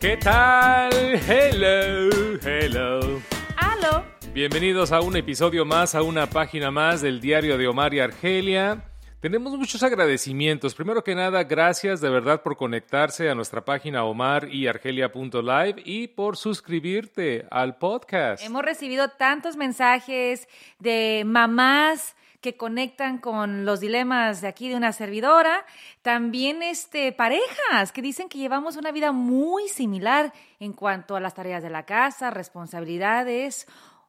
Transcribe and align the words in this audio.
¿Qué 0.00 0.16
tal? 0.16 0.92
Hello, 1.26 2.38
hello. 2.44 3.20
¡Aló! 3.56 4.04
Bienvenidos 4.32 4.92
a 4.92 5.00
un 5.00 5.16
episodio 5.16 5.64
más, 5.64 5.96
a 5.96 6.02
una 6.02 6.30
página 6.30 6.70
más 6.70 7.00
del 7.00 7.20
diario 7.20 7.58
de 7.58 7.66
Omar 7.66 7.92
y 7.92 7.98
Argelia. 7.98 8.84
Tenemos 9.18 9.58
muchos 9.58 9.82
agradecimientos. 9.82 10.76
Primero 10.76 11.02
que 11.02 11.16
nada, 11.16 11.42
gracias 11.42 12.00
de 12.00 12.10
verdad 12.10 12.42
por 12.44 12.56
conectarse 12.56 13.28
a 13.28 13.34
nuestra 13.34 13.64
página 13.64 14.04
omaryargelia.live 14.04 15.82
y 15.84 16.06
por 16.06 16.36
suscribirte 16.36 17.44
al 17.50 17.76
podcast. 17.78 18.44
Hemos 18.44 18.62
recibido 18.62 19.08
tantos 19.08 19.56
mensajes 19.56 20.46
de 20.78 21.24
mamás 21.26 22.14
que 22.40 22.56
conectan 22.56 23.18
con 23.18 23.64
los 23.64 23.80
dilemas 23.80 24.40
de 24.40 24.48
aquí 24.48 24.68
de 24.68 24.76
una 24.76 24.92
servidora, 24.92 25.64
también 26.02 26.62
este 26.62 27.12
parejas 27.12 27.92
que 27.92 28.02
dicen 28.02 28.28
que 28.28 28.38
llevamos 28.38 28.76
una 28.76 28.92
vida 28.92 29.12
muy 29.12 29.68
similar 29.68 30.32
en 30.60 30.72
cuanto 30.72 31.16
a 31.16 31.20
las 31.20 31.34
tareas 31.34 31.62
de 31.62 31.70
la 31.70 31.84
casa, 31.84 32.30
responsabilidades, 32.30 33.66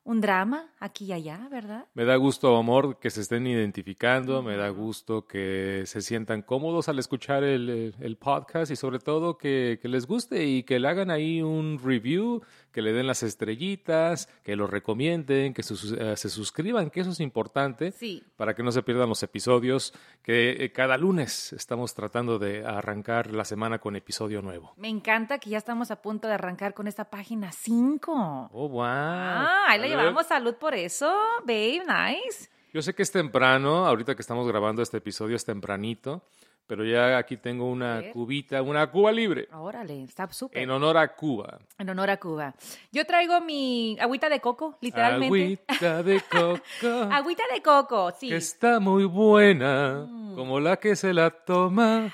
un 0.09 0.21
drama 0.21 0.65
aquí 0.79 1.05
y 1.05 1.13
allá, 1.13 1.47
¿verdad? 1.51 1.85
Me 1.93 2.03
da 2.03 2.15
gusto, 2.15 2.57
amor, 2.57 2.97
que 2.97 3.11
se 3.11 3.21
estén 3.21 3.45
identificando, 3.45 4.41
me 4.41 4.57
da 4.57 4.69
gusto 4.69 5.27
que 5.27 5.83
se 5.85 6.01
sientan 6.01 6.41
cómodos 6.41 6.89
al 6.89 6.97
escuchar 6.97 7.43
el, 7.43 7.93
el 7.99 8.17
podcast 8.17 8.71
y 8.71 8.75
sobre 8.75 8.97
todo 8.97 9.37
que, 9.37 9.77
que, 9.79 9.87
les 9.87 10.07
guste 10.07 10.45
y 10.45 10.63
que 10.63 10.79
le 10.79 10.87
hagan 10.87 11.11
ahí 11.11 11.43
un 11.43 11.79
review, 11.83 12.41
que 12.71 12.81
le 12.81 12.91
den 12.91 13.05
las 13.05 13.21
estrellitas, 13.21 14.27
que 14.43 14.55
lo 14.55 14.65
recomienden, 14.65 15.53
que 15.53 15.61
se, 15.61 15.73
uh, 15.75 16.15
se 16.15 16.29
suscriban, 16.29 16.89
que 16.89 17.01
eso 17.01 17.11
es 17.11 17.19
importante 17.19 17.91
Sí. 17.91 18.23
para 18.35 18.55
que 18.55 18.63
no 18.63 18.71
se 18.71 18.81
pierdan 18.81 19.09
los 19.09 19.21
episodios, 19.21 19.93
que 20.23 20.63
eh, 20.63 20.71
cada 20.71 20.97
lunes 20.97 21.53
estamos 21.53 21.93
tratando 21.93 22.39
de 22.39 22.65
arrancar 22.65 23.31
la 23.31 23.45
semana 23.45 23.77
con 23.77 23.95
episodio 23.95 24.41
nuevo. 24.41 24.73
Me 24.75 24.89
encanta 24.89 25.37
que 25.37 25.51
ya 25.51 25.59
estamos 25.59 25.91
a 25.91 26.01
punto 26.01 26.27
de 26.27 26.33
arrancar 26.33 26.73
con 26.73 26.87
esta 26.87 27.11
página 27.11 27.51
5. 27.51 28.49
Oh, 28.53 28.69
wow. 28.69 28.83
Ah, 28.83 29.48
ahí 29.73 29.79
ver. 29.79 29.89
llevamos 29.89 30.25
salud 30.27 30.55
por 30.55 30.73
eso, 30.75 31.11
babe, 31.41 31.81
nice. 31.85 32.49
Yo 32.73 32.81
sé 32.81 32.93
que 32.93 33.01
es 33.03 33.11
temprano, 33.11 33.85
ahorita 33.87 34.15
que 34.15 34.21
estamos 34.21 34.47
grabando 34.47 34.81
este 34.81 34.97
episodio 34.97 35.35
es 35.35 35.43
tempranito, 35.43 36.21
pero 36.67 36.85
ya 36.85 37.17
aquí 37.17 37.35
tengo 37.37 37.67
una 37.67 38.11
cubita, 38.13 38.61
una 38.61 38.91
Cuba 38.91 39.11
libre, 39.11 39.47
Órale, 39.53 40.03
está 40.03 40.31
súper. 40.31 40.61
en 40.61 40.69
honor 40.69 40.97
a 40.97 41.15
Cuba. 41.15 41.57
En 41.79 41.89
honor 41.89 42.11
a 42.11 42.17
Cuba. 42.17 42.53
Yo 42.91 43.05
traigo 43.05 43.41
mi 43.41 43.97
agüita 43.99 44.29
de 44.29 44.39
coco, 44.39 44.77
literalmente. 44.81 45.59
Agüita 45.67 46.03
de 46.03 46.21
coco, 46.29 47.11
Agüita 47.11 47.43
de 47.51 47.61
coco, 47.63 48.11
sí. 48.19 48.29
que 48.29 48.35
está 48.35 48.79
muy 48.79 49.05
buena, 49.05 50.05
Mm. 50.07 50.35
como 50.35 50.59
la 50.59 50.77
que 50.77 50.95
se 50.95 51.11
la 51.11 51.31
toma. 51.31 52.13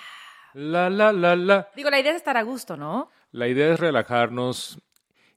La, 0.54 0.90
la, 0.90 1.12
la, 1.12 1.36
la. 1.36 1.68
Digo, 1.76 1.90
la 1.90 2.00
idea 2.00 2.12
es 2.12 2.16
estar 2.18 2.38
a 2.38 2.44
gusto, 2.44 2.78
¿no? 2.78 3.12
La 3.34 3.50
idea 3.50 3.74
es 3.74 3.80
relajarnos. 3.82 4.80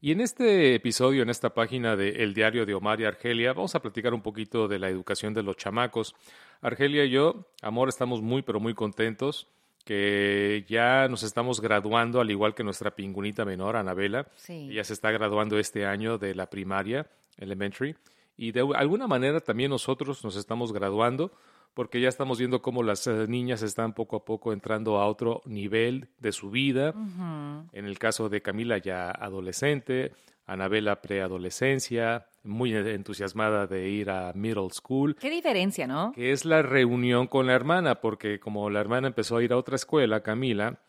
Y 0.00 0.12
en 0.12 0.20
este 0.20 0.76
episodio, 0.76 1.24
en 1.24 1.28
esta 1.28 1.54
página 1.54 1.96
de 1.96 2.22
El 2.22 2.32
Diario 2.32 2.64
de 2.64 2.72
Omar 2.72 3.00
y 3.00 3.04
Argelia, 3.04 3.52
vamos 3.52 3.74
a 3.74 3.82
platicar 3.82 4.14
un 4.14 4.22
poquito 4.22 4.68
de 4.68 4.78
la 4.78 4.88
educación 4.88 5.34
de 5.34 5.42
los 5.42 5.56
chamacos. 5.56 6.14
Argelia 6.60 7.04
y 7.04 7.10
yo, 7.10 7.48
amor, 7.62 7.88
estamos 7.88 8.22
muy, 8.22 8.42
pero 8.42 8.60
muy 8.60 8.74
contentos 8.74 9.48
que 9.84 10.64
ya 10.68 11.08
nos 11.08 11.24
estamos 11.24 11.60
graduando, 11.60 12.20
al 12.20 12.30
igual 12.30 12.54
que 12.54 12.62
nuestra 12.62 12.94
pingüinita 12.94 13.44
menor, 13.44 13.74
Anabela. 13.74 14.28
Sí. 14.36 14.68
Ella 14.70 14.84
se 14.84 14.92
está 14.92 15.10
graduando 15.10 15.58
este 15.58 15.84
año 15.84 16.16
de 16.16 16.34
la 16.36 16.48
primaria, 16.48 17.10
elementary. 17.36 17.96
Y 18.36 18.52
de 18.52 18.60
alguna 18.76 19.08
manera 19.08 19.40
también 19.40 19.70
nosotros 19.70 20.22
nos 20.22 20.36
estamos 20.36 20.72
graduando 20.72 21.32
porque 21.78 22.00
ya 22.00 22.08
estamos 22.08 22.40
viendo 22.40 22.60
cómo 22.60 22.82
las 22.82 23.06
eh, 23.06 23.26
niñas 23.28 23.62
están 23.62 23.92
poco 23.92 24.16
a 24.16 24.24
poco 24.24 24.52
entrando 24.52 24.98
a 24.98 25.06
otro 25.06 25.42
nivel 25.44 26.08
de 26.18 26.32
su 26.32 26.50
vida. 26.50 26.92
En 27.72 27.84
el 27.84 28.00
caso 28.00 28.28
de 28.28 28.42
Camila 28.42 28.78
ya 28.78 29.12
adolescente, 29.12 30.10
Anabela 30.44 31.00
preadolescencia, 31.00 32.26
muy 32.42 32.74
entusiasmada 32.74 33.68
de 33.68 33.90
ir 33.90 34.10
a 34.10 34.32
middle 34.34 34.70
school, 34.72 35.14
Qué 35.14 35.30
diferencia, 35.30 35.86
¿no? 35.86 36.10
que 36.10 36.32
es 36.32 36.44
la 36.44 36.62
reunión 36.62 37.28
con 37.28 37.46
la 37.46 37.54
hermana, 37.54 38.00
porque 38.00 38.40
como 38.40 38.68
la 38.70 38.80
hermana 38.80 39.06
empezó 39.06 39.36
a 39.36 39.44
ir 39.44 39.52
a 39.52 39.56
otra 39.56 39.76
escuela, 39.76 40.24
Camila, 40.24 40.80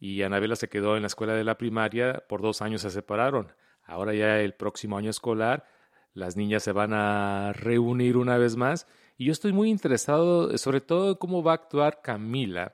y 0.00 0.22
Anabela 0.22 0.56
se 0.56 0.68
quedó 0.68 0.96
en 0.96 1.02
la 1.02 1.06
escuela 1.06 1.34
de 1.34 1.44
la 1.44 1.56
primaria, 1.56 2.24
por 2.28 2.42
dos 2.42 2.62
años 2.62 2.82
se 2.82 2.90
separaron. 2.90 3.52
Ahora 3.84 4.12
ya 4.12 4.40
el 4.40 4.54
próximo 4.54 4.98
año 4.98 5.10
escolar, 5.10 5.68
las 6.14 6.36
niñas 6.36 6.64
se 6.64 6.72
van 6.72 6.94
a 6.94 7.52
reunir 7.52 8.16
una 8.16 8.38
vez 8.38 8.56
más. 8.56 8.88
Y 9.22 9.26
yo 9.26 9.30
estoy 9.30 9.52
muy 9.52 9.70
interesado, 9.70 10.58
sobre 10.58 10.80
todo, 10.80 11.10
en 11.10 11.14
cómo 11.14 11.44
va 11.44 11.52
a 11.52 11.54
actuar 11.54 12.02
Camila, 12.02 12.72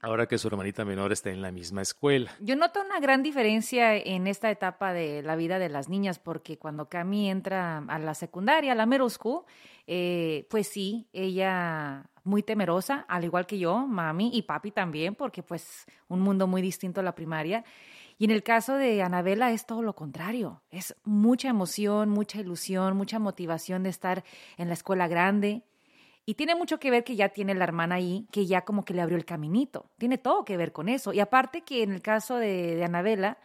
ahora 0.00 0.26
que 0.26 0.36
su 0.36 0.48
hermanita 0.48 0.84
menor 0.84 1.12
está 1.12 1.30
en 1.30 1.40
la 1.40 1.52
misma 1.52 1.82
escuela. 1.82 2.32
Yo 2.40 2.56
noto 2.56 2.80
una 2.84 2.98
gran 2.98 3.22
diferencia 3.22 3.94
en 3.94 4.26
esta 4.26 4.50
etapa 4.50 4.92
de 4.92 5.22
la 5.22 5.36
vida 5.36 5.60
de 5.60 5.68
las 5.68 5.88
niñas, 5.88 6.18
porque 6.18 6.58
cuando 6.58 6.88
Cami 6.88 7.30
entra 7.30 7.78
a 7.86 7.98
la 8.00 8.14
secundaria, 8.14 8.72
a 8.72 8.74
la 8.74 8.86
middle 8.86 9.08
school, 9.08 9.44
eh, 9.86 10.48
pues 10.50 10.66
sí, 10.66 11.06
ella 11.12 12.10
muy 12.24 12.42
temerosa, 12.42 13.04
al 13.06 13.22
igual 13.22 13.46
que 13.46 13.60
yo, 13.60 13.86
mami 13.86 14.32
y 14.34 14.42
papi 14.42 14.72
también, 14.72 15.14
porque 15.14 15.44
pues 15.44 15.86
un 16.08 16.22
mundo 16.22 16.48
muy 16.48 16.60
distinto 16.60 16.98
a 16.98 17.04
la 17.04 17.14
primaria. 17.14 17.64
Y 18.18 18.24
en 18.24 18.32
el 18.32 18.42
caso 18.42 18.74
de 18.74 19.00
Anabela 19.00 19.52
es 19.52 19.64
todo 19.64 19.82
lo 19.82 19.94
contrario, 19.94 20.60
es 20.72 20.96
mucha 21.04 21.50
emoción, 21.50 22.08
mucha 22.08 22.40
ilusión, 22.40 22.96
mucha 22.96 23.20
motivación 23.20 23.84
de 23.84 23.90
estar 23.90 24.24
en 24.56 24.66
la 24.66 24.74
escuela 24.74 25.06
grande, 25.06 25.62
y 26.28 26.34
tiene 26.34 26.54
mucho 26.54 26.78
que 26.78 26.90
ver 26.90 27.04
que 27.04 27.16
ya 27.16 27.30
tiene 27.30 27.54
la 27.54 27.64
hermana 27.64 27.94
ahí, 27.94 28.28
que 28.30 28.44
ya 28.44 28.60
como 28.60 28.84
que 28.84 28.92
le 28.92 29.00
abrió 29.00 29.16
el 29.16 29.24
caminito. 29.24 29.86
Tiene 29.96 30.18
todo 30.18 30.44
que 30.44 30.58
ver 30.58 30.72
con 30.72 30.90
eso. 30.90 31.14
Y 31.14 31.20
aparte 31.20 31.62
que 31.62 31.82
en 31.82 31.90
el 31.90 32.02
caso 32.02 32.36
de, 32.36 32.76
de 32.76 32.84
Anabela, 32.84 33.38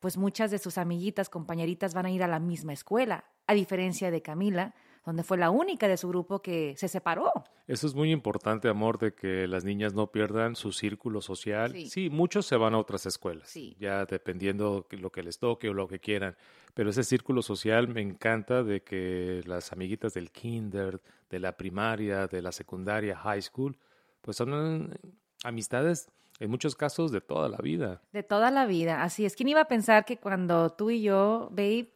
pues 0.00 0.16
muchas 0.16 0.50
de 0.50 0.56
sus 0.56 0.78
amiguitas, 0.78 1.28
compañeritas 1.28 1.92
van 1.92 2.06
a 2.06 2.10
ir 2.10 2.22
a 2.22 2.28
la 2.28 2.40
misma 2.40 2.72
escuela, 2.72 3.24
a 3.46 3.52
diferencia 3.52 4.10
de 4.10 4.22
Camila, 4.22 4.74
donde 5.04 5.22
fue 5.22 5.38
la 5.38 5.50
única 5.50 5.88
de 5.88 5.96
su 5.96 6.08
grupo 6.08 6.40
que 6.42 6.74
se 6.76 6.88
separó. 6.88 7.32
Eso 7.66 7.86
es 7.86 7.94
muy 7.94 8.10
importante, 8.12 8.68
amor, 8.68 8.98
de 8.98 9.14
que 9.14 9.46
las 9.46 9.64
niñas 9.64 9.94
no 9.94 10.08
pierdan 10.12 10.56
su 10.56 10.72
círculo 10.72 11.20
social. 11.20 11.72
Sí. 11.72 11.86
Sí, 11.88 12.10
muchos 12.10 12.46
se 12.46 12.56
van 12.56 12.74
a 12.74 12.78
otras 12.78 13.06
escuelas, 13.06 13.48
Sí. 13.48 13.76
ya 13.78 14.04
dependiendo 14.04 14.86
lo 14.90 15.10
que 15.10 15.22
les 15.22 15.38
toque 15.38 15.68
o 15.68 15.74
lo 15.74 15.88
que 15.88 16.00
quieran. 16.00 16.36
Pero 16.74 16.90
ese 16.90 17.02
círculo 17.04 17.42
social 17.42 17.88
me 17.88 18.00
encanta 18.00 18.62
de 18.62 18.82
que 18.82 19.42
las 19.46 19.72
amiguitas 19.72 20.14
del 20.14 20.30
kinder, 20.30 21.00
de 21.30 21.38
la 21.40 21.56
primaria, 21.56 22.26
de 22.26 22.42
la 22.42 22.52
secundaria, 22.52 23.16
high 23.16 23.42
school, 23.42 23.76
pues 24.20 24.36
son 24.36 24.92
eh, 24.92 25.08
amistades 25.44 26.10
en 26.40 26.50
muchos 26.50 26.74
casos 26.74 27.12
de 27.12 27.20
toda 27.20 27.48
la 27.48 27.58
vida. 27.58 28.02
De 28.12 28.22
toda 28.22 28.50
la 28.50 28.66
vida. 28.66 29.02
Así 29.02 29.24
es. 29.24 29.36
¿Quién 29.36 29.48
iba 29.48 29.60
a 29.62 29.68
pensar 29.68 30.04
que 30.04 30.16
cuando 30.18 30.70
tú 30.72 30.90
y 30.90 31.02
yo, 31.02 31.48
babe, 31.50 31.92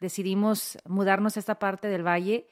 decidimos 0.00 0.78
mudarnos 0.84 1.36
a 1.36 1.40
esta 1.40 1.58
parte 1.58 1.88
del 1.88 2.06
valle, 2.06 2.48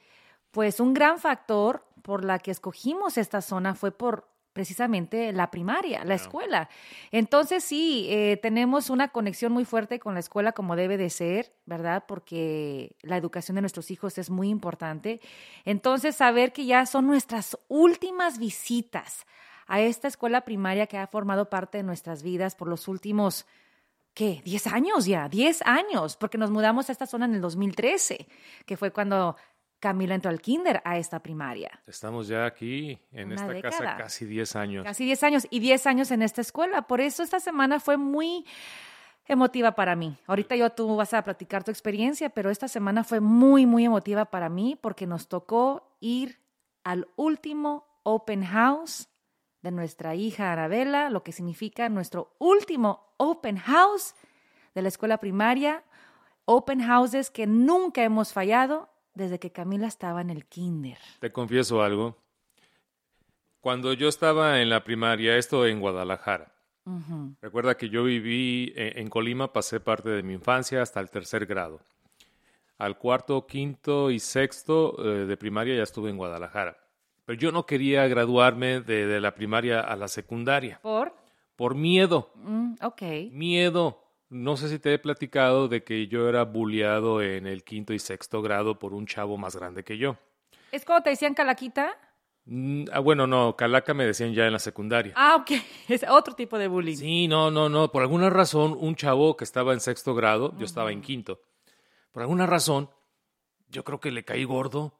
pues 0.51 0.79
un 0.79 0.93
gran 0.93 1.19
factor 1.19 1.85
por 2.01 2.23
la 2.23 2.39
que 2.39 2.51
escogimos 2.51 3.17
esta 3.17 3.41
zona 3.41 3.75
fue 3.75 3.91
por 3.91 4.27
precisamente 4.55 5.33
la 5.33 5.51
primaria, 5.51 6.05
la 6.05 6.15
escuela. 6.15 6.69
Entonces 7.11 7.61
sí, 7.61 8.07
eh, 8.09 8.37
tenemos 8.41 8.89
una 8.89 9.09
conexión 9.09 9.51
muy 9.51 9.65
fuerte 9.65 9.99
con 9.99 10.13
la 10.13 10.21
escuela 10.21 10.53
como 10.53 10.77
debe 10.77 10.95
de 10.95 11.09
ser, 11.09 11.51
¿verdad? 11.65 12.05
Porque 12.07 12.95
la 13.01 13.17
educación 13.17 13.55
de 13.55 13.61
nuestros 13.61 13.91
hijos 13.91 14.17
es 14.17 14.29
muy 14.29 14.47
importante. 14.47 15.19
Entonces 15.65 16.15
saber 16.15 16.53
que 16.53 16.65
ya 16.65 16.85
son 16.85 17.05
nuestras 17.05 17.57
últimas 17.67 18.39
visitas 18.39 19.25
a 19.67 19.81
esta 19.81 20.07
escuela 20.07 20.45
primaria 20.45 20.87
que 20.87 20.97
ha 20.97 21.07
formado 21.07 21.49
parte 21.49 21.79
de 21.79 21.83
nuestras 21.83 22.23
vidas 22.23 22.55
por 22.55 22.69
los 22.69 22.87
últimos, 22.87 23.45
¿qué? 24.15 24.41
10 24.43 24.67
años 24.67 25.05
ya, 25.05 25.29
10 25.29 25.61
años, 25.63 26.17
porque 26.17 26.39
nos 26.39 26.49
mudamos 26.49 26.89
a 26.89 26.91
esta 26.91 27.05
zona 27.05 27.25
en 27.25 27.35
el 27.35 27.41
2013, 27.41 28.27
que 28.65 28.77
fue 28.77 28.91
cuando 28.91 29.35
Camila 29.79 30.15
entró 30.15 30.31
al 30.31 30.41
kinder 30.41 30.81
a 30.83 30.97
esta 30.97 31.19
primaria. 31.19 31.83
Estamos 31.85 32.27
ya 32.27 32.45
aquí 32.45 32.97
en 33.11 33.33
Una 33.33 33.35
esta 33.35 33.61
casa 33.61 33.97
casi 33.97 34.25
10 34.25 34.55
años. 34.55 34.83
Casi 34.83 35.05
10 35.05 35.23
años 35.23 35.47
y 35.51 35.59
10 35.59 35.85
años 35.85 36.09
en 36.09 36.23
esta 36.23 36.41
escuela. 36.41 36.81
Por 36.83 37.01
eso 37.01 37.21
esta 37.21 37.39
semana 37.39 37.79
fue 37.79 37.97
muy 37.97 38.45
emotiva 39.27 39.75
para 39.75 39.95
mí. 39.95 40.17
Ahorita 40.27 40.55
yo 40.55 40.69
tú 40.71 40.95
vas 40.95 41.13
a 41.13 41.23
platicar 41.23 41.63
tu 41.63 41.71
experiencia, 41.71 42.29
pero 42.29 42.49
esta 42.49 42.67
semana 42.67 43.03
fue 43.03 43.19
muy, 43.19 43.65
muy 43.65 43.85
emotiva 43.85 44.25
para 44.25 44.49
mí 44.49 44.77
porque 44.79 45.05
nos 45.05 45.27
tocó 45.27 45.95
ir 45.99 46.39
al 46.83 47.07
último 47.15 47.85
open 48.03 48.45
house 48.45 49.09
de 49.65 49.71
nuestra 49.71 50.13
hija 50.13 50.51
Arabella, 50.51 51.09
lo 51.09 51.23
que 51.23 51.31
significa 51.31 51.89
nuestro 51.89 52.35
último 52.37 53.15
open 53.17 53.57
house 53.57 54.13
de 54.75 54.83
la 54.83 54.89
escuela 54.89 55.17
primaria, 55.17 55.83
open 56.45 56.81
houses 56.81 57.31
que 57.31 57.47
nunca 57.47 58.03
hemos 58.03 58.31
fallado 58.31 58.89
desde 59.15 59.39
que 59.39 59.51
Camila 59.51 59.87
estaba 59.87 60.21
en 60.21 60.29
el 60.29 60.45
kinder. 60.45 60.99
Te 61.19 61.31
confieso 61.31 61.81
algo. 61.81 62.15
Cuando 63.59 63.93
yo 63.93 64.07
estaba 64.07 64.61
en 64.61 64.69
la 64.69 64.83
primaria, 64.83 65.35
esto 65.35 65.65
en 65.65 65.79
Guadalajara, 65.79 66.53
recuerda 67.41 67.75
que 67.75 67.89
yo 67.89 68.03
viví 68.03 68.71
eh, 68.75 68.93
en 68.97 69.09
Colima, 69.09 69.51
pasé 69.51 69.79
parte 69.79 70.09
de 70.09 70.21
mi 70.21 70.33
infancia 70.33 70.83
hasta 70.83 70.99
el 70.99 71.09
tercer 71.09 71.47
grado. 71.47 71.81
Al 72.77 72.99
cuarto, 72.99 73.47
quinto 73.47 74.11
y 74.11 74.19
sexto 74.19 74.95
eh, 75.03 75.25
de 75.25 75.37
primaria 75.37 75.75
ya 75.75 75.81
estuve 75.81 76.11
en 76.11 76.17
Guadalajara. 76.17 76.84
Pero 77.25 77.39
yo 77.39 77.51
no 77.51 77.65
quería 77.65 78.07
graduarme 78.07 78.81
de, 78.81 79.07
de 79.07 79.19
la 79.19 79.33
primaria 79.35 79.79
a 79.81 79.95
la 79.95 80.07
secundaria 80.07 80.79
¿Por? 80.81 81.13
por 81.55 81.75
miedo, 81.75 82.31
Mm, 82.35 82.75
ok. 82.81 83.01
miedo. 83.31 84.01
no 84.29 84.57
sé 84.57 84.69
si 84.69 84.79
te 84.79 84.93
he 84.93 84.99
platicado 84.99 85.67
de 85.67 85.83
que 85.83 86.07
yo 86.07 86.27
era 86.29 86.43
bulleado 86.43 87.21
en 87.21 87.47
el 87.47 87.63
quinto 87.63 87.93
y 87.93 87.99
sexto 87.99 88.41
grado 88.41 88.77
por 88.79 88.93
un 88.93 89.05
chavo 89.07 89.37
más 89.37 89.55
grande 89.55 89.83
que 89.83 89.97
yo. 89.97 90.17
¿Es 90.71 90.83
como 90.85 91.01
te 91.01 91.11
decían 91.11 91.33
calaquita? 91.33 91.95
Mm, 92.45 92.85
ah, 92.91 92.99
bueno, 92.99 93.25
no, 93.27 93.55
calaca 93.55 93.93
me 93.93 94.05
decían 94.05 94.33
ya 94.33 94.45
en 94.45 94.53
la 94.53 94.59
secundaria. 94.59 95.13
Ah, 95.15 95.35
ok. 95.39 95.51
Es 95.89 96.05
otro 96.09 96.35
tipo 96.35 96.57
de 96.59 96.67
bullying. 96.67 96.95
Sí, 96.97 97.27
no, 97.27 97.49
no, 97.49 97.69
no. 97.69 97.91
Por 97.91 98.01
alguna 98.03 98.29
razón, 98.29 98.75
un 98.79 98.95
chavo 98.95 99.35
que 99.37 99.43
estaba 99.45 99.73
en 99.73 99.79
sexto 99.79 100.13
grado, 100.13 100.53
yo 100.57 100.65
estaba 100.65 100.91
en 100.91 101.01
quinto. 101.01 101.39
Por 102.11 102.21
alguna 102.23 102.45
razón, 102.45 102.89
yo 103.69 103.83
creo 103.83 103.99
que 103.99 104.11
le 104.11 104.23
caí 104.25 104.43
gordo. 104.43 104.93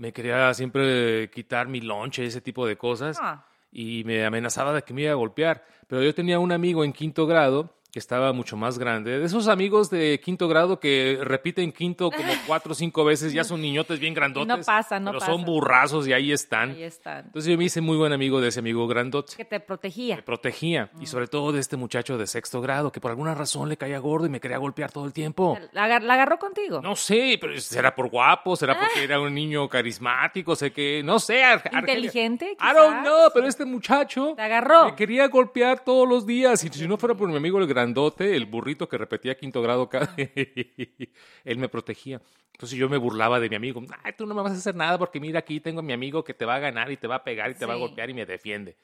Me 0.00 0.14
quería 0.14 0.54
siempre 0.54 1.28
quitar 1.28 1.68
mi 1.68 1.82
lonche, 1.82 2.24
ese 2.24 2.40
tipo 2.40 2.66
de 2.66 2.78
cosas. 2.78 3.18
Ah. 3.20 3.44
Y 3.70 4.02
me 4.04 4.24
amenazaba 4.24 4.72
de 4.72 4.80
que 4.80 4.94
me 4.94 5.02
iba 5.02 5.12
a 5.12 5.14
golpear. 5.14 5.66
Pero 5.88 6.02
yo 6.02 6.14
tenía 6.14 6.38
un 6.38 6.52
amigo 6.52 6.84
en 6.84 6.94
quinto 6.94 7.26
grado 7.26 7.74
que 7.92 7.98
estaba 7.98 8.32
mucho 8.32 8.56
más 8.56 8.78
grande. 8.78 9.18
De 9.18 9.24
esos 9.26 9.48
amigos 9.48 9.90
de 9.90 10.20
quinto 10.24 10.46
grado 10.48 10.78
que 10.78 11.18
repiten 11.22 11.72
quinto 11.72 12.10
como 12.10 12.32
cuatro 12.46 12.72
o 12.72 12.74
cinco 12.74 13.04
veces, 13.04 13.32
ya 13.32 13.42
son 13.44 13.60
niñotes 13.60 13.98
bien 13.98 14.14
grandotes. 14.14 14.46
No 14.48 14.62
pasa, 14.62 15.00
no 15.00 15.10
pero 15.10 15.18
pasa. 15.20 15.32
son 15.32 15.44
burrazos 15.44 16.06
y 16.06 16.12
ahí 16.12 16.30
están. 16.32 16.70
Ahí 16.70 16.84
están. 16.84 17.26
Entonces 17.26 17.50
yo 17.50 17.58
me 17.58 17.64
hice 17.64 17.80
muy 17.80 17.96
buen 17.96 18.12
amigo 18.12 18.40
de 18.40 18.48
ese 18.48 18.60
amigo 18.60 18.86
grandote. 18.86 19.34
Que 19.36 19.44
te 19.44 19.58
protegía. 19.60 20.16
Me 20.16 20.22
protegía. 20.22 20.90
Y 21.00 21.06
sobre 21.06 21.26
todo 21.26 21.50
de 21.52 21.60
este 21.60 21.76
muchacho 21.76 22.16
de 22.16 22.26
sexto 22.26 22.60
grado 22.60 22.92
que 22.92 23.00
por 23.00 23.10
alguna 23.10 23.34
razón 23.34 23.68
le 23.68 23.76
caía 23.76 23.98
gordo 23.98 24.26
y 24.26 24.30
me 24.30 24.40
quería 24.40 24.58
golpear 24.58 24.92
todo 24.92 25.04
el 25.06 25.12
tiempo. 25.12 25.58
¿La, 25.72 25.84
agar- 25.84 26.02
la 26.04 26.14
agarró 26.14 26.38
contigo? 26.38 26.80
No 26.82 26.94
sé, 26.94 27.38
pero 27.40 27.58
será 27.60 27.94
por 27.94 28.08
guapo, 28.08 28.54
será 28.56 28.78
porque 28.78 29.02
era 29.04 29.18
un 29.20 29.34
niño 29.34 29.68
carismático, 29.68 30.54
sé 30.54 30.72
que, 30.72 31.02
no 31.02 31.18
sé. 31.18 31.42
Ar- 31.42 31.62
¿Inteligente, 31.72 32.52
I 32.60 32.74
don't 32.74 32.90
quizás? 32.98 33.02
know, 33.02 33.30
pero 33.34 33.46
este 33.48 33.64
muchacho 33.64 34.34
Te 34.36 34.42
agarró. 34.42 34.84
me 34.86 34.94
quería 34.94 35.26
golpear 35.28 35.82
todos 35.84 36.08
los 36.08 36.24
días. 36.26 36.62
Y 36.64 36.68
si 36.68 36.86
no 36.86 36.96
fuera 36.96 37.14
por 37.14 37.28
mi 37.28 37.36
amigo 37.36 37.58
el 37.58 37.66
grandote, 37.66 37.79
el 37.82 38.46
burrito 38.46 38.88
que 38.88 38.98
repetía 38.98 39.36
quinto 39.36 39.62
grado 39.62 39.88
cada... 39.88 40.14
él 41.44 41.58
me 41.58 41.68
protegía. 41.68 42.20
Entonces 42.52 42.78
yo 42.78 42.88
me 42.88 42.98
burlaba 42.98 43.40
de 43.40 43.48
mi 43.48 43.56
amigo. 43.56 43.82
Ay, 44.02 44.12
tú 44.16 44.26
no 44.26 44.34
me 44.34 44.42
vas 44.42 44.52
a 44.52 44.56
hacer 44.56 44.74
nada 44.74 44.98
porque 44.98 45.18
mira 45.18 45.38
aquí 45.38 45.60
tengo 45.60 45.80
a 45.80 45.82
mi 45.82 45.92
amigo 45.92 46.22
que 46.22 46.34
te 46.34 46.44
va 46.44 46.56
a 46.56 46.58
ganar 46.58 46.90
y 46.92 46.96
te 46.96 47.06
va 47.06 47.16
a 47.16 47.24
pegar 47.24 47.50
y 47.50 47.54
te 47.54 47.64
va 47.64 47.72
a 47.74 47.76
golpear 47.76 48.10
y 48.10 48.14
me 48.14 48.26
defiende. 48.26 48.76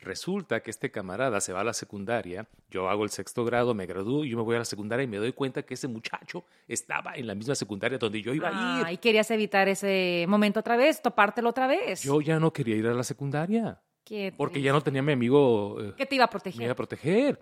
Resulta 0.00 0.60
que 0.60 0.70
este 0.70 0.90
camarada 0.90 1.40
se 1.42 1.52
va 1.52 1.60
a 1.60 1.64
la 1.64 1.74
secundaria, 1.74 2.48
yo 2.70 2.88
hago 2.88 3.04
el 3.04 3.10
sexto 3.10 3.44
grado, 3.44 3.74
me 3.74 3.84
gradúo 3.84 4.24
y 4.24 4.30
yo 4.30 4.38
me 4.38 4.42
voy 4.42 4.56
a 4.56 4.60
la 4.60 4.64
secundaria 4.64 5.04
y 5.04 5.06
me 5.06 5.18
doy 5.18 5.32
cuenta 5.34 5.62
que 5.62 5.74
ese 5.74 5.88
muchacho 5.88 6.44
estaba 6.66 7.14
en 7.16 7.26
la 7.26 7.34
misma 7.34 7.54
secundaria 7.54 7.98
donde 7.98 8.22
yo 8.22 8.32
iba 8.32 8.48
a 8.48 8.50
ir. 8.80 8.86
Ah, 8.86 8.92
y 8.92 8.96
querías 8.96 9.30
evitar 9.30 9.68
ese 9.68 10.24
momento 10.26 10.60
otra 10.60 10.76
vez, 10.78 11.02
topártelo 11.02 11.50
otra 11.50 11.66
vez. 11.66 12.02
Yo 12.02 12.22
ya 12.22 12.40
no 12.40 12.50
quería 12.50 12.76
ir 12.76 12.86
a 12.86 12.94
la 12.94 13.04
secundaria 13.04 13.78
Qué 14.02 14.32
porque 14.36 14.54
triste. 14.54 14.66
ya 14.66 14.72
no 14.72 14.80
tenía 14.80 15.00
a 15.00 15.04
mi 15.04 15.12
amigo 15.12 15.76
eh, 15.80 15.92
¿Qué 15.98 16.06
te 16.06 16.14
iba 16.14 16.24
a 16.24 16.28
me 16.28 16.30
proteger? 16.32 16.62
iba 16.62 16.72
a 16.72 16.76
proteger. 16.76 17.38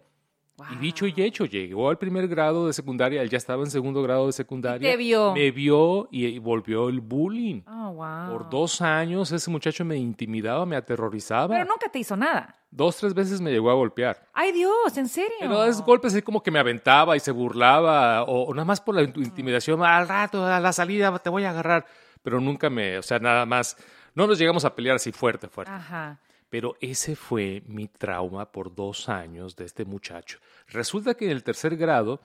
Y 0.72 0.76
dicho 0.76 1.06
y 1.06 1.14
hecho, 1.16 1.44
llegó 1.44 1.88
al 1.88 1.98
primer 1.98 2.26
grado 2.28 2.66
de 2.66 2.72
secundaria, 2.72 3.22
él 3.22 3.30
ya 3.30 3.38
estaba 3.38 3.62
en 3.62 3.70
segundo 3.70 4.02
grado 4.02 4.26
de 4.26 4.32
secundaria. 4.32 4.88
Y 4.88 4.92
te 4.92 4.96
vio. 4.96 5.32
Me 5.32 5.50
vio 5.50 6.08
y, 6.10 6.26
y 6.26 6.38
volvió 6.38 6.88
el 6.88 7.00
bullying. 7.00 7.62
Oh, 7.66 7.92
wow. 7.92 8.30
Por 8.32 8.50
dos 8.50 8.80
años 8.80 9.30
ese 9.32 9.50
muchacho 9.50 9.84
me 9.84 9.96
intimidaba, 9.96 10.66
me 10.66 10.76
aterrorizaba. 10.76 11.54
Pero 11.54 11.64
nunca 11.64 11.88
te 11.90 11.98
hizo 12.00 12.16
nada. 12.16 12.54
Dos, 12.70 12.96
tres 12.96 13.14
veces 13.14 13.40
me 13.40 13.50
llegó 13.50 13.70
a 13.70 13.74
golpear. 13.74 14.26
Ay, 14.34 14.52
Dios, 14.52 14.96
¿en 14.96 15.08
serio? 15.08 15.36
Pero 15.40 15.64
es 15.64 15.80
golpes 15.80 16.12
así 16.12 16.22
como 16.22 16.42
que 16.42 16.50
me 16.50 16.58
aventaba 16.58 17.16
y 17.16 17.20
se 17.20 17.30
burlaba, 17.30 18.24
o, 18.24 18.42
o 18.44 18.52
nada 18.54 18.64
más 18.66 18.80
por 18.80 18.94
la 18.94 19.02
in- 19.02 19.12
intimidación, 19.16 19.82
al 19.82 20.06
rato, 20.08 20.44
a 20.44 20.60
la 20.60 20.72
salida 20.72 21.16
te 21.18 21.30
voy 21.30 21.44
a 21.44 21.50
agarrar. 21.50 21.86
Pero 22.22 22.40
nunca 22.40 22.68
me, 22.68 22.98
o 22.98 23.02
sea, 23.02 23.18
nada 23.20 23.46
más, 23.46 23.76
no 24.14 24.26
nos 24.26 24.38
llegamos 24.38 24.64
a 24.64 24.74
pelear 24.74 24.96
así 24.96 25.12
fuerte, 25.12 25.48
fuerte. 25.48 25.72
Ajá. 25.72 26.18
Pero 26.50 26.76
ese 26.80 27.14
fue 27.14 27.62
mi 27.66 27.88
trauma 27.88 28.50
por 28.50 28.74
dos 28.74 29.08
años 29.08 29.54
de 29.56 29.64
este 29.66 29.84
muchacho. 29.84 30.38
Resulta 30.68 31.14
que 31.14 31.26
en 31.26 31.32
el 31.32 31.42
tercer 31.44 31.76
grado... 31.76 32.20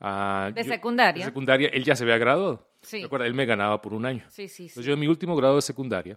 ah, 0.00 0.50
¿De 0.54 0.62
yo- 0.62 0.68
secundaria? 0.70 1.24
de 1.24 1.30
secundaria, 1.30 1.68
él 1.72 1.84
ya 1.84 1.96
se 1.96 2.04
había 2.04 2.18
graduado. 2.18 2.66
Sí. 2.82 3.00
¿Te 3.00 3.06
acuerdas? 3.06 3.26
Él 3.28 3.34
me 3.34 3.46
ganaba 3.46 3.82
por 3.82 3.94
un 3.94 4.06
año. 4.06 4.24
Sí, 4.28 4.46
sí, 4.46 4.54
sí. 4.56 4.62
Entonces 4.64 4.84
yo 4.86 4.92
en 4.94 5.00
mi 5.00 5.08
último 5.08 5.34
grado 5.34 5.56
de 5.56 5.62
secundaria, 5.62 6.16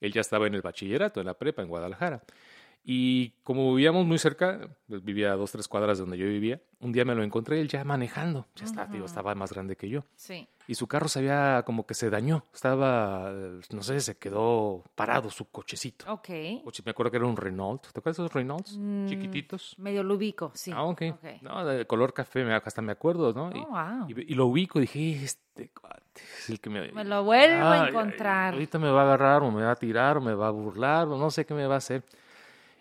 él 0.00 0.12
ya 0.12 0.22
estaba 0.22 0.46
en 0.46 0.54
el 0.54 0.62
bachillerato, 0.62 1.20
en 1.20 1.26
la 1.26 1.34
prepa, 1.34 1.60
en 1.62 1.68
Guadalajara. 1.68 2.22
Y 2.84 3.30
como 3.42 3.74
vivíamos 3.74 4.06
muy 4.06 4.16
cerca, 4.18 4.66
pues, 4.88 5.04
vivía 5.04 5.32
a 5.32 5.36
dos, 5.36 5.52
tres 5.52 5.68
cuadras 5.68 5.98
de 5.98 6.02
donde 6.04 6.16
yo 6.16 6.24
vivía, 6.26 6.58
un 6.80 6.92
día 6.92 7.04
me 7.04 7.14
lo 7.14 7.22
encontré 7.22 7.60
él 7.60 7.68
ya 7.68 7.84
manejando. 7.84 8.46
Ya 8.56 8.64
estaba, 8.64 8.90
digo, 8.90 9.04
estaba 9.04 9.34
más 9.34 9.52
grande 9.52 9.76
que 9.76 9.90
yo. 9.90 10.04
Sí. 10.16 10.48
Y 10.68 10.74
su 10.74 10.86
carro 10.86 11.08
se 11.08 11.18
había 11.20 11.62
como 11.64 11.86
que 11.86 11.94
se 11.94 12.10
dañó. 12.10 12.44
Estaba, 12.52 13.30
eh, 13.32 13.60
no 13.72 13.82
sé, 13.82 13.98
se 14.00 14.18
quedó 14.18 14.84
parado 14.94 15.30
su 15.30 15.50
cochecito. 15.50 16.04
Ok. 16.12 16.28
Coche- 16.62 16.82
me 16.84 16.90
acuerdo 16.90 17.10
que 17.10 17.16
era 17.16 17.26
un 17.26 17.36
Renault. 17.38 17.82
¿Te 17.90 17.98
acuerdas 17.98 18.18
de 18.18 18.22
esos 18.24 18.32
Renaults? 18.34 18.78
Chiquititos. 19.08 19.74
Medio 19.78 20.02
lo 20.02 20.14
ubico, 20.16 20.52
sí. 20.54 20.70
Ah, 20.74 20.84
ok. 20.84 21.02
Ok. 21.14 21.24
No, 21.42 21.64
de 21.64 21.86
color 21.86 22.12
café, 22.12 22.44
me- 22.44 22.54
hasta 22.54 22.82
me 22.82 22.92
acuerdo, 22.92 23.32
¿no? 23.32 23.50
y, 23.56 23.60
Oh, 23.60 23.68
wow. 23.70 24.08
y- 24.10 24.32
y 24.32 24.34
lo 24.34 24.46
ubico, 24.46 24.78
dije, 24.78 25.24
este 25.24 25.70
cuate 25.70 26.20
es 26.38 26.50
el 26.50 26.60
que 26.60 26.68
me... 26.68 26.92
Me 26.92 27.04
lo 27.04 27.24
vuelvo 27.24 27.64
a 27.64 27.88
encontrar. 27.88 28.52
ahorita 28.52 28.78
me 28.78 28.90
va 28.90 29.00
a 29.00 29.04
agarrar, 29.04 29.42
o 29.42 29.50
me 29.50 29.62
va 29.64 29.70
a 29.70 29.76
tirar, 29.76 30.18
o 30.18 30.20
me 30.20 30.34
va 30.34 30.48
a 30.48 30.50
burlar, 30.50 31.08
o 31.08 31.16
no 31.16 31.30
sé 31.30 31.46
qué 31.46 31.54
me 31.54 31.66
va 31.66 31.76
a 31.76 31.78
hacer. 31.78 32.04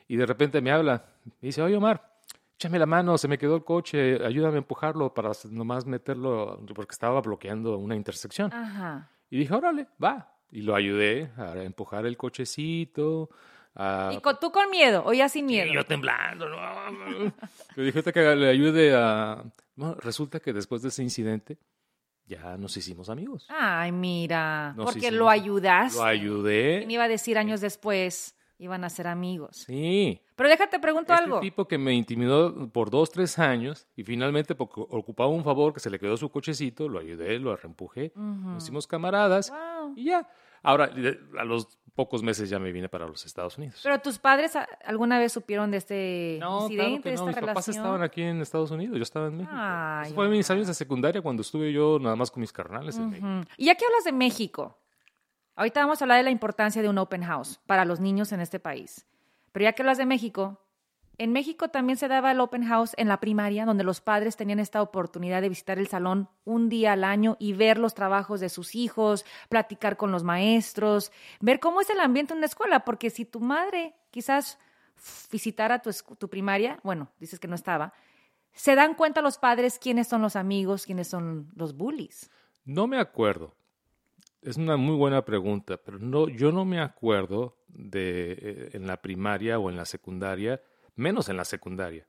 Y 0.09 0.17
de 0.17 0.25
repente 0.25 0.59
me 0.59 0.71
habla, 0.71 1.05
y 1.41 1.47
dice, 1.47 1.61
oye 1.61 1.77
Omar, 1.77 2.16
échame 2.57 2.79
la 2.79 2.87
mano, 2.87 3.17
se 3.17 3.27
me 3.27 3.37
quedó 3.37 3.55
el 3.55 3.63
coche, 3.63 4.25
ayúdame 4.25 4.55
a 4.55 4.57
empujarlo 4.59 5.13
para 5.13 5.31
nomás 5.51 5.85
meterlo, 5.85 6.59
porque 6.73 6.93
estaba 6.93 7.21
bloqueando 7.21 7.77
una 7.77 7.95
intersección. 7.95 8.51
Ajá. 8.51 9.11
Y 9.29 9.37
dije, 9.37 9.53
órale, 9.53 9.87
va. 10.03 10.33
Y 10.51 10.61
lo 10.61 10.73
ayudé 10.75 11.29
a 11.37 11.53
empujar 11.61 12.05
el 12.07 12.17
cochecito. 12.17 13.29
A... 13.75 14.09
¿Y 14.11 14.19
con, 14.21 14.39
tú 14.39 14.51
con 14.51 14.71
miedo 14.71 15.03
o 15.05 15.13
ya 15.13 15.29
sin 15.29 15.45
miedo? 15.45 15.67
Y 15.67 15.75
yo 15.75 15.85
temblando, 15.85 16.49
¿no? 16.49 16.57
Le 17.75 17.83
dije 17.83 17.99
ahorita 17.99 18.11
que 18.11 18.35
le 18.35 18.49
ayude 18.49 18.95
a... 18.95 19.43
Bueno, 19.75 19.95
resulta 19.95 20.39
que 20.39 20.51
después 20.51 20.81
de 20.81 20.87
ese 20.87 21.03
incidente 21.03 21.59
ya 22.25 22.57
nos 22.57 22.75
hicimos 22.75 23.09
amigos. 23.09 23.45
Ay, 23.49 23.91
mira. 23.91 24.73
Nos 24.75 24.85
porque 24.85 24.99
hicimos- 24.99 25.19
lo 25.19 25.29
ayudaste. 25.29 25.99
Lo 25.99 26.05
ayudé. 26.05 26.77
¿Quién 26.79 26.91
iba 26.91 27.03
a 27.03 27.07
decir 27.07 27.37
años 27.37 27.61
después? 27.61 28.35
Iban 28.59 28.83
a 28.83 28.89
ser 28.89 29.05
amigos. 29.07 29.65
Sí. 29.67 30.19
Pero 30.35 30.49
déjate 30.49 30.79
pregunto 30.79 31.13
Este 31.13 31.23
algo. 31.23 31.39
tipo 31.41 31.67
que 31.67 31.77
me 31.77 31.93
intimidó 31.93 32.69
por 32.69 32.89
dos, 32.89 33.11
tres 33.11 33.37
años 33.37 33.87
y 33.95 34.03
finalmente 34.03 34.55
porque 34.55 34.81
ocupaba 34.81 35.29
un 35.29 35.43
favor 35.43 35.73
que 35.73 35.79
se 35.79 35.89
le 35.91 35.99
quedó 35.99 36.17
su 36.17 36.29
cochecito, 36.29 36.89
lo 36.89 36.99
ayudé, 36.99 37.37
lo 37.39 37.55
reempujé, 37.55 38.11
nos 38.15 38.63
hicimos 38.63 38.87
camaradas 38.87 39.51
Wow. 39.51 39.93
y 39.95 40.05
ya. 40.05 40.27
Ahora, 40.63 40.87
de- 40.87 41.19
a 41.37 41.43
los 41.45 41.77
pocos 41.93 42.23
meses 42.23 42.49
ya 42.49 42.57
me 42.59 42.71
vine 42.71 42.89
para 42.89 43.07
los 43.07 43.25
Estados 43.25 43.57
Unidos. 43.59 43.79
Pero 43.83 43.99
tus 43.99 44.17
padres 44.19 44.53
alguna 44.85 45.17
vez 45.19 45.31
supieron 45.33 45.69
de 45.71 45.77
este 45.77 46.37
No, 46.39 46.67
claro 46.67 46.89
incidente, 46.89 47.01
que 47.03 47.09
de 47.11 47.15
no. 47.15 47.21
esta 47.21 47.25
Mis 47.25 47.35
papás 47.35 47.65
relación. 47.67 47.75
estaban 47.75 48.01
aquí 48.03 48.21
en 48.23 48.41
Estados 48.41 48.71
Unidos, 48.71 48.97
yo 48.97 49.03
estaba 49.03 49.27
en 49.27 49.37
México. 49.37 49.53
Ay, 49.55 50.07
Eso 50.07 50.15
fue 50.15 50.29
mis 50.29 50.49
años 50.49 50.67
de 50.67 50.73
secundaria 50.73 51.21
cuando 51.21 51.41
estuve 51.41 51.71
yo 51.71 51.99
nada 51.99 52.15
más 52.15 52.31
con 52.31 52.41
mis 52.41 52.51
carnales 52.51 52.97
en 52.97 53.09
México. 53.11 53.27
Y 53.57 53.65
ya 53.65 53.75
que 53.75 53.85
hablas 53.85 54.03
de 54.03 54.11
México, 54.13 54.77
ahorita 55.57 55.81
vamos 55.81 56.01
a 56.01 56.05
hablar 56.05 56.19
de 56.19 56.23
la 56.23 56.31
importancia 56.31 56.81
de 56.81 56.87
un 56.87 56.97
open 56.97 57.23
house 57.23 57.59
para 57.65 57.83
los 57.83 57.99
niños 57.99 58.31
en 58.31 58.39
este 58.39 58.59
país. 58.59 59.05
Pero 59.51 59.65
ya 59.65 59.73
que 59.73 59.81
hablas 59.81 59.97
de 59.97 60.05
México, 60.05 60.61
en 61.19 61.33
México 61.33 61.69
también 61.69 61.97
se 61.97 62.07
daba 62.07 62.31
el 62.31 62.39
open 62.39 62.63
house 62.63 62.93
en 62.95 63.07
la 63.07 63.19
primaria, 63.19 63.65
donde 63.65 63.83
los 63.83 64.01
padres 64.01 64.37
tenían 64.37 64.59
esta 64.59 64.83
oportunidad 64.83 65.41
de 65.41 65.49
visitar 65.49 65.79
el 65.79 65.87
salón 65.87 66.29
un 66.45 66.69
día 66.69 66.93
al 66.93 67.03
año 67.03 67.37
y 67.39 67.53
ver 67.53 67.79
los 67.79 67.95
trabajos 67.95 68.39
de 68.39 68.49
sus 68.49 68.75
hijos, 68.75 69.25
platicar 69.49 69.97
con 69.97 70.11
los 70.11 70.23
maestros, 70.23 71.11
ver 71.41 71.59
cómo 71.59 71.81
es 71.81 71.89
el 71.89 71.99
ambiente 71.99 72.33
en 72.33 72.37
una 72.37 72.45
escuela, 72.45 72.85
porque 72.85 73.09
si 73.09 73.25
tu 73.25 73.39
madre 73.39 73.95
quizás 74.11 74.59
visitara 75.31 75.79
tu, 75.79 75.91
tu 76.19 76.29
primaria, 76.29 76.79
bueno, 76.83 77.09
dices 77.19 77.39
que 77.39 77.47
no 77.47 77.55
estaba, 77.55 77.93
se 78.53 78.75
dan 78.75 78.93
cuenta 78.93 79.21
los 79.23 79.39
padres 79.39 79.79
quiénes 79.79 80.07
son 80.07 80.21
los 80.21 80.35
amigos, 80.35 80.85
quiénes 80.85 81.07
son 81.07 81.49
los 81.55 81.75
bullies. 81.75 82.29
No 82.63 82.85
me 82.85 82.99
acuerdo. 82.99 83.56
Es 84.41 84.57
una 84.57 84.77
muy 84.77 84.95
buena 84.95 85.23
pregunta, 85.25 85.77
pero 85.77 85.99
no, 85.99 86.29
yo 86.29 86.51
no 86.51 86.63
me 86.63 86.79
acuerdo 86.79 87.57
de 87.67 88.31
eh, 88.31 88.69
en 88.73 88.87
la 88.87 89.01
primaria 89.01 89.59
o 89.59 89.69
en 89.69 89.77
la 89.77 89.85
secundaria, 89.85 90.61
menos 90.95 91.29
en 91.29 91.37
la 91.37 91.45
secundaria. 91.45 92.05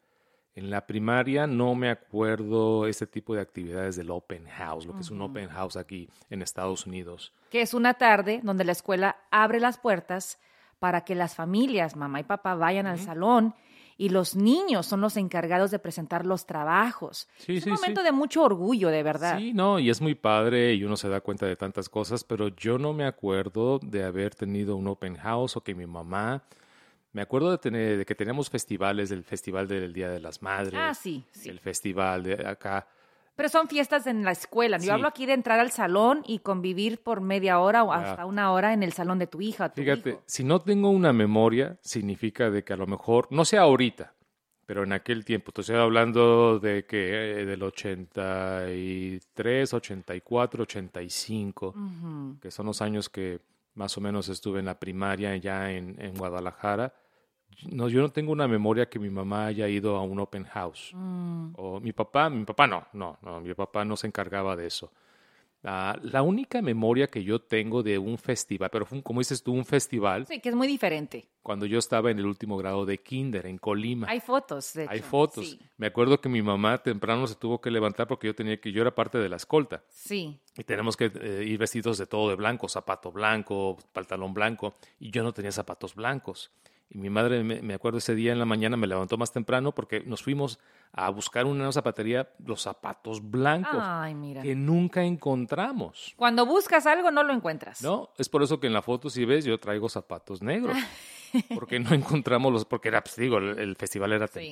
En 0.54 0.70
la 0.70 0.86
primaria 0.86 1.46
no 1.46 1.74
me 1.74 1.88
acuerdo 1.88 2.86
este 2.86 3.06
tipo 3.06 3.34
de 3.34 3.40
actividades 3.40 3.94
del 3.94 4.10
open 4.10 4.46
house, 4.46 4.86
lo 4.86 4.94
que 4.94 5.02
es 5.02 5.10
un 5.10 5.22
open 5.22 5.48
house 5.48 5.76
aquí 5.76 6.10
en 6.30 6.42
Estados 6.42 6.84
Unidos. 6.84 7.32
que 7.50 7.62
es 7.62 7.74
una 7.74 7.94
tarde 7.94 8.40
donde 8.42 8.64
la 8.64 8.72
escuela 8.72 9.18
abre 9.30 9.60
las 9.60 9.78
puertas 9.78 10.40
para 10.80 11.02
que 11.02 11.14
las 11.14 11.34
familias, 11.34 11.96
mamá 11.96 12.20
y 12.20 12.24
papá, 12.24 12.54
vayan 12.54 12.86
al 12.86 12.98
salón 12.98 13.54
y 14.00 14.10
los 14.10 14.36
niños 14.36 14.86
son 14.86 15.00
los 15.00 15.16
encargados 15.16 15.72
de 15.72 15.80
presentar 15.80 16.24
los 16.24 16.46
trabajos. 16.46 17.28
Sí, 17.38 17.56
es 17.56 17.64
sí, 17.64 17.70
un 17.70 17.76
sí. 17.76 17.82
momento 17.82 18.02
de 18.04 18.12
mucho 18.12 18.42
orgullo, 18.44 18.88
de 18.90 19.02
verdad. 19.02 19.36
Sí, 19.38 19.52
no, 19.52 19.78
y 19.80 19.90
es 19.90 20.00
muy 20.00 20.14
padre 20.14 20.72
y 20.74 20.84
uno 20.84 20.96
se 20.96 21.08
da 21.08 21.20
cuenta 21.20 21.46
de 21.46 21.56
tantas 21.56 21.88
cosas, 21.88 22.22
pero 22.22 22.48
yo 22.48 22.78
no 22.78 22.92
me 22.92 23.04
acuerdo 23.04 23.80
de 23.82 24.04
haber 24.04 24.34
tenido 24.36 24.76
un 24.76 24.86
open 24.86 25.16
house 25.16 25.56
o 25.56 25.60
que 25.62 25.74
mi 25.74 25.84
mamá. 25.86 26.44
Me 27.12 27.22
acuerdo 27.22 27.50
de, 27.50 27.58
tener, 27.58 27.98
de 27.98 28.06
que 28.06 28.14
teníamos 28.14 28.48
festivales, 28.48 29.08
del 29.08 29.24
Festival 29.24 29.66
del 29.66 29.92
Día 29.92 30.08
de 30.10 30.20
las 30.20 30.42
Madres, 30.42 30.78
Ah, 30.80 30.94
sí, 30.94 31.24
sí. 31.32 31.48
el 31.48 31.58
festival 31.58 32.22
de 32.22 32.46
acá. 32.46 32.86
Pero 33.38 33.48
son 33.50 33.68
fiestas 33.68 34.08
en 34.08 34.24
la 34.24 34.32
escuela. 34.32 34.80
Sí. 34.80 34.88
Yo 34.88 34.94
hablo 34.94 35.06
aquí 35.06 35.24
de 35.24 35.32
entrar 35.32 35.60
al 35.60 35.70
salón 35.70 36.24
y 36.26 36.40
convivir 36.40 36.98
por 36.98 37.20
media 37.20 37.60
hora 37.60 37.84
o 37.84 37.92
hasta 37.92 38.26
una 38.26 38.50
hora 38.50 38.72
en 38.72 38.82
el 38.82 38.92
salón 38.92 39.20
de 39.20 39.28
tu 39.28 39.40
hija. 39.40 39.68
Tu 39.68 39.82
Fíjate, 39.82 40.10
hijo. 40.10 40.22
si 40.26 40.42
no 40.42 40.60
tengo 40.60 40.90
una 40.90 41.12
memoria, 41.12 41.78
significa 41.80 42.50
de 42.50 42.64
que 42.64 42.72
a 42.72 42.76
lo 42.76 42.88
mejor, 42.88 43.28
no 43.30 43.44
sé 43.44 43.56
ahorita, 43.56 44.12
Pero 44.66 44.82
en 44.82 44.92
aquel 44.92 45.24
tiempo, 45.24 45.52
estoy 45.56 45.76
hablando 45.76 46.58
de 46.58 46.84
que 46.84 47.40
eh, 47.40 47.46
del 47.46 47.62
83, 47.62 49.72
84, 49.72 50.62
85, 50.64 51.74
que 52.42 52.50
son 52.50 52.66
los 52.66 52.82
años 52.82 53.08
que 53.08 53.38
más 53.74 53.96
o 53.96 54.00
menos 54.00 54.28
estuve 54.28 54.58
en 54.58 54.66
la 54.66 54.80
primaria 54.80 55.36
ya 55.36 55.70
en, 55.70 55.94
en 56.00 56.16
Guadalajara. 56.16 56.92
No, 57.70 57.88
yo 57.88 58.00
no 58.00 58.08
tengo 58.10 58.30
una 58.32 58.46
memoria 58.46 58.88
que 58.88 58.98
mi 58.98 59.10
mamá 59.10 59.46
haya 59.46 59.68
ido 59.68 59.96
a 59.96 60.02
un 60.02 60.20
open 60.20 60.44
house. 60.44 60.92
Mm. 60.94 61.50
O 61.56 61.80
mi 61.80 61.92
papá, 61.92 62.30
mi 62.30 62.44
papá 62.44 62.66
no, 62.66 62.86
no, 62.92 63.18
no, 63.22 63.40
mi 63.40 63.52
papá 63.54 63.84
no 63.84 63.96
se 63.96 64.06
encargaba 64.06 64.54
de 64.54 64.66
eso. 64.66 64.92
Ah, 65.64 65.98
la 66.02 66.22
única 66.22 66.62
memoria 66.62 67.08
que 67.08 67.24
yo 67.24 67.40
tengo 67.40 67.82
de 67.82 67.98
un 67.98 68.16
festival, 68.16 68.70
pero 68.70 68.86
fue, 68.86 68.98
un- 68.98 69.02
como 69.02 69.18
dices 69.20 69.42
tú, 69.42 69.52
un 69.52 69.64
festival, 69.64 70.24
Sí, 70.28 70.38
que 70.38 70.50
es 70.50 70.54
muy 70.54 70.68
diferente. 70.68 71.26
cuando 71.42 71.66
yo 71.66 71.80
estaba 71.80 72.12
en 72.12 72.18
el 72.20 72.26
último 72.26 72.56
grado 72.56 72.86
de 72.86 72.98
kinder 72.98 73.44
en 73.46 73.58
Colima. 73.58 74.06
Hay 74.08 74.20
fotos, 74.20 74.72
de 74.74 74.86
Hay 74.88 74.98
hecho. 74.98 75.08
fotos. 75.08 75.44
Sí, 75.48 75.58
Me 75.76 75.88
acuerdo 75.88 76.20
que 76.20 76.28
mi 76.28 76.42
mamá 76.42 76.78
temprano 76.78 77.26
se 77.26 77.34
tuvo 77.34 77.60
que 77.60 77.72
levantar 77.72 78.06
porque 78.06 78.28
yo 78.28 78.36
tenía 78.36 78.60
que, 78.60 78.70
yo 78.70 78.82
era 78.82 78.94
parte 78.94 79.18
de 79.18 79.28
la 79.28 79.34
escolta. 79.36 79.82
sí. 79.88 80.38
Y 80.56 80.62
tenemos 80.64 80.96
que 80.96 81.10
eh, 81.20 81.44
ir 81.46 81.58
vestidos 81.58 81.98
de 81.98 82.06
todo 82.06 82.28
de 82.30 82.34
blanco, 82.36 82.68
zapato 82.68 83.10
blanco, 83.12 83.76
pantalón 83.92 84.34
blanco, 84.34 84.74
y 85.00 85.10
yo 85.10 85.22
no 85.24 85.32
tenía 85.32 85.50
zapatos 85.52 85.94
blancos. 85.94 86.50
Y 86.90 86.98
mi 86.98 87.10
madre, 87.10 87.42
me, 87.44 87.60
me 87.60 87.74
acuerdo 87.74 87.98
ese 87.98 88.14
día 88.14 88.32
en 88.32 88.38
la 88.38 88.46
mañana, 88.46 88.76
me 88.78 88.86
levantó 88.86 89.18
más 89.18 89.30
temprano 89.32 89.72
porque 89.74 90.00
nos 90.00 90.22
fuimos 90.22 90.58
a 90.92 91.10
buscar 91.10 91.44
una 91.44 91.70
zapatería 91.70 92.30
los 92.44 92.62
zapatos 92.62 93.20
blancos 93.30 93.78
Ay, 93.82 94.14
mira. 94.14 94.40
que 94.42 94.54
nunca 94.54 95.04
encontramos. 95.04 96.14
Cuando 96.16 96.46
buscas 96.46 96.86
algo 96.86 97.10
no 97.10 97.22
lo 97.22 97.34
encuentras. 97.34 97.82
¿No? 97.82 98.10
Es 98.16 98.28
por 98.30 98.42
eso 98.42 98.58
que 98.58 98.68
en 98.68 98.72
la 98.72 98.80
foto, 98.82 99.10
si 99.10 99.24
ves, 99.26 99.44
yo 99.44 99.58
traigo 99.58 99.88
zapatos 99.88 100.42
negros. 100.42 100.76
Porque 101.54 101.78
no 101.78 101.92
encontramos 101.94 102.50
los, 102.50 102.64
porque 102.64 102.88
era, 102.88 103.02
pues 103.02 103.16
digo, 103.16 103.36
el, 103.36 103.58
el 103.58 103.76
festival 103.76 104.14
era 104.14 104.26
Sí. 104.28 104.50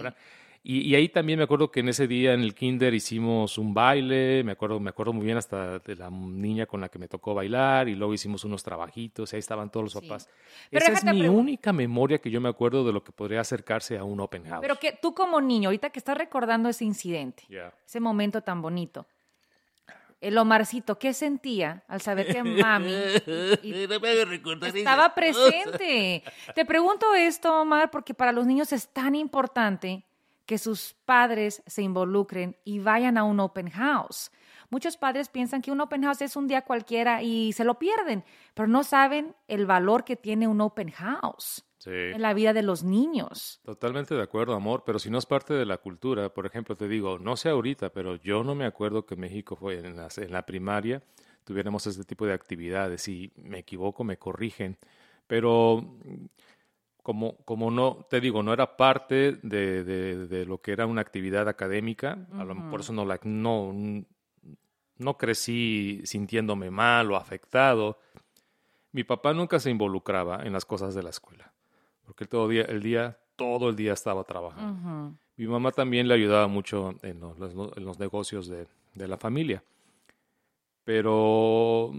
Y, 0.63 0.81
y 0.81 0.95
ahí 0.97 1.09
también 1.09 1.39
me 1.39 1.45
acuerdo 1.45 1.71
que 1.71 1.81
en 1.81 1.89
ese 1.89 2.07
día 2.09 2.33
en 2.33 2.41
el 2.41 2.55
kinder 2.55 2.93
hicimos 2.93 3.57
un 3.59 3.73
baile, 3.73 4.43
me 4.43 4.53
acuerdo, 4.53 4.81
me 4.81 4.91
acuerdo 4.91 5.13
muy 5.13 5.25
bien 5.25 5.37
hasta 5.37 5.79
de 5.79 5.95
la 5.95 6.11
niña 6.11 6.67
con 6.67 6.81
la 6.81 6.89
que 6.89 6.99
me 6.99 7.07
tocó 7.09 7.35
bailar, 7.35 7.89
y 7.89 7.95
luego 7.95 8.13
hicimos 8.15 8.45
unos 8.45 8.63
trabajitos, 8.63 9.33
y 9.33 9.37
ahí 9.37 9.41
estaban 9.41 9.71
todos 9.71 9.85
los 9.85 9.93
Sí. 9.93 10.01
papás. 10.09 10.29
Pero 10.71 10.85
Esa 10.85 10.93
es 10.95 11.05
mi 11.05 11.29
única 11.29 11.73
memoria 11.73 12.19
que 12.19 12.31
yo 12.31 12.41
me 12.41 12.49
acuerdo 12.49 12.85
de 12.85 12.93
lo 12.93 13.05
que 13.05 13.13
podría 13.13 13.41
acercarse 13.43 13.97
a 13.99 14.05
un 14.05 14.19
open 14.21 14.45
house. 14.45 14.61
Pero 14.61 14.77
que 14.77 14.93
tú 15.01 15.15
como 15.15 15.41
niño, 15.41 15.69
ahorita 15.69 15.91
que 15.91 15.99
estás 16.01 16.19
recordando 16.19 16.69
ese 16.69 16.85
incidente, 16.85 17.45
ese 17.87 18.01
momento 18.01 18.41
tan 18.43 18.61
bonito, 18.63 19.07
el 20.21 20.39
Omarcito, 20.39 20.99
¿qué 20.99 21.13
sentía 21.13 21.85
al 21.89 22.01
saber 22.01 22.27
que 22.27 22.43
mami 22.43 22.91
y- 23.63 23.87
estaba 24.75 25.15
presente? 25.15 26.23
Te 26.55 26.65
pregunto 26.65 27.15
esto, 27.15 27.61
Omar, 27.61 27.91
porque 27.91 28.15
para 28.15 28.33
los 28.33 28.47
niños 28.47 28.73
es 28.73 28.89
tan 28.89 29.15
importante 29.15 30.05
que 30.47 30.59
sus 30.59 30.95
padres 31.05 31.63
se 31.67 31.83
involucren 31.83 32.57
y 32.65 32.79
vayan 32.79 33.19
a 33.19 33.25
un 33.25 33.41
open 33.41 33.69
house. 33.71 34.31
Muchos 34.71 34.97
padres 34.97 35.29
piensan 35.29 35.61
que 35.63 35.71
un 35.73 35.81
open 35.81 36.03
house 36.05 36.23
es 36.23 36.37
un 36.37 36.47
día 36.49 36.63
cualquiera 36.63 37.23
y 37.23 37.53
se 37.53 37.65
lo 37.65 37.79
pierden, 37.79 38.25
pero 38.55 38.69
no 38.69 38.83
saben 38.85 39.35
el 39.49 39.67
valor 39.67 40.05
que 40.05 40.17
tiene 40.17 40.49
un 40.49 40.61
open 40.61 40.91
house 40.91 41.65
Sí. 41.79 41.91
en 41.93 42.21
la 42.23 42.35
vida 42.35 42.53
de 42.53 42.63
los 42.63 42.83
niños. 42.83 43.61
Totalmente 43.65 44.15
de 44.17 44.23
acuerdo, 44.23 44.55
amor, 44.55 44.83
pero 44.85 44.99
si 44.99 45.09
no 45.11 45.19
es 45.19 45.27
parte 45.27 45.55
de 45.55 45.67
la 45.67 45.79
cultura, 45.79 46.33
por 46.35 46.47
ejemplo, 46.47 46.77
te 46.77 46.89
digo, 46.89 47.19
no 47.19 47.37
sé 47.37 47.49
ahorita, 47.49 47.91
pero 47.91 48.17
yo 48.17 48.43
no 48.43 48.55
me 48.57 48.65
acuerdo 48.67 49.07
que 49.07 49.15
México 49.15 49.55
fue 49.55 49.79
en, 49.79 49.97
las- 49.97 50.19
en 50.19 50.33
la 50.33 50.45
primaria 50.47 51.03
tuviéramos 51.45 51.87
este 51.87 52.03
tipo 52.03 52.27
de 52.27 52.33
actividades. 52.33 53.03
Si 53.03 53.31
me 53.37 53.61
equivoco, 53.61 54.03
me 54.03 54.17
corrigen, 54.19 54.79
pero 55.29 55.81
como, 57.07 57.37
como 57.45 57.71
no, 57.71 58.05
te 58.11 58.21
digo, 58.21 58.43
no 58.43 58.53
era 58.53 58.77
parte 58.77 59.39
de, 59.41 59.85
de- 59.85 60.27
de 60.27 60.45
lo 60.45 60.61
que 60.61 60.73
era 60.73 60.87
una 60.87 61.03
actividad 61.03 61.49
académica, 61.49 62.19
por 62.69 62.81
eso 62.81 62.93
no, 62.93 63.05
la, 63.05 63.21
no, 63.23 63.73
no 64.99 65.17
crecí 65.17 66.01
sintiéndome 66.05 66.69
mal 66.73 67.13
o 67.13 67.15
afectado. 67.17 68.01
Mi 68.91 69.05
papá 69.05 69.33
nunca 69.35 69.61
se 69.61 69.71
involucraba 69.71 70.43
en 70.45 70.53
las 70.53 70.65
cosas 70.65 70.97
de 70.97 71.05
la 71.05 71.11
escuela, 71.11 71.53
porque 72.05 72.25
él 72.25 72.29
todo 72.29 72.49
día, 72.49 72.63
el 72.63 72.83
día, 72.83 73.17
todo 73.37 73.69
el 73.69 73.77
día 73.77 73.93
estaba 73.93 74.25
trabajando. 74.25 74.81
Mi 75.37 75.47
mamá 75.47 75.71
también 75.71 76.09
le 76.09 76.15
ayudaba 76.15 76.49
mucho 76.49 76.97
en 77.03 77.21
los, 77.21 77.37
en 77.77 77.85
los 77.85 78.01
negocios 78.01 78.49
de, 78.49 78.67
de 78.95 79.07
la 79.07 79.17
familia, 79.17 79.63
pero 80.83 81.93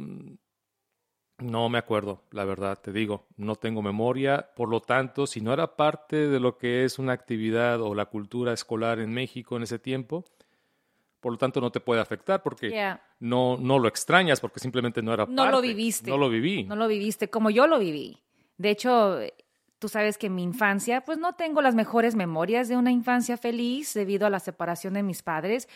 no 1.39 1.69
me 1.69 1.77
acuerdo, 1.77 2.21
la 2.31 2.45
verdad, 2.45 2.79
te 2.81 2.91
digo, 2.91 3.25
no 3.37 3.55
tengo 3.55 3.81
memoria, 3.81 4.49
por 4.55 4.69
lo 4.69 4.79
tanto, 4.81 5.27
si 5.27 5.39
no 5.41 5.53
era 5.53 5.75
parte 5.75 6.27
de 6.27 6.39
lo 6.39 6.57
que 6.57 6.83
es 6.83 6.97
una 6.99 7.13
actividad 7.13 7.81
o 7.81 7.93
la 7.93 8.05
cultura 8.05 8.53
escolar 8.53 8.99
en 8.99 9.13
México 9.13 9.55
en 9.55 9.63
ese 9.63 9.77
tiempo, 9.77 10.25
por 11.19 11.31
lo 11.31 11.37
tanto 11.37 11.61
no 11.61 11.71
te 11.71 11.79
puede 11.79 12.01
afectar 12.01 12.41
porque 12.41 12.69
Yeah. 12.69 13.01
no, 13.19 13.57
no 13.57 13.79
lo 13.79 13.87
extrañas 13.87 14.39
porque 14.39 14.59
simplemente 14.59 15.01
no 15.01 15.13
era 15.13 15.25
No 15.27 15.45
lo 15.45 15.51
parte. 15.53 15.67
viviste. 15.67 16.09
No 16.09 16.17
lo 16.17 16.29
viví. 16.29 16.63
No 16.63 16.75
lo 16.75 16.87
viviste 16.87 17.29
como 17.29 17.49
yo 17.49 17.67
lo 17.67 17.79
viví. 17.79 18.17
De 18.57 18.69
hecho, 18.71 19.19
eh, 19.19 19.33
tú 19.79 19.89
sabes 19.89 20.17
que 20.17 20.27
en 20.27 20.35
mi 20.35 20.43
infancia, 20.43 21.01
pues 21.01 21.17
no 21.19 21.33
tengo 21.33 21.61
las 21.61 21.75
mejores 21.75 22.15
memorias 22.15 22.67
de 22.67 22.77
una 22.77 22.91
infancia 22.91 23.37
feliz 23.37 23.93
debido 23.93 24.25
a 24.25 24.29
la 24.31 24.39
separación 24.39 24.93
de 24.95 25.03
mis 25.03 25.21
padres, 25.21 25.67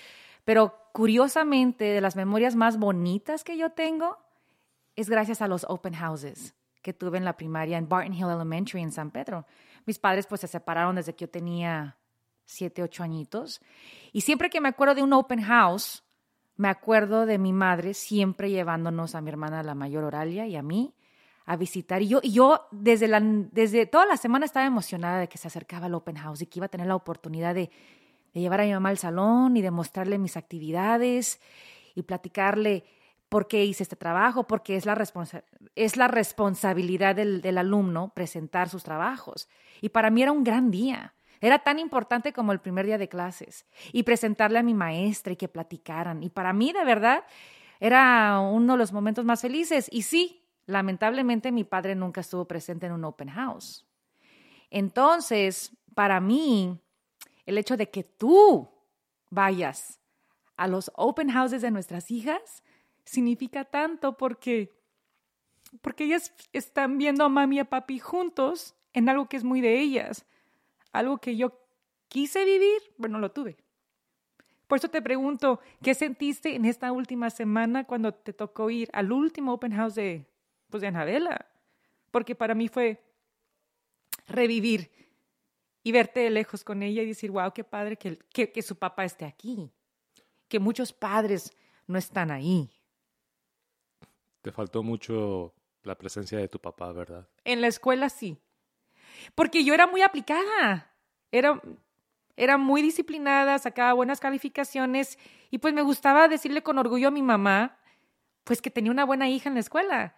pero 0.43 0.75
curiosamente, 0.93 1.85
de 1.85 2.01
las 2.01 2.15
memorias 2.15 2.55
más 2.55 2.79
bonitas 2.79 3.43
que 3.43 3.57
yo 3.57 3.71
tengo 3.71 4.17
es 4.95 5.09
gracias 5.09 5.41
a 5.41 5.47
los 5.47 5.65
open 5.69 5.93
houses 5.93 6.55
que 6.81 6.93
tuve 6.93 7.17
en 7.17 7.25
la 7.25 7.37
primaria 7.37 7.77
en 7.77 7.87
Barton 7.87 8.13
Hill 8.13 8.29
Elementary 8.29 8.81
en 8.81 8.91
San 8.91 9.11
Pedro. 9.11 9.45
Mis 9.85 9.99
padres 9.99 10.27
pues 10.27 10.41
se 10.41 10.47
separaron 10.47 10.95
desde 10.95 11.13
que 11.13 11.25
yo 11.25 11.29
tenía 11.29 11.97
siete, 12.45 12.83
ocho 12.83 13.03
añitos. 13.03 13.61
Y 14.11 14.21
siempre 14.21 14.49
que 14.49 14.61
me 14.61 14.69
acuerdo 14.69 14.95
de 14.95 15.03
un 15.03 15.13
open 15.13 15.41
house, 15.41 16.03
me 16.57 16.67
acuerdo 16.67 17.25
de 17.25 17.37
mi 17.37 17.53
madre 17.53 17.93
siempre 17.93 18.49
llevándonos 18.49 19.15
a 19.15 19.21
mi 19.21 19.29
hermana 19.29 19.63
la 19.63 19.75
mayor 19.75 20.03
Oralia 20.03 20.45
y 20.47 20.55
a 20.55 20.63
mí 20.63 20.93
a 21.45 21.55
visitar. 21.55 22.01
Y 22.01 22.07
yo, 22.09 22.19
y 22.21 22.33
yo 22.33 22.67
desde, 22.71 23.07
la, 23.07 23.19
desde 23.21 23.85
toda 23.85 24.05
la 24.05 24.17
semana 24.17 24.45
estaba 24.45 24.65
emocionada 24.65 25.19
de 25.19 25.27
que 25.27 25.37
se 25.37 25.47
acercaba 25.47 25.87
el 25.87 25.93
open 25.93 26.17
house 26.17 26.41
y 26.41 26.47
que 26.47 26.59
iba 26.59 26.65
a 26.65 26.69
tener 26.69 26.87
la 26.87 26.95
oportunidad 26.95 27.55
de, 27.55 27.71
de 28.33 28.39
llevar 28.39 28.61
a 28.61 28.65
mi 28.65 28.73
mamá 28.73 28.89
al 28.89 28.97
salón 28.97 29.57
y 29.57 29.61
de 29.61 29.71
mostrarle 29.71 30.17
mis 30.17 30.37
actividades 30.37 31.39
y 31.95 32.03
platicarle 32.03 32.83
por 33.31 33.47
qué 33.47 33.63
hice 33.63 33.83
este 33.83 33.95
trabajo, 33.95 34.45
porque 34.45 34.75
es 34.75 34.85
la, 34.85 34.93
responsa- 34.93 35.45
es 35.75 35.95
la 35.95 36.09
responsabilidad 36.09 37.15
del, 37.15 37.41
del 37.41 37.57
alumno 37.57 38.11
presentar 38.13 38.67
sus 38.67 38.83
trabajos. 38.83 39.47
Y 39.79 39.87
para 39.87 40.09
mí 40.09 40.21
era 40.21 40.33
un 40.33 40.43
gran 40.43 40.69
día. 40.69 41.13
Era 41.39 41.59
tan 41.59 41.79
importante 41.79 42.33
como 42.33 42.51
el 42.51 42.59
primer 42.59 42.85
día 42.85 42.97
de 42.97 43.07
clases 43.07 43.65
y 43.93 44.03
presentarle 44.03 44.59
a 44.59 44.63
mi 44.63 44.73
maestra 44.73 45.31
y 45.31 45.37
que 45.37 45.47
platicaran. 45.47 46.21
Y 46.23 46.29
para 46.29 46.51
mí, 46.51 46.73
de 46.73 46.83
verdad, 46.83 47.23
era 47.79 48.37
uno 48.41 48.73
de 48.73 48.79
los 48.79 48.91
momentos 48.91 49.23
más 49.23 49.39
felices. 49.39 49.87
Y 49.89 50.01
sí, 50.01 50.43
lamentablemente 50.65 51.53
mi 51.53 51.63
padre 51.63 51.95
nunca 51.95 52.19
estuvo 52.19 52.43
presente 52.43 52.87
en 52.87 52.91
un 52.91 53.05
open 53.05 53.29
house. 53.29 53.87
Entonces, 54.69 55.71
para 55.95 56.19
mí, 56.19 56.77
el 57.45 57.57
hecho 57.57 57.77
de 57.77 57.89
que 57.89 58.03
tú 58.03 58.69
vayas 59.29 60.01
a 60.57 60.67
los 60.67 60.91
open 60.95 61.29
houses 61.29 61.61
de 61.61 61.71
nuestras 61.71 62.11
hijas 62.11 62.61
significa 63.11 63.65
tanto 63.65 64.15
porque 64.15 64.71
porque 65.81 66.05
ellas 66.05 66.33
están 66.53 66.97
viendo 66.97 67.23
a 67.25 67.29
mami 67.29 67.57
y 67.57 67.59
a 67.59 67.65
papi 67.65 67.99
juntos 67.99 68.75
en 68.93 69.09
algo 69.09 69.27
que 69.27 69.37
es 69.37 69.43
muy 69.43 69.61
de 69.61 69.79
ellas, 69.79 70.25
algo 70.91 71.17
que 71.17 71.35
yo 71.35 71.57
quise 72.07 72.43
vivir, 72.43 72.81
pero 72.97 73.09
no 73.09 73.19
lo 73.19 73.31
tuve. 73.31 73.57
Por 74.67 74.77
eso 74.77 74.89
te 74.89 75.01
pregunto, 75.01 75.59
¿qué 75.81 75.93
sentiste 75.93 76.55
en 76.55 76.65
esta 76.65 76.91
última 76.91 77.29
semana 77.29 77.85
cuando 77.85 78.13
te 78.13 78.33
tocó 78.33 78.69
ir 78.69 78.89
al 78.93 79.11
último 79.11 79.53
open 79.53 79.73
house 79.73 79.95
de, 79.95 80.25
pues 80.69 80.81
de 80.81 80.87
Anabela? 80.87 81.45
Porque 82.11 82.35
para 82.35 82.55
mí 82.55 82.67
fue 82.67 83.01
revivir 84.27 84.89
y 85.83 85.91
verte 85.91 86.21
de 86.21 86.29
lejos 86.29 86.63
con 86.63 86.83
ella 86.83 87.01
y 87.01 87.07
decir, 87.07 87.31
wow, 87.31 87.51
qué 87.53 87.63
padre 87.63 87.97
que, 87.97 88.17
que, 88.33 88.51
que 88.51 88.61
su 88.61 88.77
papá 88.77 89.03
esté 89.03 89.25
aquí, 89.25 89.71
que 90.47 90.59
muchos 90.59 90.93
padres 90.93 91.51
no 91.87 91.97
están 91.97 92.31
ahí. 92.31 92.69
Te 94.41 94.51
faltó 94.51 94.83
mucho 94.83 95.53
la 95.83 95.97
presencia 95.97 96.37
de 96.37 96.47
tu 96.47 96.59
papá, 96.59 96.91
¿verdad? 96.91 97.27
En 97.43 97.61
la 97.61 97.67
escuela 97.67 98.09
sí. 98.09 98.37
Porque 99.35 99.63
yo 99.63 99.73
era 99.73 99.87
muy 99.87 100.01
aplicada. 100.01 100.93
Era, 101.31 101.61
era 102.35 102.57
muy 102.57 102.81
disciplinada, 102.81 103.57
sacaba 103.59 103.93
buenas 103.93 104.19
calificaciones 104.19 105.17
y 105.49 105.59
pues 105.59 105.73
me 105.73 105.81
gustaba 105.81 106.27
decirle 106.27 106.63
con 106.63 106.77
orgullo 106.77 107.07
a 107.07 107.11
mi 107.11 107.21
mamá 107.21 107.77
pues 108.43 108.61
que 108.61 108.71
tenía 108.71 108.91
una 108.91 109.05
buena 109.05 109.29
hija 109.29 109.49
en 109.49 109.55
la 109.55 109.61
escuela. 109.61 110.15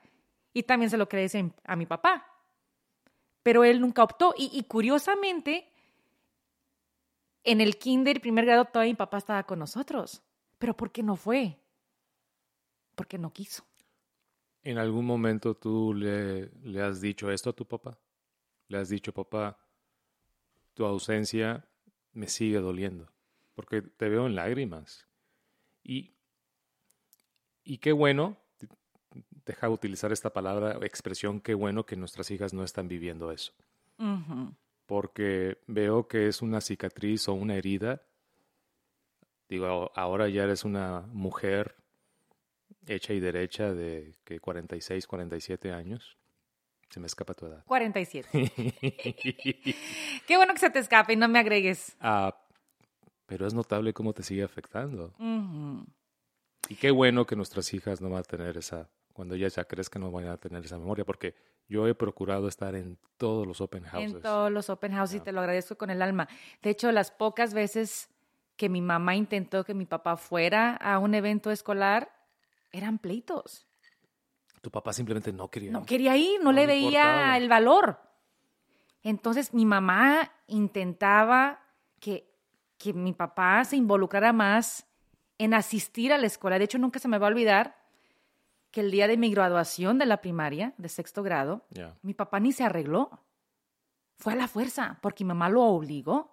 Y 0.53 0.63
también 0.63 0.89
se 0.89 0.97
lo 0.97 1.07
decir 1.07 1.51
a 1.65 1.75
mi 1.75 1.85
papá. 1.85 2.25
Pero 3.41 3.63
él 3.63 3.81
nunca 3.81 4.03
optó. 4.03 4.33
Y, 4.37 4.49
y 4.53 4.63
curiosamente, 4.63 5.69
en 7.43 7.59
el 7.59 7.77
kinder, 7.77 8.21
primer 8.21 8.45
grado, 8.45 8.65
todavía 8.65 8.93
mi 8.93 8.97
papá 8.97 9.17
estaba 9.17 9.43
con 9.43 9.59
nosotros. 9.59 10.21
Pero 10.59 10.77
¿por 10.77 10.91
qué 10.91 11.03
no 11.03 11.15
fue? 11.15 11.59
Porque 12.95 13.17
no 13.17 13.33
quiso. 13.33 13.65
¿En 14.63 14.77
algún 14.77 15.05
momento 15.05 15.55
tú 15.55 15.93
le, 15.93 16.49
le 16.63 16.81
has 16.81 17.01
dicho 17.01 17.29
esto 17.31 17.49
a 17.49 17.53
tu 17.53 17.65
papá? 17.65 17.97
¿Le 18.69 18.77
has 18.77 18.89
dicho, 18.89 19.13
papá, 19.13 19.57
tu 20.73 20.85
ausencia 20.85 21.65
me 22.13 22.27
sigue 22.27 22.59
doliendo, 22.59 23.11
porque 23.55 23.81
te 23.81 24.09
veo 24.09 24.25
en 24.25 24.35
lágrimas. 24.35 25.07
Y, 25.83 26.13
y 27.63 27.79
qué 27.79 27.91
bueno, 27.91 28.37
deja 29.45 29.69
utilizar 29.69 30.11
esta 30.11 30.31
palabra, 30.31 30.77
expresión, 30.83 31.41
qué 31.41 31.53
bueno 31.53 31.85
que 31.85 31.95
nuestras 31.95 32.31
hijas 32.31 32.53
no 32.53 32.63
están 32.63 32.87
viviendo 32.87 33.31
eso. 33.31 33.53
Porque 34.85 35.59
veo 35.67 36.07
que 36.07 36.27
es 36.27 36.41
una 36.41 36.61
cicatriz 36.61 37.27
o 37.27 37.33
una 37.33 37.55
herida. 37.55 38.01
Digo, 39.47 39.91
ahora 39.95 40.29
ya 40.29 40.43
eres 40.43 40.65
una 40.65 41.01
mujer 41.11 41.75
hecha 42.87 43.13
y 43.13 43.19
derecha 43.19 43.73
de 43.73 44.15
que 44.23 44.39
46, 44.39 45.07
47 45.07 45.71
años. 45.71 46.17
Se 46.89 46.99
me 46.99 47.07
escapa 47.07 47.33
tu 47.33 47.47
edad. 47.47 47.63
47. 47.65 48.29
Qué 50.27 50.37
bueno 50.37 50.53
que 50.53 50.59
se 50.59 50.69
te 50.69 50.77
escape 50.77 51.13
y 51.13 51.15
no 51.15 51.27
me 51.27 51.39
agregues. 51.39 51.97
Ah, 51.99 52.37
pero 53.25 53.47
es 53.47 53.53
notable 53.53 53.93
cómo 53.93 54.13
te 54.13 54.21
sigue 54.21 54.43
afectando. 54.43 55.11
Y 56.69 56.75
qué 56.75 56.91
bueno 56.91 57.25
que 57.25 57.35
nuestras 57.35 57.73
hijas 57.73 57.99
no 57.99 58.09
van 58.09 58.19
a 58.19 58.23
tener 58.23 58.57
esa, 58.57 58.89
cuando 59.11 59.33
ellas 59.33 59.55
ya 59.55 59.65
crezcan, 59.65 60.03
no 60.03 60.11
van 60.11 60.27
a 60.27 60.37
tener 60.37 60.63
esa 60.63 60.77
memoria, 60.77 61.03
porque 61.03 61.35
yo 61.67 61.87
he 61.87 61.95
procurado 61.95 62.47
estar 62.47 62.75
en 62.75 62.99
todos 63.17 63.47
los 63.47 63.59
open 63.59 63.83
houses. 63.85 64.13
En 64.13 64.21
todos 64.21 64.51
los 64.51 64.69
open 64.69 64.93
houses 64.93 65.15
y 65.15 65.19
te 65.19 65.31
lo 65.31 65.39
agradezco 65.39 65.77
con 65.77 65.89
el 65.89 66.01
alma. 66.01 66.27
De 66.61 66.69
hecho, 66.69 66.91
las 66.91 67.09
pocas 67.11 67.53
veces 67.53 68.09
que 68.55 68.69
mi 68.69 68.81
mamá 68.81 69.15
intentó 69.15 69.63
que 69.63 69.73
mi 69.73 69.85
papá 69.85 70.15
fuera 70.15 70.75
a 70.75 70.99
un 70.99 71.15
evento 71.15 71.51
escolar, 71.51 72.11
eran 72.73 72.99
pleitos. 72.99 73.65
Tu 74.61 74.69
papá 74.69 74.91
simplemente 74.91 75.31
no 75.31 75.49
quería 75.49 75.67
ir. 75.67 75.73
No 75.73 75.85
quería 75.85 76.17
ir, 76.17 76.41
no, 76.43 76.51
le 76.51 76.65
veía 76.65 77.37
el 77.37 77.47
valor. 77.47 78.01
Entonces 79.01 79.53
mi 79.53 79.65
mamá 79.65 80.31
intentaba 80.47 81.61
que, 81.99 82.33
que 82.77 82.93
mi 82.93 83.13
papá 83.13 83.63
se 83.63 83.77
involucrara 83.77 84.33
más 84.33 84.85
en 85.37 85.53
asistir 85.53 86.11
a 86.13 86.17
la 86.17 86.27
escuela. 86.27 86.57
De 86.57 86.65
hecho, 86.65 86.77
nunca 86.77 86.99
se 86.99 87.07
me 87.07 87.17
va 87.17 87.27
a 87.27 87.29
olvidar 87.29 87.77
que 88.71 88.81
el 88.81 88.91
día 88.91 89.07
de 89.07 89.17
mi 89.17 89.29
graduación 89.29 89.99
de 89.99 90.05
la 90.05 90.21
primaria, 90.21 90.73
de 90.77 90.89
sexto 90.89 91.21
grado, 91.21 91.67
mi 92.01 92.13
papá 92.13 92.39
ni 92.39 92.51
se 92.51 92.63
arregló. 92.63 93.21
Fue 94.17 94.33
a 94.33 94.35
la 94.35 94.47
fuerza, 94.47 94.99
porque 95.01 95.23
mi 95.23 95.29
mamá 95.29 95.49
lo 95.49 95.63
obligó. 95.63 96.32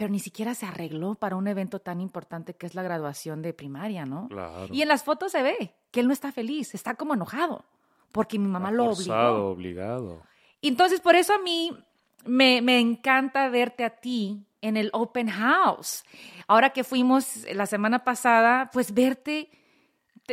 Pero 0.00 0.12
ni 0.12 0.18
siquiera 0.18 0.54
se 0.54 0.64
arregló 0.64 1.14
para 1.14 1.36
un 1.36 1.46
evento 1.46 1.78
tan 1.78 2.00
importante 2.00 2.54
que 2.54 2.64
es 2.64 2.74
la 2.74 2.82
graduación 2.82 3.42
de 3.42 3.52
primaria, 3.52 4.06
¿no? 4.06 4.28
Claro. 4.28 4.66
Y 4.72 4.80
en 4.80 4.88
las 4.88 5.04
fotos 5.04 5.30
se 5.30 5.42
ve 5.42 5.74
que 5.90 6.00
él 6.00 6.06
no 6.06 6.14
está 6.14 6.32
feliz, 6.32 6.74
está 6.74 6.94
como 6.94 7.12
enojado, 7.12 7.66
porque 8.10 8.38
mi 8.38 8.48
mamá 8.48 8.70
lo 8.70 8.86
obligó. 8.86 9.50
obligado. 9.50 10.22
Y 10.62 10.68
entonces 10.68 11.02
por 11.02 11.16
eso 11.16 11.34
a 11.34 11.38
mí 11.38 11.76
me, 12.24 12.62
me 12.62 12.80
encanta 12.80 13.46
verte 13.50 13.84
a 13.84 13.90
ti 13.90 14.46
en 14.62 14.78
el 14.78 14.88
open 14.94 15.28
house. 15.28 16.02
Ahora 16.46 16.70
que 16.70 16.82
fuimos 16.82 17.44
la 17.52 17.66
semana 17.66 18.02
pasada, 18.02 18.70
pues 18.72 18.94
verte, 18.94 19.50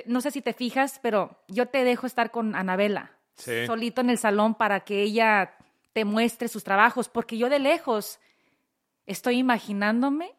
no 0.06 0.22
sé 0.22 0.32
si 0.32 0.42
te 0.42 0.54
fijas, 0.54 1.02
pero 1.04 1.44
yo 1.50 1.66
te 1.66 1.84
dejo 1.84 2.08
estar 2.08 2.32
con 2.32 2.56
Anabela, 2.56 3.18
solito 3.36 4.00
en 4.00 4.12
el 4.12 4.18
salón 4.18 4.56
para 4.56 4.86
que 4.86 5.04
ella 5.04 5.58
te 5.92 6.06
muestre 6.06 6.48
sus 6.48 6.64
trabajos, 6.64 7.10
porque 7.10 7.38
yo 7.38 7.50
de 7.50 7.60
lejos 7.60 8.22
estoy 9.08 9.38
imaginándome 9.38 10.36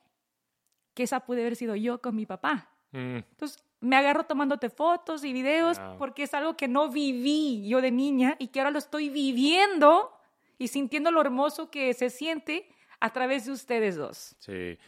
que 0.95 1.03
esa 1.03 1.21
puede 1.21 1.41
haber 1.41 1.57
sido 1.57 1.75
yo 1.75 2.01
con 2.01 2.15
mi 2.15 2.27
papá. 2.27 2.71
Mm. 2.93 3.17
Entonces, 3.17 3.65
me 3.81 3.97
agarro 3.97 4.25
tomándote 4.25 4.71
fotos 4.71 5.25
y 5.25 5.33
videos 5.33 5.79
porque 5.99 6.25
es 6.25 6.35
algo 6.35 6.57
que 6.57 6.69
no 6.69 6.91
viví 6.91 7.69
yo 7.69 7.81
de 7.81 7.91
niña 7.91 8.37
y 8.39 8.49
que 8.49 8.61
ahora 8.61 8.71
lo 8.71 8.79
estoy 8.79 9.09
viviendo 9.09 10.13
y 10.59 10.69
sintiendo 10.69 11.11
lo 11.11 11.21
hermoso 11.21 11.71
que 11.71 11.95
se 11.95 12.11
siente 12.11 12.69
a 13.01 13.13
través 13.13 13.47
de 13.47 13.53
ustedes 13.53 13.97
dos. 13.97 14.35
Sí. 14.41 14.79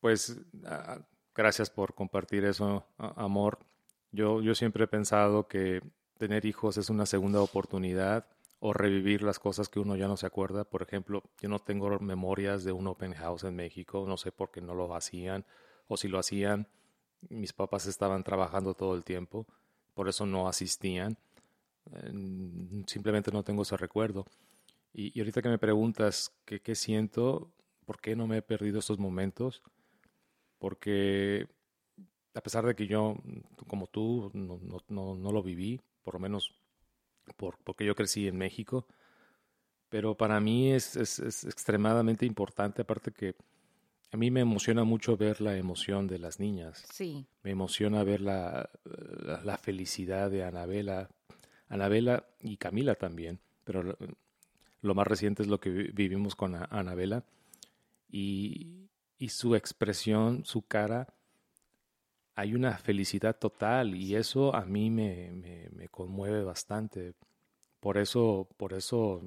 Pues 0.00 0.36
ah, 0.64 1.00
gracias 1.34 1.68
por 1.70 1.94
compartir 1.94 2.44
eso, 2.44 2.86
amor. 2.98 3.58
Yo, 4.12 4.40
yo 4.40 4.54
siempre 4.54 4.84
he 4.84 4.88
pensado 4.88 5.48
que 5.48 5.82
tener 6.18 6.46
hijos 6.46 6.76
es 6.76 6.88
una 6.90 7.06
segunda 7.06 7.40
oportunidad 7.40 8.26
o 8.64 8.72
revivir 8.72 9.22
las 9.22 9.40
cosas 9.40 9.68
que 9.68 9.80
uno 9.80 9.96
ya 9.96 10.06
no 10.06 10.16
se 10.16 10.26
acuerda. 10.26 10.64
Por 10.64 10.82
ejemplo, 10.82 11.24
yo 11.40 11.48
no 11.48 11.58
tengo 11.58 11.98
memorias 11.98 12.62
de 12.62 12.70
un 12.70 12.86
open 12.86 13.12
house 13.14 13.42
en 13.42 13.56
México, 13.56 14.04
no 14.06 14.16
sé 14.16 14.30
por 14.30 14.52
qué 14.52 14.60
no 14.60 14.72
lo 14.74 14.94
hacían 14.94 15.44
o 15.88 15.96
si 15.96 16.06
lo 16.06 16.18
hacían 16.18 16.68
mis 17.28 17.52
papás 17.52 17.86
estaban 17.86 18.24
trabajando 18.24 18.74
todo 18.74 18.94
el 18.94 19.04
tiempo, 19.04 19.46
por 19.94 20.08
eso 20.08 20.26
no 20.26 20.48
asistían. 20.48 21.16
Simplemente 22.86 23.32
no 23.32 23.42
tengo 23.42 23.62
ese 23.62 23.76
recuerdo. 23.76 24.26
Y, 24.92 25.18
ahorita 25.18 25.42
que 25.42 25.48
me 25.48 25.58
preguntas 25.58 26.32
qué, 26.44 26.60
qué 26.60 26.74
siento, 26.74 27.52
por 27.84 28.00
qué 28.00 28.14
no 28.14 28.26
me 28.26 28.38
he 28.38 28.42
perdido 28.42 28.78
estos 28.78 28.98
momentos, 28.98 29.62
porque 30.58 31.48
a 32.34 32.40
pesar 32.40 32.64
de 32.66 32.74
que 32.74 32.86
yo, 32.86 33.16
como 33.66 33.86
tú, 33.86 34.30
no, 34.34 34.60
no, 34.88 35.14
no, 35.16 35.32
lo 35.32 35.42
viví, 35.42 35.80
por 36.02 36.14
lo 36.14 36.20
menos 36.20 36.54
por, 37.36 37.58
porque 37.64 37.84
yo 37.84 37.94
crecí 37.94 38.28
en 38.28 38.36
México, 38.36 38.86
pero 39.88 40.16
para 40.16 40.40
mí 40.40 40.72
es, 40.72 40.96
es, 40.96 41.18
es 41.18 41.44
extremadamente 41.44 42.26
importante, 42.26 42.82
aparte 42.82 43.12
que 43.12 43.34
a 44.12 44.18
mí 44.18 44.30
me 44.30 44.40
emociona 44.40 44.84
mucho 44.84 45.16
ver 45.16 45.40
la 45.40 45.56
emoción 45.56 46.06
de 46.06 46.18
las 46.18 46.38
niñas. 46.38 46.84
Sí. 46.92 47.26
Me 47.42 47.50
emociona 47.50 48.04
ver 48.04 48.20
la, 48.20 48.68
la, 49.42 49.56
felicidad 49.56 50.30
de 50.30 50.44
Anabela, 50.44 51.08
Anabela 51.68 52.26
y 52.40 52.58
Camila 52.58 52.94
también, 52.94 53.40
pero 53.64 53.96
lo, 54.82 54.94
más 54.94 55.06
reciente 55.06 55.42
es 55.42 55.48
lo 55.48 55.60
que 55.60 55.70
vivimos 55.70 56.36
con 56.36 56.54
Anabela 56.54 57.24
y, 58.10 58.90
y 59.18 59.30
su 59.30 59.56
expresión, 59.56 60.44
su 60.44 60.60
cara, 60.60 61.14
hay 62.34 62.54
una 62.54 62.76
felicidad 62.78 63.36
total 63.38 63.94
y 63.94 64.14
eso 64.14 64.54
a 64.54 64.64
mí 64.64 64.90
me, 64.90 65.30
me, 65.32 65.68
me, 65.70 65.88
conmueve 65.88 66.42
bastante. 66.44 67.14
Por 67.80 67.98
eso, 67.98 68.48
por 68.56 68.72
eso, 68.72 69.22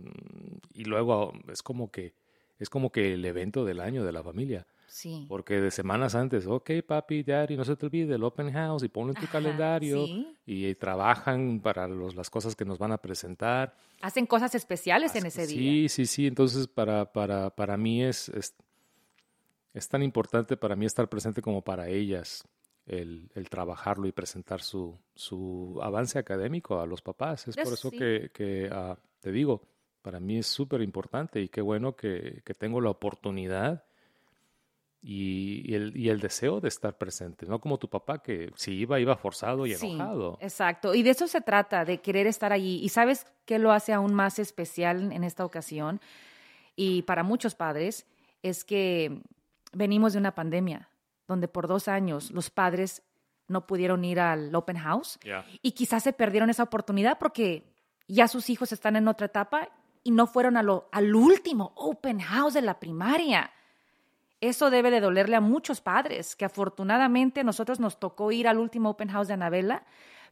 y 0.73 0.85
luego 0.85 1.33
es 1.51 1.61
como 1.61 1.91
que 1.91 2.13
es 2.57 2.69
como 2.69 2.91
que 2.91 3.13
el 3.13 3.25
evento 3.25 3.65
del 3.65 3.79
año 3.79 4.03
de 4.03 4.11
la 4.11 4.23
familia. 4.23 4.65
Sí. 4.87 5.25
Porque 5.27 5.59
de 5.59 5.71
semanas 5.71 6.15
antes, 6.15 6.47
ok, 6.47 6.71
papi, 6.87 7.23
daddy, 7.23 7.57
no 7.57 7.65
se 7.65 7.75
te 7.75 7.85
olvide 7.85 8.15
el 8.15 8.23
open 8.23 8.51
house 8.53 8.83
y 8.83 8.87
ponlo 8.87 9.13
en 9.13 9.19
tu 9.19 9.27
calendario 9.27 10.05
y, 10.45 10.73
trabajan 10.75 11.59
para 11.59 11.87
los, 11.87 12.15
las 12.15 12.29
cosas 12.29 12.55
que 12.55 12.63
nos 12.63 12.77
van 12.79 12.93
a 12.93 12.97
presentar. 12.97 13.75
Hacen 14.01 14.25
cosas 14.25 14.55
especiales 14.55 15.13
en 15.15 15.25
ese 15.25 15.47
día. 15.47 15.57
Sí, 15.57 15.89
sí, 15.89 16.05
sí. 16.05 16.27
Entonces, 16.27 16.67
para, 16.67 17.11
para, 17.11 17.49
para 17.49 17.75
mí 17.75 18.03
es, 18.03 18.29
es, 18.29 19.89
tan 19.89 20.01
importante 20.01 20.55
para 20.55 20.77
mí 20.77 20.85
estar 20.85 21.09
presente 21.09 21.41
como 21.41 21.61
para 21.61 21.89
ellas 21.89 22.47
el, 22.85 23.29
el 23.33 23.49
trabajarlo 23.49 24.07
y 24.07 24.11
presentar 24.11 24.61
su, 24.61 24.99
su 25.15 25.79
avance 25.81 26.19
académico 26.19 26.79
a 26.79 26.85
los 26.85 27.01
papás. 27.01 27.47
Es 27.47 27.55
por 27.55 27.73
eso 27.73 27.91
que, 27.91 28.29
que 28.33 28.69
ah, 28.71 28.97
te 29.19 29.31
digo, 29.31 29.61
para 30.01 30.19
mí 30.19 30.37
es 30.37 30.47
súper 30.47 30.81
importante 30.81 31.41
y 31.41 31.49
qué 31.49 31.61
bueno 31.61 31.95
que, 31.95 32.41
que 32.45 32.53
tengo 32.53 32.79
la 32.81 32.91
oportunidad 32.91 33.83
y, 35.01 35.73
el, 35.73 35.95
y, 35.95 36.09
el, 36.09 36.19
deseo 36.19 36.59
de 36.59 36.67
estar 36.67 36.97
presente, 36.97 37.45
no 37.45 37.59
como 37.59 37.77
tu 37.77 37.87
papá 37.87 38.23
que 38.23 38.51
si 38.55 38.73
iba, 38.73 38.99
iba 38.99 39.15
forzado 39.15 39.67
y 39.67 39.73
enojado. 39.73 40.39
Exacto, 40.41 40.95
y 40.95 41.03
de 41.03 41.11
eso 41.11 41.27
se 41.27 41.41
trata, 41.41 41.85
de 41.85 42.01
querer 42.01 42.25
estar 42.25 42.51
allí. 42.51 42.79
¿Y 42.83 42.89
sabes 42.89 43.27
qué 43.45 43.59
lo 43.59 43.71
hace 43.71 43.93
aún 43.93 44.15
más 44.15 44.39
especial 44.39 45.11
en 45.11 45.23
esta 45.23 45.45
ocasión? 45.45 46.01
Y 46.75 47.03
para 47.03 47.21
muchos 47.21 47.53
padres 47.53 48.07
es 48.41 48.63
que 48.63 49.21
venimos 49.73 50.13
de 50.13 50.19
una 50.19 50.33
pandemia 50.33 50.89
donde 51.27 51.47
por 51.47 51.67
dos 51.67 51.87
años 51.87 52.31
los 52.31 52.49
padres 52.49 53.03
no 53.47 53.67
pudieron 53.67 54.03
ir 54.03 54.19
al 54.19 54.53
open 54.55 54.77
house 54.77 55.19
y 55.61 55.71
quizás 55.71 56.03
se 56.03 56.13
perdieron 56.13 56.49
esa 56.49 56.63
oportunidad 56.63 57.19
porque 57.19 57.63
ya 58.07 58.27
sus 58.27 58.49
hijos 58.49 58.71
están 58.71 58.95
en 58.95 59.07
otra 59.07 59.27
etapa 59.27 59.69
y 60.03 60.11
no 60.11 60.27
fueron 60.27 60.57
a 60.57 60.63
lo, 60.63 60.87
al 60.91 61.15
último 61.15 61.73
open 61.75 62.19
house 62.19 62.53
de 62.53 62.61
la 62.61 62.79
primaria. 62.79 63.51
Eso 64.41 64.69
debe 64.69 64.91
de 64.91 64.99
dolerle 64.99 65.35
a 65.35 65.41
muchos 65.41 65.81
padres, 65.81 66.35
que 66.35 66.45
afortunadamente 66.45 67.39
a 67.39 67.43
nosotros 67.43 67.79
nos 67.79 67.99
tocó 67.99 68.31
ir 68.31 68.47
al 68.47 68.59
último 68.59 68.91
open 68.91 69.09
house 69.09 69.27
de 69.27 69.33
Anabela, 69.33 69.83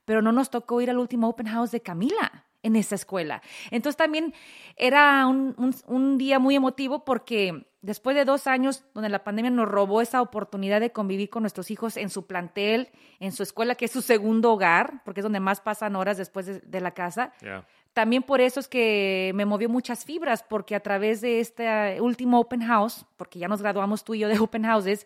pero 0.06 0.21
no 0.21 0.32
nos 0.32 0.51
tocó 0.51 0.82
ir 0.82 0.89
al 0.89 0.99
último 0.99 1.29
open 1.29 1.47
house 1.47 1.71
de 1.71 1.82
Camila 1.82 2.45
en 2.63 2.76
esa 2.76 2.95
escuela. 2.95 3.41
Entonces 3.69 3.97
también 3.97 4.34
era 4.78 5.28
un, 5.28 6.17
día 6.17 6.39
muy 6.39 6.56
emotivo 6.56 7.04
porque 7.06 7.65
después 7.82 8.15
de 8.15 8.26
dos 8.26 8.47
años 8.47 8.86
donde 8.93 9.10
la 9.10 9.23
pandemia 9.23 9.52
nos 9.52 9.67
robó 9.67 10.02
esa 10.02 10.21
oportunidad 10.21 10.80
de 10.80 10.91
convivir 10.91 11.30
con 11.30 11.43
nuestros 11.43 11.69
hijos 11.69 11.97
en 11.97 12.10
su 12.10 12.26
plantel, 12.26 12.89
en 13.19 13.34
su 13.34 13.43
escuela, 13.43 13.76
que 13.76 13.86
es 13.86 13.91
su 13.91 14.02
segundo 14.02 14.54
hogar, 14.54 15.04
porque 15.04 15.19
es 15.19 15.23
donde 15.23 15.41
más 15.41 15.62
pasan 15.62 15.95
horas 15.95 16.17
después 16.17 16.62
de, 16.63 16.82
la 16.82 16.91
casa, 16.91 17.34
también 17.93 18.23
por 18.23 18.41
eso 18.41 18.60
es 18.60 18.67
que 18.67 19.32
me 19.36 19.45
movió 19.45 19.69
muchas 19.69 20.06
fibras, 20.06 20.43
porque 20.43 20.76
a 20.76 20.80
través 20.80 21.21
de 21.21 21.39
este 21.39 22.02
último 22.02 22.39
open 22.39 22.62
house, 22.62 23.06
porque 23.17 23.39
ya 23.39 23.47
nos 23.47 23.62
graduamos 23.62 24.04
tú 24.04 24.15
y 24.15 24.19
yo 24.19 24.28
de 24.28 24.39
open 24.39 24.63
houses, 24.63 25.06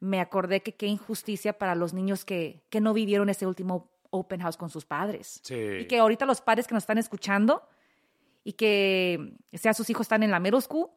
me 0.00 0.20
acordé 0.20 0.60
que 0.60 0.74
qué 0.74 0.86
injusticia 0.86 1.54
para 1.54 1.74
los 1.74 1.94
niños 1.94 2.24
que, 2.24 2.62
que 2.68 2.80
no 2.80 2.92
vivieron 2.92 3.28
ese 3.28 3.46
último 3.46 3.93
open 4.14 4.40
house 4.40 4.56
con 4.56 4.70
sus 4.70 4.84
padres. 4.84 5.42
Y 5.50 5.86
que 5.86 5.98
ahorita 5.98 6.24
los 6.24 6.40
padres 6.40 6.66
que 6.66 6.74
nos 6.74 6.84
están 6.84 6.98
escuchando 6.98 7.62
y 8.44 8.52
que 8.52 9.36
sea 9.52 9.74
sus 9.74 9.90
hijos 9.90 10.02
están 10.04 10.22
en 10.22 10.30
la 10.30 10.38
middle 10.38 10.60
school, 10.60 10.88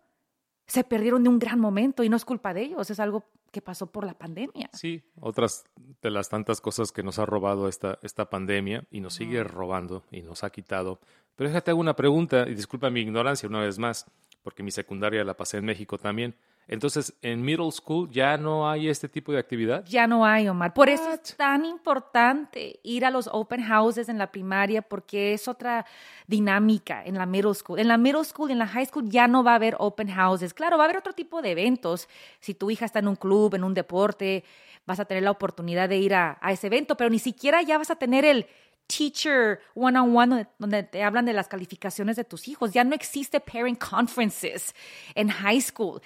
se 0.67 0.84
perdieron 0.84 1.23
de 1.23 1.30
un 1.30 1.39
gran 1.39 1.60
momento 1.60 2.03
y 2.03 2.10
no 2.10 2.17
es 2.17 2.25
culpa 2.25 2.53
de 2.53 2.62
ellos, 2.62 2.89
es 2.89 2.99
algo 2.99 3.25
que 3.51 3.62
pasó 3.62 3.88
por 3.88 4.06
la 4.06 4.13
pandemia. 4.13 4.69
Sí, 4.73 5.01
otras 5.19 5.63
de 6.01 6.12
las 6.12 6.30
tantas 6.30 6.62
cosas 6.62 6.91
que 6.91 7.01
nos 7.01 7.17
ha 7.17 7.25
robado 7.25 7.67
esta, 7.67 7.97
esta 8.03 8.30
pandemia 8.30 8.86
y 8.91 8.99
nos 8.99 9.15
sigue 9.15 9.43
robando 9.43 10.03
y 10.12 10.21
nos 10.21 10.43
ha 10.43 10.49
quitado. 10.49 10.99
Pero 11.36 11.49
déjate 11.49 11.71
hago 11.71 11.80
una 11.80 11.95
pregunta 11.95 12.47
y 12.47 12.53
disculpa 12.53 12.89
mi 12.89 12.99
ignorancia 12.99 13.47
una 13.47 13.62
vez 13.62 13.80
más, 13.80 14.06
porque 14.43 14.62
mi 14.62 14.71
secundaria 14.71 15.23
la 15.23 15.36
pasé 15.36 15.58
en 15.58 15.65
México 15.65 15.97
también. 15.97 16.36
Entonces, 16.67 17.13
en 17.21 17.41
middle 17.41 17.71
school 17.71 18.10
ya 18.12 18.36
no 18.38 18.69
hay 18.69 18.89
este 18.89 19.08
tipo 19.08 19.32
de 19.32 19.39
actividad. 19.39 19.86
Ya 19.86 20.06
no 20.06 20.25
hay, 20.25 20.49
Omar. 20.49 20.73
Por 20.73 20.89
eso 20.89 21.10
es 21.12 21.36
tan 21.38 21.63
importante 21.63 22.80
ir 22.84 23.06
a 23.06 23.10
los 23.10 23.30
open 23.32 23.63
houses 23.63 24.10
en 24.10 24.17
la 24.17 24.32
primaria 24.32 24.82
porque 24.82 25.34
es 25.34 25.47
otra 25.47 25.86
dinámica 26.27 27.03
en 27.06 27.15
la 27.15 27.25
middle 27.25 27.53
school. 27.53 27.80
En 27.80 27.88
la 27.88 27.97
middle 27.97 28.25
school 28.25 28.49
y 28.49 28.53
en 28.53 28.60
la 28.60 28.67
high 28.67 28.86
school 28.86 29.10
ya 29.10 29.27
no 29.27 29.43
va 29.43 29.53
a 29.53 29.56
haber 29.56 29.75
open 29.80 30.10
houses. 30.10 30.53
Claro, 30.53 30.77
va 30.77 30.84
a 30.84 30.86
haber 30.86 30.97
otro 30.97 31.13
tipo 31.13 31.41
de 31.41 31.51
eventos. 31.51 32.10
Si 32.41 32.53
tu 32.53 32.69
hija 32.69 32.86
está 32.86 32.99
en 32.99 33.08
un 33.08 33.15
club, 33.15 33.56
en 33.56 33.63
un 33.63 33.73
deporte, 33.73 34.43
vas 34.86 34.99
a 34.99 35.06
tener 35.06 35.23
la 35.23 35.32
oportunidad 35.32 35.88
de 35.88 35.97
ir 35.97 36.15
a, 36.15 36.38
a 36.41 36.51
ese 36.51 36.67
evento, 36.67 36.97
pero 36.97 37.10
ni 37.10 37.19
siquiera 37.19 37.62
ya 37.62 37.77
vas 37.77 37.91
a 37.91 37.95
tener 37.95 38.25
el 38.25 38.45
teacher 38.88 39.60
one-on-one 39.75 40.47
donde 40.60 40.84
te 40.84 41.03
hablan 41.03 41.25
de 41.25 41.34
las 41.34 41.47
calificaciones 41.47 42.17
de 42.17 42.25
tus 42.25 42.49
hijos. 42.49 42.73
Ya 42.73 42.84
no 42.84 42.93
existe 42.93 43.39
parent 43.39 43.82
conferences 43.82 44.75
en 45.15 45.30
high 45.30 45.62
school 45.62 46.01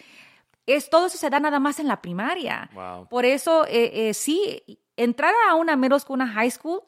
es, 0.75 0.89
todo 0.89 1.07
eso 1.07 1.17
se 1.17 1.29
da 1.29 1.39
nada 1.39 1.59
más 1.59 1.79
en 1.79 1.87
la 1.87 2.01
primaria. 2.01 2.69
Por 3.09 3.25
eso, 3.25 3.65
eh, 3.67 4.09
eh, 4.09 4.13
sí, 4.13 4.63
entrar 4.97 5.33
a 5.49 5.55
una 5.55 5.75
middle 5.75 5.99
school, 5.99 6.15
una 6.15 6.27
high 6.27 6.51
school, 6.51 6.81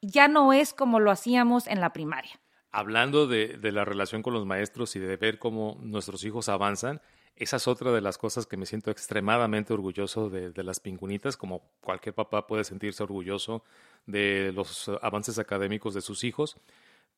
ya 0.00 0.28
no 0.28 0.52
es 0.52 0.72
como 0.72 1.00
lo 1.00 1.10
hacíamos 1.10 1.66
en 1.66 1.80
la 1.80 1.92
primaria. 1.92 2.40
Hablando 2.72 3.26
de, 3.26 3.58
la 3.72 3.84
relación 3.84 4.22
con 4.22 4.32
los 4.32 4.46
maestros 4.46 4.94
y 4.96 5.00
de 5.00 5.16
ver 5.16 5.38
cómo 5.38 5.76
nuestros 5.80 6.24
hijos 6.24 6.48
avanzan, 6.48 7.00
esa 7.36 7.56
es 7.56 7.66
otra 7.66 7.90
de 7.90 8.00
las 8.00 8.18
cosas 8.18 8.46
que 8.46 8.56
me 8.56 8.66
siento 8.66 8.90
extremadamente 8.90 9.72
orgulloso 9.72 10.28
de, 10.28 10.50
de, 10.50 10.62
las 10.62 10.78
pingüinitas, 10.78 11.36
como 11.36 11.62
cualquier 11.80 12.14
papá 12.14 12.46
puede 12.46 12.64
sentirse 12.64 13.02
orgulloso 13.02 13.64
de 14.06 14.52
los 14.54 14.90
avances 15.00 15.38
académicos 15.38 15.94
de 15.94 16.02
sus 16.02 16.22
hijos. 16.22 16.56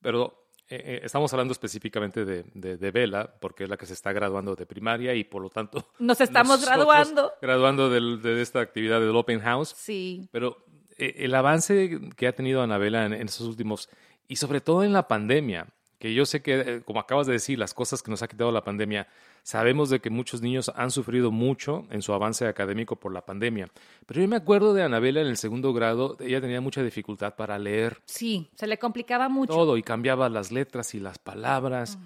Pero 0.01 0.47
eh, 0.73 0.83
eh, 0.87 1.01
estamos 1.05 1.31
hablando 1.35 1.53
específicamente 1.53 2.25
de, 2.25 2.45
de, 2.55 2.91
Vela, 2.91 3.31
porque 3.41 3.65
es 3.65 3.69
la 3.69 3.77
que 3.77 3.85
se 3.85 3.93
está 3.93 4.11
graduando 4.11 4.57
de 4.57 4.65
primaria 4.65 5.15
y 5.15 5.23
por 5.23 5.43
lo 5.43 5.51
tanto... 5.51 5.87
Nos 5.99 6.19
estamos 6.19 6.65
graduando. 6.65 7.31
Graduando 7.43 7.91
de 7.91 8.41
esta 8.41 8.61
actividad 8.61 8.99
del 8.99 9.15
Open 9.15 9.41
House. 9.41 9.75
Sí. 9.77 10.31
Pero 10.33 10.65
eh, 10.97 11.17
el 11.19 11.35
avance 11.35 12.01
que 12.17 12.27
ha 12.27 12.33
tenido 12.33 12.63
Anabela 12.63 13.05
en, 13.05 13.13
en 13.13 13.29
estos 13.29 13.47
últimos, 13.47 13.91
y 14.29 14.37
sobre 14.37 14.63
todo 14.63 14.83
en 14.83 14.95
la 14.95 15.09
pandemia, 15.09 15.67
que 15.99 16.15
yo 16.15 16.25
sé 16.25 16.41
que, 16.41 16.81
como 16.87 17.01
acabas 17.01 17.27
de 17.27 17.35
decir, 17.35 17.59
las 17.59 17.75
cosas 17.75 18.03
que 18.03 18.11
nos 18.11 18.23
ha 18.23 18.29
quitado 18.29 18.51
la 18.51 18.65
pandemia, 18.65 19.07
Sabemos 19.43 19.91
de 19.91 20.01
que 20.01 20.09
muchos 20.09 20.41
niños 20.41 20.71
han 20.77 20.91
sufrido 20.91 21.33
mucho 21.33 21.85
en 21.91 22.01
su 22.01 22.13
avance 22.13 22.47
académico 22.47 22.97
por 22.97 23.13
la 23.13 23.25
pandemia. 23.25 23.69
Pero 24.07 24.21
yo 24.21 24.29
me 24.29 24.37
acuerdo 24.37 24.73
de 24.73 24.85
Anabela 24.85 25.21
en 25.21 25.27
el 25.27 25.37
segundo 25.37 25.73
grado, 25.73 26.17
ella 26.21 26.41
tenía 26.41 26.61
mucha 26.61 26.83
dificultad 26.83 27.35
para 27.35 27.59
leer. 27.59 28.01
Sí, 28.05 28.49
se 28.55 28.67
le 28.69 28.79
complicaba 28.79 29.29
mucho. 29.29 29.53
Todo, 29.53 29.77
y 29.77 29.83
cambiaba 29.83 30.29
las 30.29 30.53
letras 30.53 30.95
y 30.95 31.01
las 31.01 31.19
palabras. 31.19 31.99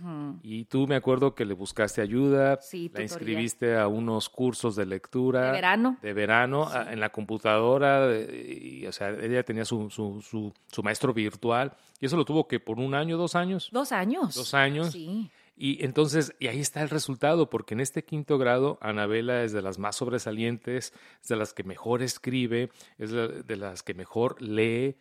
Y 0.43 0.65
tú 0.65 0.87
me 0.87 0.97
acuerdo 0.97 1.35
que 1.35 1.45
le 1.45 1.55
buscaste 1.55 2.01
ayuda, 2.01 2.59
sí, 2.63 2.91
la 2.95 3.03
inscribiste 3.03 3.77
a 3.77 3.87
unos 3.87 4.29
cursos 4.31 4.75
de 4.75 4.87
lectura. 4.87 5.47
De 5.47 5.53
verano. 5.53 5.99
De 6.01 6.13
verano, 6.15 6.71
en 6.91 7.01
la 7.01 7.11
computadora. 7.11 8.09
Y, 8.19 8.87
o 8.87 8.93
sea, 8.93 9.11
ella 9.11 9.43
tenía 9.43 9.65
su, 9.65 9.91
su, 9.91 10.23
su, 10.23 10.53
su 10.69 10.83
maestro 10.83 11.13
virtual. 11.13 11.73
Y 12.01 12.07
eso 12.07 12.17
lo 12.17 12.25
tuvo 12.25 12.47
que 12.47 12.61
por 12.61 12.79
un 12.79 12.95
año, 12.95 13.17
dos 13.17 13.35
años. 13.35 13.69
Dos 13.73 13.93
años. 13.93 14.35
Dos 14.35 14.55
años. 14.55 14.93
Sí. 14.93 15.31
Y 15.59 15.83
entonces, 15.85 16.35
y 16.39 16.49
ahí 16.49 16.61
está 16.61 16.83
el 16.83 16.91
resultado, 16.91 17.49
porque 17.49 17.73
en 17.73 17.81
este 17.81 18.05
quinto 18.05 18.37
grado, 18.37 18.79
Anabela 18.83 19.43
es 19.43 19.53
de 19.53 19.63
las 19.63 19.79
más 19.79 19.97
sobresalientes, 19.97 20.93
es 21.23 21.29
de 21.29 21.37
las 21.37 21.55
que 21.55 21.65
mejor 21.65 22.03
escribe, 22.03 22.71
es 22.99 23.11
de 23.11 23.57
las 23.57 23.83
que 23.83 23.95
mejor 23.95 24.41
lee. 24.43 24.97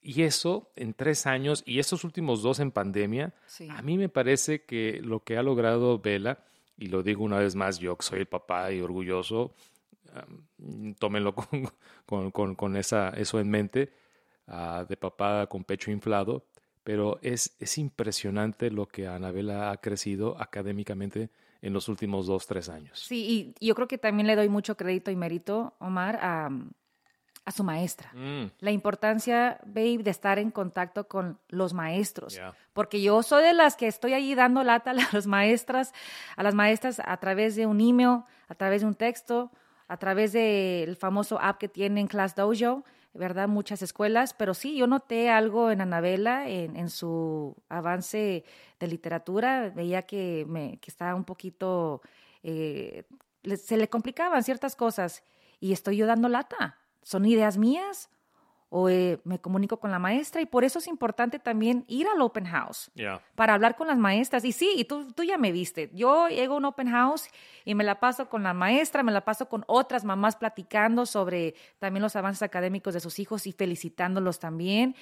Y 0.00 0.22
eso 0.22 0.72
en 0.74 0.94
tres 0.94 1.26
años, 1.26 1.62
y 1.66 1.78
estos 1.78 2.04
últimos 2.04 2.40
dos 2.40 2.60
en 2.60 2.70
pandemia, 2.70 3.34
a 3.68 3.82
mí 3.82 3.98
me 3.98 4.08
parece 4.08 4.64
que 4.64 5.00
lo 5.02 5.22
que 5.22 5.36
ha 5.36 5.42
logrado 5.42 5.98
Vela, 5.98 6.46
y 6.78 6.86
lo 6.86 7.02
digo 7.02 7.22
una 7.22 7.38
vez 7.38 7.54
más, 7.54 7.78
yo 7.78 7.94
que 7.98 8.06
soy 8.06 8.20
el 8.20 8.26
papá 8.26 8.72
y 8.72 8.80
orgulloso, 8.80 9.54
tómenlo 10.98 11.34
con, 12.06 12.30
con, 12.30 12.54
con, 12.54 12.76
esa, 12.76 13.10
eso 13.10 13.38
en 13.38 13.50
mente, 13.50 13.92
ah, 14.46 14.86
de 14.88 14.96
papá 14.96 15.46
con 15.46 15.64
pecho 15.64 15.90
inflado, 15.90 16.46
pero 16.90 17.20
es, 17.22 17.54
es 17.60 17.78
impresionante 17.78 18.68
lo 18.68 18.88
que 18.88 19.06
Anabela 19.06 19.70
ha 19.70 19.76
crecido 19.76 20.36
académicamente 20.40 21.30
en 21.62 21.72
los 21.72 21.88
últimos 21.88 22.26
dos, 22.26 22.48
tres 22.48 22.68
años. 22.68 22.98
Sí, 22.98 23.54
y 23.60 23.64
yo 23.64 23.76
creo 23.76 23.86
que 23.86 23.96
también 23.96 24.26
le 24.26 24.34
doy 24.34 24.48
mucho 24.48 24.76
crédito 24.76 25.12
y 25.12 25.14
mérito, 25.14 25.76
Omar, 25.78 26.18
a, 26.20 26.50
a 27.44 27.52
su 27.52 27.62
maestra. 27.62 28.10
Mm. 28.12 28.46
La 28.58 28.72
importancia, 28.72 29.60
babe, 29.64 29.98
de 29.98 30.10
estar 30.10 30.40
en 30.40 30.50
contacto 30.50 31.06
con 31.06 31.38
los 31.48 31.74
maestros. 31.74 32.40
Porque 32.72 33.00
yo 33.00 33.22
soy 33.22 33.44
de 33.44 33.52
las 33.52 33.76
que 33.76 33.86
estoy 33.86 34.14
ahí 34.14 34.34
dando 34.34 34.64
lata 34.64 34.90
a 34.90 34.94
las 34.94 35.28
maestras, 35.28 35.92
a 36.34 36.42
las 36.42 36.56
maestras 36.56 37.00
a 37.04 37.16
través 37.18 37.54
de 37.54 37.66
un 37.66 37.80
email, 37.80 38.24
a 38.48 38.56
través 38.56 38.80
de 38.80 38.88
un 38.88 38.96
texto, 38.96 39.52
a 39.86 39.96
través 39.96 40.32
del 40.32 40.96
famoso 40.96 41.40
app 41.40 41.58
que 41.58 41.68
tienen 41.68 42.08
Class 42.08 42.34
Dojo 42.34 42.82
¿verdad? 43.12 43.48
Muchas 43.48 43.82
escuelas, 43.82 44.34
pero 44.34 44.54
sí, 44.54 44.76
yo 44.76 44.86
noté 44.86 45.30
algo 45.30 45.70
en 45.70 45.80
Anabela, 45.80 46.48
en, 46.48 46.88
su 46.90 47.56
avance 47.68 48.44
de 48.78 48.86
literatura, 48.86 49.72
veía 49.74 50.02
que, 50.02 50.44
me, 50.48 50.78
que 50.78 50.90
estaba 50.90 51.14
un 51.14 51.24
poquito, 51.24 52.02
eh, 52.42 53.04
se 53.56 53.76
le 53.76 53.88
complicaban 53.88 54.44
ciertas 54.44 54.76
cosas 54.76 55.24
y 55.58 55.72
estoy 55.72 55.96
yo 55.96 56.06
dando 56.06 56.28
lata. 56.28 56.78
¿Son 57.02 57.24
ideas 57.24 57.56
mías? 57.56 58.10
O 58.70 58.88
eh, 58.88 59.20
me 59.24 59.40
comunico 59.40 59.78
con 59.78 59.90
la 59.90 59.98
maestra 59.98 60.40
y 60.40 60.46
por 60.46 60.62
eso 60.62 60.78
es 60.78 60.86
importante 60.86 61.40
también 61.40 61.84
ir 61.88 62.06
al 62.06 62.22
open 62.22 62.46
house 62.46 62.90
para 63.34 63.54
hablar 63.54 63.76
con 63.76 63.88
las 63.88 63.98
maestras. 63.98 64.44
Y 64.44 64.52
sí, 64.52 64.72
y 64.76 64.84
tú, 64.84 65.12
tú 65.12 65.24
ya 65.24 65.36
me 65.38 65.50
viste, 65.50 65.90
yo 65.92 66.28
llego 66.28 66.54
a 66.54 66.56
un 66.58 66.64
open 66.64 66.88
house 66.88 67.28
y 67.64 67.74
me 67.74 67.82
la 67.82 67.98
paso 67.98 68.28
con 68.28 68.44
la 68.44 68.54
maestra, 68.54 69.02
me 69.02 69.10
la 69.10 69.24
paso 69.24 69.48
con 69.48 69.64
otras 69.66 70.04
mamás 70.04 70.36
platicando 70.36 71.04
sobre 71.04 71.56
también 71.80 72.02
los 72.02 72.14
avances 72.14 72.42
académicos 72.42 72.94
de 72.94 73.00
sus 73.00 73.18
hijos 73.18 73.48
y 73.48 73.52
felicitándolos 73.52 74.38
también. 74.38 74.94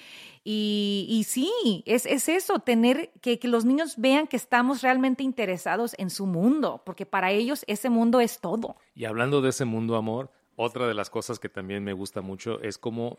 Y, 0.43 1.05
y 1.07 1.23
sí, 1.25 1.83
es, 1.85 2.07
es 2.07 2.27
eso, 2.27 2.57
tener 2.57 3.11
que, 3.21 3.37
que 3.37 3.47
los 3.47 3.65
niños 3.65 3.95
vean 3.97 4.25
que 4.25 4.37
estamos 4.37 4.81
realmente 4.81 5.23
interesados 5.23 5.95
en 5.99 6.09
su 6.09 6.25
mundo, 6.25 6.81
porque 6.85 7.05
para 7.05 7.29
ellos 7.29 7.63
ese 7.67 7.91
mundo 7.91 8.19
es 8.19 8.39
todo. 8.39 8.77
Y 8.95 9.05
hablando 9.05 9.41
de 9.41 9.49
ese 9.49 9.65
mundo, 9.65 9.95
amor, 9.95 10.31
otra 10.61 10.87
de 10.87 10.93
las 10.93 11.09
cosas 11.09 11.39
que 11.39 11.47
también 11.47 11.85
me 11.85 11.93
gusta 11.93 12.19
mucho 12.19 12.59
es 12.61 12.77
cómo 12.77 13.17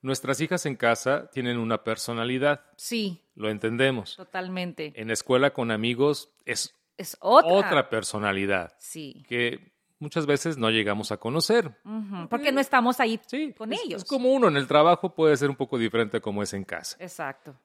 nuestras 0.00 0.40
hijas 0.40 0.64
en 0.64 0.76
casa 0.76 1.28
tienen 1.32 1.58
una 1.58 1.82
personalidad. 1.82 2.60
Sí. 2.76 3.20
Lo 3.34 3.50
entendemos. 3.50 4.14
Totalmente. 4.14 4.92
En 4.94 5.10
escuela 5.10 5.52
con 5.52 5.72
amigos 5.72 6.30
es, 6.44 6.72
es 6.96 7.16
otra. 7.20 7.52
otra 7.52 7.90
personalidad. 7.90 8.74
Sí. 8.78 9.24
Que 9.28 9.72
muchas 9.98 10.26
veces 10.26 10.56
no 10.56 10.70
llegamos 10.70 11.10
a 11.10 11.16
conocer. 11.16 11.76
porque 12.30 12.52
no 12.52 12.60
estamos 12.60 13.00
ahí 13.00 13.20
con 13.56 13.72
ellos. 13.72 14.02
Es 14.02 14.08
como 14.08 14.32
uno 14.32 14.46
en 14.46 14.56
el 14.56 14.68
trabajo 14.68 15.16
puede 15.16 15.36
ser 15.36 15.50
un 15.50 15.56
poco 15.56 15.78
diferente 15.78 16.20
como 16.20 16.44
es 16.44 16.54
en 16.54 16.62
casa. 16.62 16.96
Exacto. 17.00 17.56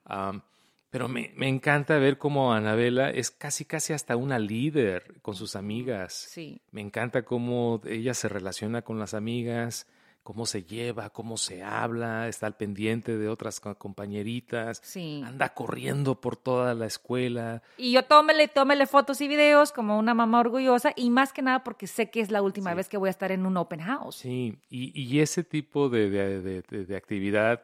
Pero 0.92 1.08
me, 1.08 1.32
me, 1.36 1.48
encanta 1.48 1.96
ver 1.96 2.18
cómo 2.18 2.52
Anabela 2.52 3.08
es 3.08 3.30
casi, 3.30 3.64
casi 3.64 3.94
hasta 3.94 4.14
una 4.14 4.38
líder 4.38 5.22
con 5.22 5.34
sus 5.34 5.56
amigas. 5.56 6.12
Sí. 6.12 6.60
Me 6.70 6.82
encanta 6.82 7.22
cómo 7.22 7.80
ella 7.86 8.12
se 8.12 8.28
relaciona 8.28 8.82
con 8.82 8.98
las 8.98 9.14
amigas, 9.14 9.86
cómo 10.22 10.44
se 10.44 10.64
lleva, 10.64 11.08
cómo 11.08 11.38
se 11.38 11.62
habla, 11.62 12.28
está 12.28 12.46
al 12.46 12.58
pendiente 12.58 13.16
de 13.16 13.30
otras 13.30 13.58
compañeritas. 13.58 14.82
Sí. 14.84 15.22
Anda 15.24 15.54
corriendo 15.54 16.20
por 16.20 16.36
toda 16.36 16.74
la 16.74 16.84
escuela. 16.84 17.62
Y 17.78 17.92
yo 17.92 18.04
tómele, 18.04 18.48
tómele 18.48 18.86
fotos 18.86 19.22
y 19.22 19.28
videos 19.28 19.72
como 19.72 19.98
una 19.98 20.12
mamá 20.12 20.40
orgullosa 20.40 20.92
y 20.94 21.08
más 21.08 21.32
que 21.32 21.40
nada 21.40 21.64
porque 21.64 21.86
sé 21.86 22.10
que 22.10 22.20
es 22.20 22.30
la 22.30 22.42
última 22.42 22.74
vez 22.74 22.90
que 22.90 22.98
voy 22.98 23.08
a 23.08 23.12
estar 23.12 23.32
en 23.32 23.46
un 23.46 23.56
open 23.56 23.80
house. 23.80 24.16
Sí, 24.16 24.58
y, 24.68 24.92
y 25.00 25.20
ese 25.20 25.42
tipo 25.42 25.88
de, 25.88 26.10
de, 26.10 26.42
de, 26.42 26.84
de 26.84 26.96
actividad 26.96 27.62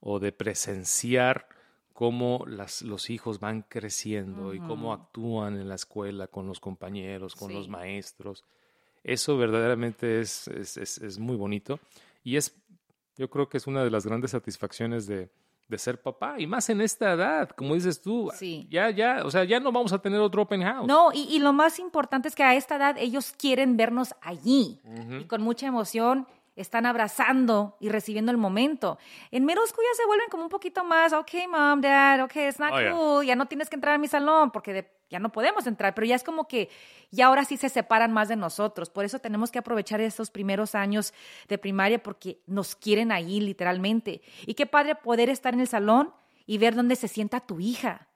o 0.00 0.18
de 0.18 0.32
presenciar 0.32 1.48
cómo 1.98 2.44
las, 2.46 2.82
los 2.82 3.10
hijos 3.10 3.40
van 3.40 3.62
creciendo 3.62 4.54
y 4.54 4.60
cómo 4.60 4.92
actúan 4.92 5.56
en 5.56 5.68
la 5.68 5.74
escuela 5.74 6.28
con 6.28 6.46
los 6.46 6.60
compañeros, 6.60 7.34
con 7.34 7.52
los 7.52 7.68
maestros. 7.68 8.44
Eso 9.02 9.36
verdaderamente 9.36 10.20
es, 10.20 10.46
es, 10.46 10.76
es, 10.76 11.18
muy 11.18 11.34
bonito 11.34 11.80
y 12.22 12.36
es, 12.36 12.54
yo 13.16 13.28
creo 13.28 13.48
que 13.48 13.56
es 13.56 13.66
una 13.66 13.82
de 13.82 13.90
las 13.90 14.06
grandes 14.06 14.30
satisfacciones 14.30 15.08
de, 15.08 15.28
de 15.66 15.78
ser 15.78 16.00
papá 16.00 16.38
y 16.38 16.46
más 16.46 16.70
en 16.70 16.82
esta 16.82 17.14
edad, 17.14 17.50
como 17.50 17.74
dices 17.74 18.00
tú, 18.00 18.30
sí. 18.32 18.68
ya, 18.70 18.90
ya, 18.90 19.22
o 19.24 19.30
sea, 19.32 19.42
ya 19.42 19.58
no 19.58 19.72
vamos 19.72 19.92
a 19.92 19.98
tener 19.98 20.20
otro 20.20 20.42
open 20.42 20.62
house. 20.62 20.86
No, 20.86 21.10
y, 21.12 21.22
y 21.22 21.40
lo 21.40 21.52
más 21.52 21.80
importante 21.80 22.28
es 22.28 22.36
que 22.36 22.44
a 22.44 22.54
esta 22.54 22.76
edad 22.76 22.96
ellos 22.96 23.34
quieren 23.36 23.76
vernos 23.76 24.14
allí 24.20 24.80
y 25.18 25.24
con 25.24 25.42
mucha 25.42 25.66
emoción 25.66 26.28
están 26.60 26.86
abrazando 26.86 27.76
y 27.80 27.88
recibiendo 27.88 28.30
el 28.32 28.38
momento. 28.38 28.98
En 29.30 29.44
school 29.44 29.56
ya 29.58 29.96
se 29.96 30.06
vuelven 30.06 30.28
como 30.30 30.42
un 30.44 30.48
poquito 30.48 30.84
más, 30.84 31.12
ok, 31.12 31.30
mom, 31.50 31.80
dad, 31.80 32.24
ok, 32.24 32.36
it's 32.36 32.58
not 32.58 32.72
Oh, 32.72 32.80
yeah. 32.80 32.92
cool, 32.92 33.24
ya 33.24 33.36
no 33.36 33.46
tienes 33.46 33.68
que 33.70 33.76
entrar 33.76 33.94
a 33.94 33.98
mi 33.98 34.08
salón 34.08 34.50
porque 34.50 34.72
de- 34.72 34.90
ya 35.10 35.18
no 35.18 35.30
podemos 35.32 35.66
entrar, 35.66 35.94
pero 35.94 36.06
ya 36.06 36.16
es 36.16 36.22
como 36.24 36.46
que 36.46 36.68
ya 37.10 37.26
ahora 37.26 37.44
sí 37.44 37.56
se 37.56 37.68
separan 37.70 38.12
más 38.12 38.28
de 38.28 38.36
nosotros. 38.36 38.90
Por 38.90 39.04
eso 39.04 39.18
tenemos 39.18 39.50
que 39.50 39.58
aprovechar 39.58 40.00
estos 40.02 40.30
primeros 40.30 40.74
años 40.74 41.14
de 41.48 41.56
primaria 41.58 42.02
porque 42.02 42.40
nos 42.46 42.76
quieren 42.76 43.10
ahí 43.12 43.40
literalmente. 43.40 44.20
Y 44.46 44.52
qué 44.54 44.66
padre 44.66 44.94
poder 44.96 45.30
estar 45.30 45.54
en 45.54 45.60
el 45.60 45.68
salón 45.68 46.12
y 46.46 46.58
ver 46.58 46.74
dónde 46.74 46.96
se 46.96 47.08
sienta 47.08 47.40
tu 47.40 47.58
hija. 47.60 48.08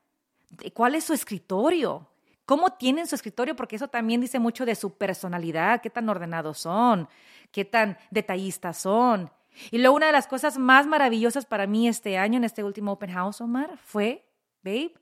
¿Cuál 0.73 0.93
es 0.95 1.03
su 1.05 1.13
escritorio? 1.13 2.07
¿Cómo 2.45 2.73
tienen 2.73 3.07
su 3.07 3.15
escritorio? 3.15 3.55
Porque 3.55 3.77
eso 3.77 3.87
también 3.87 4.21
dice 4.21 4.37
mucho 4.37 4.65
de 4.65 4.75
su 4.75 4.95
personalidad, 4.97 5.81
qué 5.81 5.89
tan 5.89 6.09
ordenados 6.09 6.59
son, 6.59 7.07
qué 7.53 7.63
tan 7.63 7.97
detallistas 8.11 8.79
son. 8.79 9.31
Y 9.71 9.77
luego 9.77 9.95
una 9.95 10.07
de 10.07 10.11
las 10.11 10.27
cosas 10.27 10.57
más 10.57 10.87
maravillosas 10.87 11.45
para 11.45 11.67
mí 11.67 11.87
este 11.87 12.17
año, 12.17 12.37
en 12.37 12.43
este 12.43 12.63
último 12.63 12.91
Open 12.91 13.11
House, 13.11 13.39
Omar, 13.39 13.77
fue, 13.77 14.27
babe, 14.63 14.93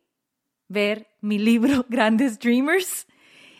ver 0.67 1.07
mi 1.21 1.39
libro 1.39 1.85
Grandes 1.89 2.37
Dreamers 2.37 3.07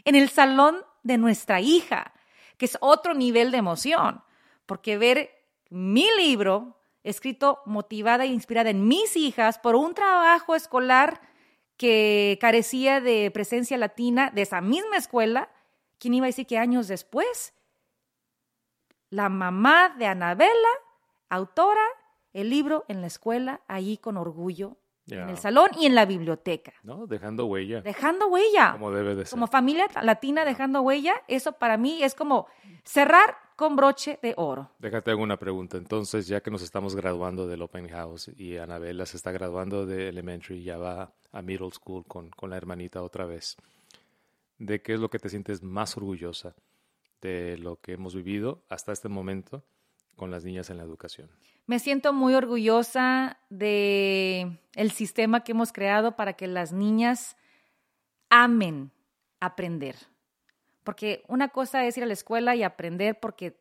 en 0.04 0.15
el 0.15 0.30
salón 0.30 0.84
de 1.04 1.17
nuestra 1.17 1.62
hija, 1.62 2.13
que 2.58 2.65
es 2.65 2.77
otro 2.82 3.13
nivel 3.13 3.51
de 3.51 3.58
emoción, 3.58 4.21
porque 4.65 4.97
ver 4.97 5.32
mi 5.69 6.06
libro 6.17 6.77
escrito 7.04 7.62
motivada 7.65 8.25
e 8.25 8.27
inspirada 8.27 8.69
en 8.69 8.88
mis 8.88 9.15
hijas 9.15 9.58
por 9.58 9.75
un 9.75 9.95
trabajo 9.95 10.54
escolar 10.54 11.21
que 11.77 12.38
carecía 12.41 12.99
de 12.99 13.32
presencia 13.32 13.77
latina 13.77 14.32
de 14.36 14.43
esa 14.43 14.62
misma 14.62 14.97
escuela, 14.97 15.49
¿quién 15.97 16.13
iba 16.13 16.25
a 16.25 16.27
decir 16.27 16.45
que 16.45 16.58
años 16.58 16.88
después? 16.88 17.54
La 19.12 19.28
mamá 19.28 19.89
de 20.00 20.08
Anabela, 20.08 20.69
autora, 21.30 21.86
el 22.32 22.50
libro 22.50 22.86
en 22.88 23.02
la 23.02 23.08
escuela, 23.08 23.60
allí 23.67 23.97
con 23.97 24.15
orgullo, 24.15 24.78
en 25.08 25.30
el 25.30 25.38
salón 25.38 25.69
y 25.78 25.86
en 25.86 25.95
la 25.95 26.06
biblioteca, 26.06 26.71
¿No? 26.84 27.08
Dejando 27.08 27.45
huella. 27.45 27.82
dejando 27.82 28.28
huella. 28.28 28.71
Como 28.71 28.91
debe 28.91 29.15
de 29.15 29.26
ser. 29.26 29.32
Como 29.32 29.47
familia 29.47 29.88
latina 30.02 30.45
dejando 30.45 30.82
huella, 30.82 31.13
eso 31.28 31.52
para 31.52 31.76
mí 31.76 32.02
es 32.02 32.15
como 32.15 32.47
cerrar 32.86 33.36
con 33.58 33.76
broche 33.76 34.17
de 34.21 34.34
oro. 34.38 34.71
Déjate 34.80 35.12
hago 35.12 35.21
una 35.21 35.38
pregunta. 35.38 35.76
Entonces, 35.76 36.28
ya 36.28 36.39
que 36.41 36.50
nos 36.50 36.62
estamos 36.62 36.95
graduando 36.95 37.47
del 37.47 37.62
Open 37.62 37.89
House 37.89 38.32
y 38.38 38.58
Anabela 38.58 39.06
se 39.06 39.17
está 39.17 39.32
graduando 39.32 39.86
de 39.86 40.08
Elementary 40.08 40.60
y 40.60 40.63
ya 40.63 40.78
va 40.78 41.12
a 41.34 41.41
Middle 41.41 41.71
School 41.71 42.06
con, 42.08 42.30
con 42.30 42.50
la 42.50 42.56
hermanita 42.56 43.04
otra 43.04 43.26
vez, 43.26 43.58
¿de 44.58 44.82
qué 44.82 44.93
es 44.93 45.02
lo 45.02 45.10
que 45.10 45.19
te 45.19 45.28
sientes 45.28 45.62
más 45.62 45.97
orgullosa 45.97 46.56
de 47.21 47.57
lo 47.57 47.79
que 47.79 47.93
hemos 47.93 48.15
vivido 48.15 48.63
hasta 48.69 48.91
este 48.91 49.10
momento 49.10 49.63
con 50.15 50.31
las 50.31 50.43
niñas 50.43 50.69
en 50.69 50.77
la 50.77 50.84
educación? 50.84 51.29
Me 51.67 51.79
siento 51.79 52.13
muy 52.13 52.34
orgullosa 52.34 53.38
de 53.49 54.60
el 54.75 54.91
sistema 54.91 55.43
que 55.43 55.51
hemos 55.53 55.71
creado 55.71 56.15
para 56.15 56.34
que 56.34 56.47
las 56.47 56.73
niñas 56.73 57.38
amen 58.29 58.91
aprender. 59.39 59.95
Porque 60.84 61.23
una 61.27 61.49
cosa 61.49 61.86
es 61.86 61.97
ir 61.97 62.03
a 62.03 62.07
la 62.07 62.13
escuela 62.13 62.55
y 62.55 62.63
aprender 62.63 63.19
porque 63.19 63.57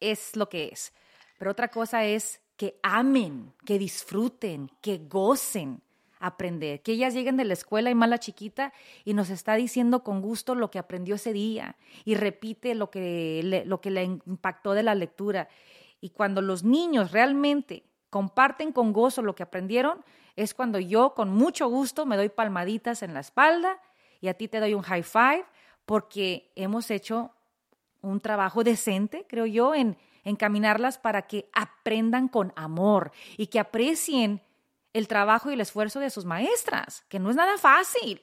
es 0.00 0.36
lo 0.36 0.48
que 0.48 0.68
es. 0.68 0.92
Pero 1.38 1.50
otra 1.50 1.68
cosa 1.68 2.04
es 2.04 2.40
que 2.56 2.78
amen, 2.82 3.54
que 3.64 3.78
disfruten, 3.78 4.70
que 4.80 4.98
gocen 4.98 5.82
aprender. 6.22 6.82
Que 6.82 6.92
ellas 6.92 7.12
lleguen 7.12 7.36
de 7.36 7.44
la 7.44 7.52
escuela 7.52 7.90
y 7.90 7.94
mala 7.94 8.18
chiquita 8.18 8.72
y 9.04 9.12
nos 9.12 9.28
está 9.28 9.54
diciendo 9.56 10.04
con 10.04 10.22
gusto 10.22 10.54
lo 10.54 10.70
que 10.70 10.78
aprendió 10.78 11.16
ese 11.16 11.32
día 11.32 11.76
y 12.04 12.14
repite 12.14 12.74
lo 12.74 12.90
que 12.90 13.42
le, 13.44 13.64
lo 13.66 13.80
que 13.80 13.90
le 13.90 14.04
impactó 14.04 14.72
de 14.72 14.84
la 14.84 14.94
lectura. 14.94 15.48
Y 16.00 16.10
cuando 16.10 16.40
los 16.40 16.62
niños 16.62 17.10
realmente 17.10 17.84
comparten 18.08 18.72
con 18.72 18.92
gozo 18.92 19.20
lo 19.22 19.34
que 19.34 19.42
aprendieron, 19.42 20.04
es 20.36 20.54
cuando 20.54 20.78
yo 20.78 21.12
con 21.14 21.30
mucho 21.30 21.68
gusto 21.68 22.06
me 22.06 22.16
doy 22.16 22.28
palmaditas 22.28 23.02
en 23.02 23.14
la 23.14 23.20
espalda 23.20 23.80
y 24.20 24.28
a 24.28 24.34
ti 24.34 24.48
te 24.48 24.60
doy 24.60 24.74
un 24.74 24.82
high 24.82 25.02
five 25.02 25.44
porque 25.84 26.52
hemos 26.54 26.90
hecho 26.90 27.32
un 28.00 28.20
trabajo 28.20 28.62
decente, 28.64 29.26
creo 29.28 29.46
yo, 29.46 29.74
en 29.74 29.96
encaminarlas 30.24 30.98
para 30.98 31.22
que 31.22 31.48
aprendan 31.52 32.28
con 32.28 32.52
amor 32.54 33.10
y 33.36 33.48
que 33.48 33.58
aprecien 33.58 34.40
el 34.92 35.08
trabajo 35.08 35.50
y 35.50 35.54
el 35.54 35.60
esfuerzo 35.60 36.00
de 36.00 36.10
sus 36.10 36.24
maestras, 36.24 37.04
que 37.08 37.18
no 37.18 37.30
es 37.30 37.36
nada 37.36 37.56
fácil. 37.58 38.22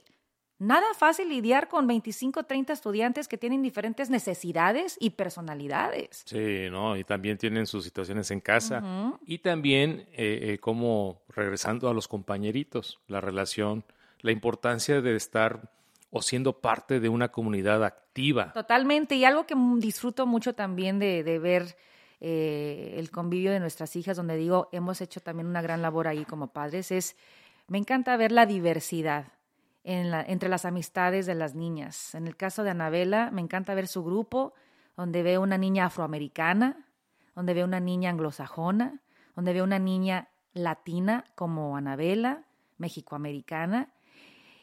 Nada 0.62 0.86
fácil 0.94 1.30
lidiar 1.30 1.70
con 1.70 1.88
25 1.88 2.42
o 2.42 2.44
30 2.44 2.74
estudiantes 2.74 3.30
que 3.30 3.38
tienen 3.38 3.62
diferentes 3.62 4.10
necesidades 4.10 4.98
y 5.00 5.12
personalidades. 5.12 6.24
Sí, 6.26 6.68
¿no? 6.70 6.98
Y 6.98 7.06
también 7.06 7.38
tienen 7.38 7.66
sus 7.66 7.86
situaciones 7.86 8.30
en 8.32 8.42
casa. 8.42 8.84
Y 9.26 9.38
también, 9.38 10.06
eh, 10.12 10.40
eh, 10.42 10.58
como 10.60 11.22
regresando 11.30 11.90
a 11.90 11.94
los 11.94 12.10
compañeritos, 12.10 13.00
la 13.08 13.22
relación, 13.22 13.86
la 14.20 14.34
importancia 14.34 15.02
de 15.02 15.16
estar 15.16 15.72
o 16.12 16.22
siendo 16.22 16.60
parte 16.60 17.00
de 17.00 17.08
una 17.08 17.30
comunidad 17.30 17.86
activa. 17.86 18.52
Totalmente. 18.52 19.16
Y 19.16 19.24
algo 19.24 19.46
que 19.46 19.56
disfruto 19.78 20.26
mucho 20.26 20.56
también 20.56 21.00
de, 21.00 21.24
de 21.24 21.40
ver 21.40 21.78
eh, 22.20 22.96
el 22.98 23.12
convivio 23.12 23.52
de 23.52 23.60
nuestras 23.60 23.96
hijas, 23.96 24.18
donde 24.18 24.36
digo, 24.38 24.70
hemos 24.72 25.02
hecho 25.02 25.20
también 25.22 25.48
una 25.48 25.62
gran 25.62 25.82
labor 25.82 26.08
ahí 26.08 26.26
como 26.26 26.52
padres, 26.52 26.92
es, 26.92 27.16
me 27.68 27.78
encanta 27.78 28.18
ver 28.18 28.32
la 28.32 28.46
diversidad 28.46 29.34
en 29.84 30.12
la- 30.12 30.24
entre 30.24 30.50
las 30.50 30.66
amistades 30.66 31.26
de 31.26 31.36
las 31.36 31.56
niñas. 31.56 32.14
En 32.16 32.28
el 32.28 32.36
caso 32.36 32.64
de 32.64 32.72
Anabela, 32.72 33.32
me 33.32 33.42
encanta 33.42 33.74
ver 33.74 33.88
su 33.88 34.04
grupo, 34.04 34.54
donde 34.98 35.24
veo 35.24 35.42
una 35.42 35.58
niña 35.58 35.86
afroamericana, 35.86 36.88
donde 37.36 37.54
veo 37.54 37.66
una 37.66 37.80
niña 37.80 38.10
anglosajona, 38.10 39.02
donde 39.36 39.54
veo 39.54 39.64
una 39.64 39.80
niña 39.80 40.30
latina 40.54 41.24
como 41.36 41.78
Anabela, 41.78 42.44
mexicoamericana. 42.78 43.94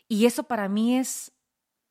Y 0.09 0.27
eso 0.27 0.43
para 0.43 0.69
mí 0.69 0.99
es, 0.99 1.33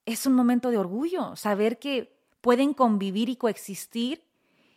es 0.04 0.26
un 0.26 0.34
momento 0.34 0.70
de 0.70 0.78
orgullo, 0.78 1.34
saber 1.34 1.78
que 1.80 2.16
pueden 2.40 2.72
convivir 2.74 3.28
y 3.28 3.36
coexistir 3.36 4.22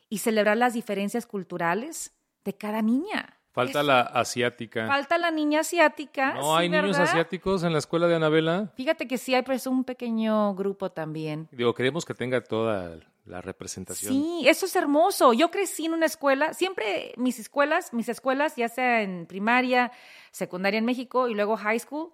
y 0.09 0.17
celebrar 0.19 0.57
las 0.57 0.73
diferencias 0.73 1.25
culturales 1.25 2.13
de 2.43 2.53
cada 2.53 2.81
niña. 2.81 3.35
Falta 3.51 3.79
Es- 3.81 3.85
la 3.85 4.01
asiática. 4.01 4.87
Falta 4.87 5.17
la 5.17 5.31
niña 5.31 5.61
asiática. 5.61 6.33
¿No 6.35 6.55
sí, 6.55 6.61
hay 6.61 6.69
niños 6.69 6.97
asiáticos 6.97 7.63
en 7.63 7.73
la 7.73 7.79
escuela 7.79 8.07
de 8.07 8.15
Anabela? 8.15 8.71
Fíjate 8.75 9.07
que 9.07 9.17
sí 9.17 9.33
hay 9.35 9.41
pues 9.41 9.65
un 9.67 9.83
pequeño 9.83 10.53
grupo 10.55 10.91
también. 10.91 11.47
Digo, 11.51 11.73
queremos 11.73 12.05
que 12.05 12.13
tenga 12.13 12.41
toda 12.41 12.99
la 13.25 13.41
representación. 13.41 14.13
Sí, 14.13 14.43
eso 14.47 14.65
es 14.65 14.75
hermoso. 14.75 15.33
Yo 15.33 15.51
crecí 15.51 15.85
en 15.85 15.93
una 15.93 16.05
escuela, 16.05 16.53
siempre 16.53 17.13
mis 17.17 17.37
escuelas, 17.39 17.91
mis 17.93 18.07
escuelas, 18.07 18.55
ya 18.55 18.69
sea 18.69 19.01
en 19.01 19.25
primaria, 19.25 19.91
secundaria 20.31 20.77
en 20.77 20.85
México 20.85 21.27
y 21.27 21.33
luego 21.35 21.57
high 21.57 21.79
school, 21.79 22.11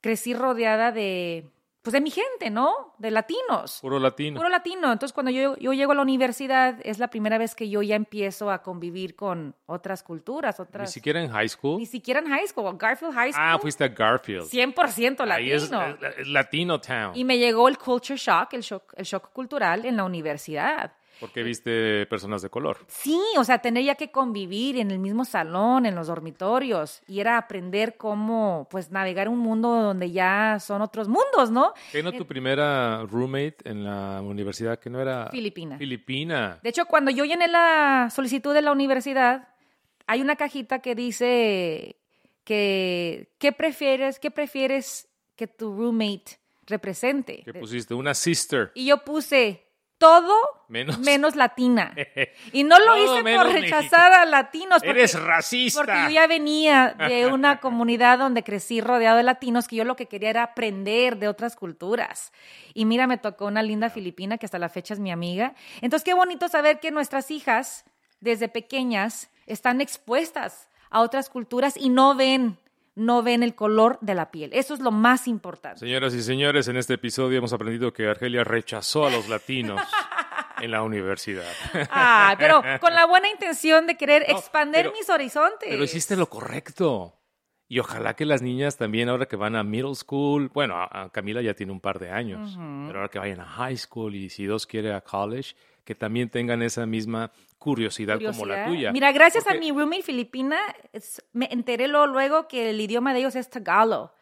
crecí 0.00 0.34
rodeada 0.34 0.92
de, 0.92 1.50
pues 1.82 1.92
de 1.92 2.00
mi 2.00 2.10
gente, 2.10 2.50
¿no? 2.50 2.94
De 2.98 3.10
latinos. 3.10 3.78
Puro 3.80 3.98
latino. 3.98 4.38
Puro 4.38 4.50
latino. 4.50 4.92
Entonces, 4.92 5.14
cuando 5.14 5.30
yo, 5.30 5.56
yo 5.56 5.72
llego 5.72 5.92
a 5.92 5.94
la 5.94 6.02
universidad, 6.02 6.78
es 6.84 6.98
la 6.98 7.08
primera 7.08 7.38
vez 7.38 7.54
que 7.54 7.70
yo 7.70 7.80
ya 7.80 7.96
empiezo 7.96 8.50
a 8.50 8.62
convivir 8.62 9.16
con 9.16 9.54
otras 9.66 10.02
culturas, 10.02 10.58
Ni 10.58 10.62
otras... 10.64 10.92
siquiera 10.92 11.22
en 11.22 11.30
high 11.30 11.48
school. 11.48 11.78
Ni 11.78 11.86
siquiera 11.86 12.20
en 12.20 12.26
high 12.26 12.46
school, 12.46 12.76
Garfield 12.76 13.14
High 13.14 13.32
School. 13.32 13.44
Ah, 13.46 13.58
fuiste 13.58 13.84
a 13.84 13.88
Garfield. 13.88 14.44
100% 14.44 15.24
latino. 15.24 15.32
Ahí 15.32 15.52
es, 15.52 15.70
es 16.18 16.28
Latino 16.28 16.80
Town. 16.80 17.12
Y 17.14 17.24
me 17.24 17.38
llegó 17.38 17.68
el 17.68 17.78
culture 17.78 18.18
shock, 18.18 18.52
el 18.52 18.60
shock, 18.60 18.92
el 18.96 19.04
shock 19.04 19.32
cultural 19.32 19.86
en 19.86 19.96
la 19.96 20.04
universidad. 20.04 20.92
Porque 21.20 21.42
viste 21.42 22.06
personas 22.06 22.42
de 22.42 22.48
color. 22.48 22.78
Sí, 22.88 23.20
o 23.36 23.44
sea, 23.44 23.58
tener 23.58 23.84
ya 23.84 23.94
que 23.94 24.10
convivir 24.10 24.78
en 24.78 24.90
el 24.90 24.98
mismo 24.98 25.24
salón, 25.24 25.86
en 25.86 25.94
los 25.94 26.06
dormitorios, 26.06 27.02
y 27.06 27.20
era 27.20 27.36
aprender 27.36 27.96
cómo, 27.96 28.66
pues, 28.70 28.90
navegar 28.90 29.28
un 29.28 29.38
mundo 29.38 29.68
donde 29.68 30.10
ya 30.10 30.58
son 30.60 30.82
otros 30.82 31.08
mundos, 31.08 31.50
¿no? 31.50 31.74
¿Qué 31.92 32.02
no 32.02 32.12
tu 32.12 32.26
primera 32.26 33.04
roommate 33.04 33.56
en 33.64 33.84
la 33.84 34.20
universidad 34.22 34.78
que 34.78 34.90
no 34.90 35.00
era 35.00 35.28
Filipina. 35.30 35.78
Filipina. 35.78 36.58
De 36.62 36.68
hecho, 36.68 36.86
cuando 36.86 37.10
yo 37.10 37.24
llené 37.24 37.48
la 37.48 38.08
solicitud 38.14 38.54
de 38.54 38.62
la 38.62 38.72
universidad, 38.72 39.48
hay 40.06 40.20
una 40.20 40.36
cajita 40.36 40.80
que 40.80 40.94
dice 40.94 41.96
que 42.44 43.32
¿qué 43.38 43.52
prefieres, 43.52 44.18
qué 44.18 44.30
prefieres 44.30 45.08
que 45.36 45.46
tu 45.46 45.74
roommate 45.74 46.38
represente? 46.66 47.42
¿Qué 47.44 47.54
pusiste? 47.54 47.94
Una 47.94 48.14
sister. 48.14 48.72
Y 48.74 48.86
yo 48.86 49.04
puse 49.04 49.66
todo 50.00 50.34
Menos. 50.68 50.98
menos 50.98 51.36
latina. 51.36 51.94
Y 52.52 52.64
no 52.64 52.78
lo 52.78 52.96
hice 52.96 53.22
por 53.36 53.52
rechazar 53.52 54.12
a 54.14 54.24
latinos. 54.24 54.78
porque- 54.78 54.90
Eres 54.90 55.22
racista. 55.22 55.80
Porque 55.80 55.92
yo 56.04 56.10
ya 56.10 56.26
venía 56.26 56.96
de 56.98 57.26
una 57.26 57.60
comunidad 57.60 58.18
donde 58.18 58.42
crecí 58.42 58.80
rodeado 58.80 59.18
de 59.18 59.22
latinos, 59.22 59.68
que 59.68 59.76
yo 59.76 59.84
lo 59.84 59.96
que 59.96 60.06
quería 60.06 60.30
era 60.30 60.42
aprender 60.42 61.18
de 61.18 61.28
otras 61.28 61.54
culturas. 61.54 62.32
Y 62.72 62.86
mira, 62.86 63.06
me 63.06 63.18
tocó 63.18 63.44
una 63.46 63.62
linda 63.62 63.90
filipina 63.90 64.38
que 64.38 64.46
hasta 64.46 64.58
la 64.58 64.70
fecha 64.70 64.94
es 64.94 65.00
mi 65.00 65.12
amiga. 65.12 65.54
Entonces, 65.82 66.02
qué 66.04 66.14
bonito 66.14 66.48
saber 66.48 66.80
que 66.80 66.90
nuestras 66.90 67.30
hijas, 67.30 67.84
desde 68.20 68.48
pequeñas, 68.48 69.28
están 69.46 69.80
expuestas 69.82 70.68
a 70.88 71.00
otras 71.00 71.28
culturas 71.28 71.76
y 71.76 71.90
no 71.90 72.14
ven, 72.14 72.58
no 73.00 73.22
ven 73.22 73.42
el 73.42 73.54
color 73.54 73.98
de 74.00 74.14
la 74.14 74.30
piel. 74.30 74.50
Eso 74.52 74.74
es 74.74 74.80
lo 74.80 74.90
más 74.90 75.26
importante. 75.26 75.80
Señoras 75.80 76.14
y 76.14 76.22
señores, 76.22 76.68
en 76.68 76.76
este 76.76 76.94
episodio 76.94 77.38
hemos 77.38 77.52
aprendido 77.52 77.92
que 77.92 78.08
Argelia 78.08 78.44
rechazó 78.44 79.06
a 79.06 79.10
los 79.10 79.28
latinos. 79.28 79.80
en 80.60 80.70
la 80.70 80.82
universidad. 80.82 81.50
Ah, 81.90 82.34
pero 82.38 82.62
con 82.80 82.94
la 82.94 83.06
buena 83.06 83.30
intención 83.30 83.86
de 83.86 83.96
querer 83.96 84.26
No, 84.28 84.38
pero- 84.72 84.92
mis 84.92 85.08
horizontes. 85.08 85.68
Pero 85.70 85.82
hiciste 85.82 86.16
lo 86.16 86.28
correcto. 86.28 87.16
Y 87.66 87.78
ojalá 87.78 88.14
que 88.14 88.26
las 88.26 88.42
niñas 88.42 88.76
también, 88.76 89.08
ahora 89.08 89.26
que 89.26 89.36
van 89.36 89.54
a 89.54 89.62
middle 89.62 89.94
school, 89.94 90.50
bueno, 90.52 90.74
a, 90.76 91.08
Camila 91.12 91.40
ya 91.40 91.54
tiene 91.54 91.70
un 91.70 91.80
par 91.80 92.00
de 92.00 92.10
años, 92.10 92.58
pero 92.58 92.98
ahora 92.98 93.08
que 93.08 93.20
vayan 93.20 93.40
a 93.40 93.46
high 93.46 93.76
school 93.76 94.14
y 94.16 94.28
si 94.28 94.42
Dios 94.42 94.66
quiere 94.66 94.92
a 94.92 95.00
college, 95.02 95.54
que 95.90 95.96
también 95.96 96.28
tengan 96.30 96.62
esa 96.62 96.86
misma 96.86 97.32
curiosidad, 97.58 98.20
como 98.24 98.46
la 98.46 98.64
tuya. 98.64 98.92
Mira, 98.92 99.10
gracias 99.10 99.48
a 99.48 99.54
mi 99.54 99.72
roommate 99.72 100.02
filipina, 100.02 100.56
es- 100.92 101.20
me 101.32 101.48
enteré 101.50 101.88
luego, 101.88 102.06
luego 102.06 102.46
que 102.46 102.70
el 102.70 102.80
idioma 102.80 103.12
de 103.12 103.18
ellos 103.18 103.34
es 103.34 103.50
Tagalog, 103.50 104.12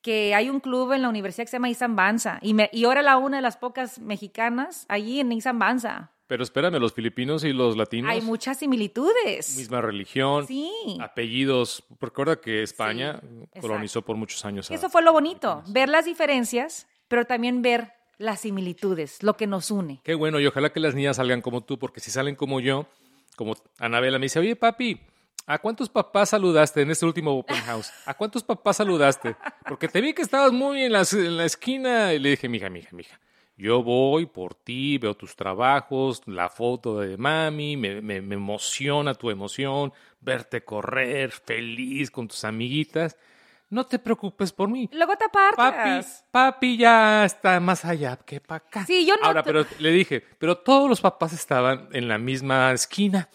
que 0.00 0.34
hay 0.34 0.48
un 0.48 0.60
club 0.60 0.92
en 0.94 1.02
la 1.02 1.10
universidad 1.10 1.44
que 1.44 1.50
se 1.50 1.56
llama 1.56 1.68
Isan 1.68 1.94
Banza, 1.94 2.38
y, 2.40 2.54
me, 2.54 2.70
y 2.72 2.84
ahora 2.86 3.02
la 3.02 3.18
una 3.18 3.36
de 3.36 3.42
las 3.42 3.58
pocas 3.58 3.98
mexicanas 3.98 4.86
allí 4.88 5.20
en 5.20 5.30
Isan 5.32 5.58
Banza. 5.58 6.10
Pero 6.26 6.42
espérame, 6.42 6.78
los 6.80 6.94
filipinos 6.94 7.44
y 7.44 7.52
los 7.52 7.76
latinos, 7.76 8.10
Hay 8.10 8.22
muchas 8.22 8.58
similitudes. 8.58 9.58
misma 9.58 9.82
religión, 9.82 10.46
Sí. 10.46 10.70
apellidos. 11.02 11.84
Recuerda 12.00 12.40
que 12.40 12.62
España 12.62 13.20
colonizó 13.60 14.00
por 14.00 14.16
muchos 14.16 14.42
años. 14.46 14.70
a- 14.70 14.74
Eso 14.74 14.88
fue 14.88 15.02
lo 15.02 15.12
bonito, 15.12 15.62
ver 15.68 15.90
las 15.90 16.06
diferencias, 16.06 16.86
pero 17.08 17.26
también 17.26 17.60
ver 17.60 17.92
las 18.20 18.40
similitudes, 18.40 19.22
lo 19.22 19.36
que 19.36 19.46
nos 19.46 19.70
une. 19.70 20.00
Qué 20.04 20.14
bueno, 20.14 20.38
y 20.40 20.46
ojalá 20.46 20.70
que 20.72 20.78
las 20.78 20.94
niñas 20.94 21.16
salgan 21.16 21.40
como 21.40 21.62
tú, 21.62 21.78
porque 21.78 22.00
si 22.00 22.10
salen 22.10 22.36
como 22.36 22.60
yo, 22.60 22.86
como 23.34 23.56
Anabela 23.78 24.18
me 24.18 24.26
dice, 24.26 24.38
oye 24.38 24.56
papi, 24.56 25.00
¿a 25.46 25.58
cuántos 25.58 25.88
papás 25.88 26.28
saludaste 26.28 26.82
en 26.82 26.90
este 26.90 27.06
último 27.06 27.32
open 27.32 27.56
house? 27.56 27.90
¿A 28.04 28.12
cuántos 28.12 28.44
papás 28.44 28.76
saludaste? 28.76 29.36
Porque 29.66 29.88
te 29.88 30.02
vi 30.02 30.12
que 30.12 30.20
estabas 30.20 30.52
muy 30.52 30.82
en 30.82 30.92
la, 30.92 31.02
en 31.10 31.38
la 31.38 31.46
esquina 31.46 32.12
y 32.12 32.18
le 32.18 32.30
dije, 32.30 32.46
mija, 32.46 32.68
mija, 32.68 32.94
mija, 32.94 33.18
yo 33.56 33.82
voy 33.82 34.26
por 34.26 34.54
ti, 34.54 34.98
veo 34.98 35.14
tus 35.14 35.34
trabajos, 35.34 36.20
la 36.26 36.50
foto 36.50 37.00
de 37.00 37.16
mami, 37.16 37.78
me, 37.78 38.16
emociona 38.16 39.14
tu 39.14 39.30
emoción, 39.30 39.94
verte 40.20 40.62
correr 40.62 41.30
feliz 41.30 42.10
con 42.10 42.28
tus 42.28 42.44
amiguitas. 42.44 43.16
No 43.70 43.86
te 43.86 43.98
preocupes 44.00 44.52
por 44.52 44.68
mí. 44.68 44.88
Luego 44.92 45.12
te 45.16 45.26
Papi, 45.28 45.52
apartas. 45.54 46.24
papi 46.30 46.76
ya 46.76 47.24
está 47.24 47.60
más 47.60 47.84
allá 47.84 48.16
que 48.26 48.40
para 48.40 48.64
acá. 48.66 48.84
Sí, 48.84 49.06
yo 49.06 49.14
no 49.16 49.24
Ahora, 49.24 49.42
pero 49.44 49.64
le 49.78 49.90
dije, 49.92 50.24
pero 50.38 50.58
todos 50.58 50.88
los 50.90 51.00
papás 51.00 51.32
estaban 51.32 51.88
en 51.92 52.08
la 52.08 52.18
misma 52.18 52.72
esquina. 52.72 53.28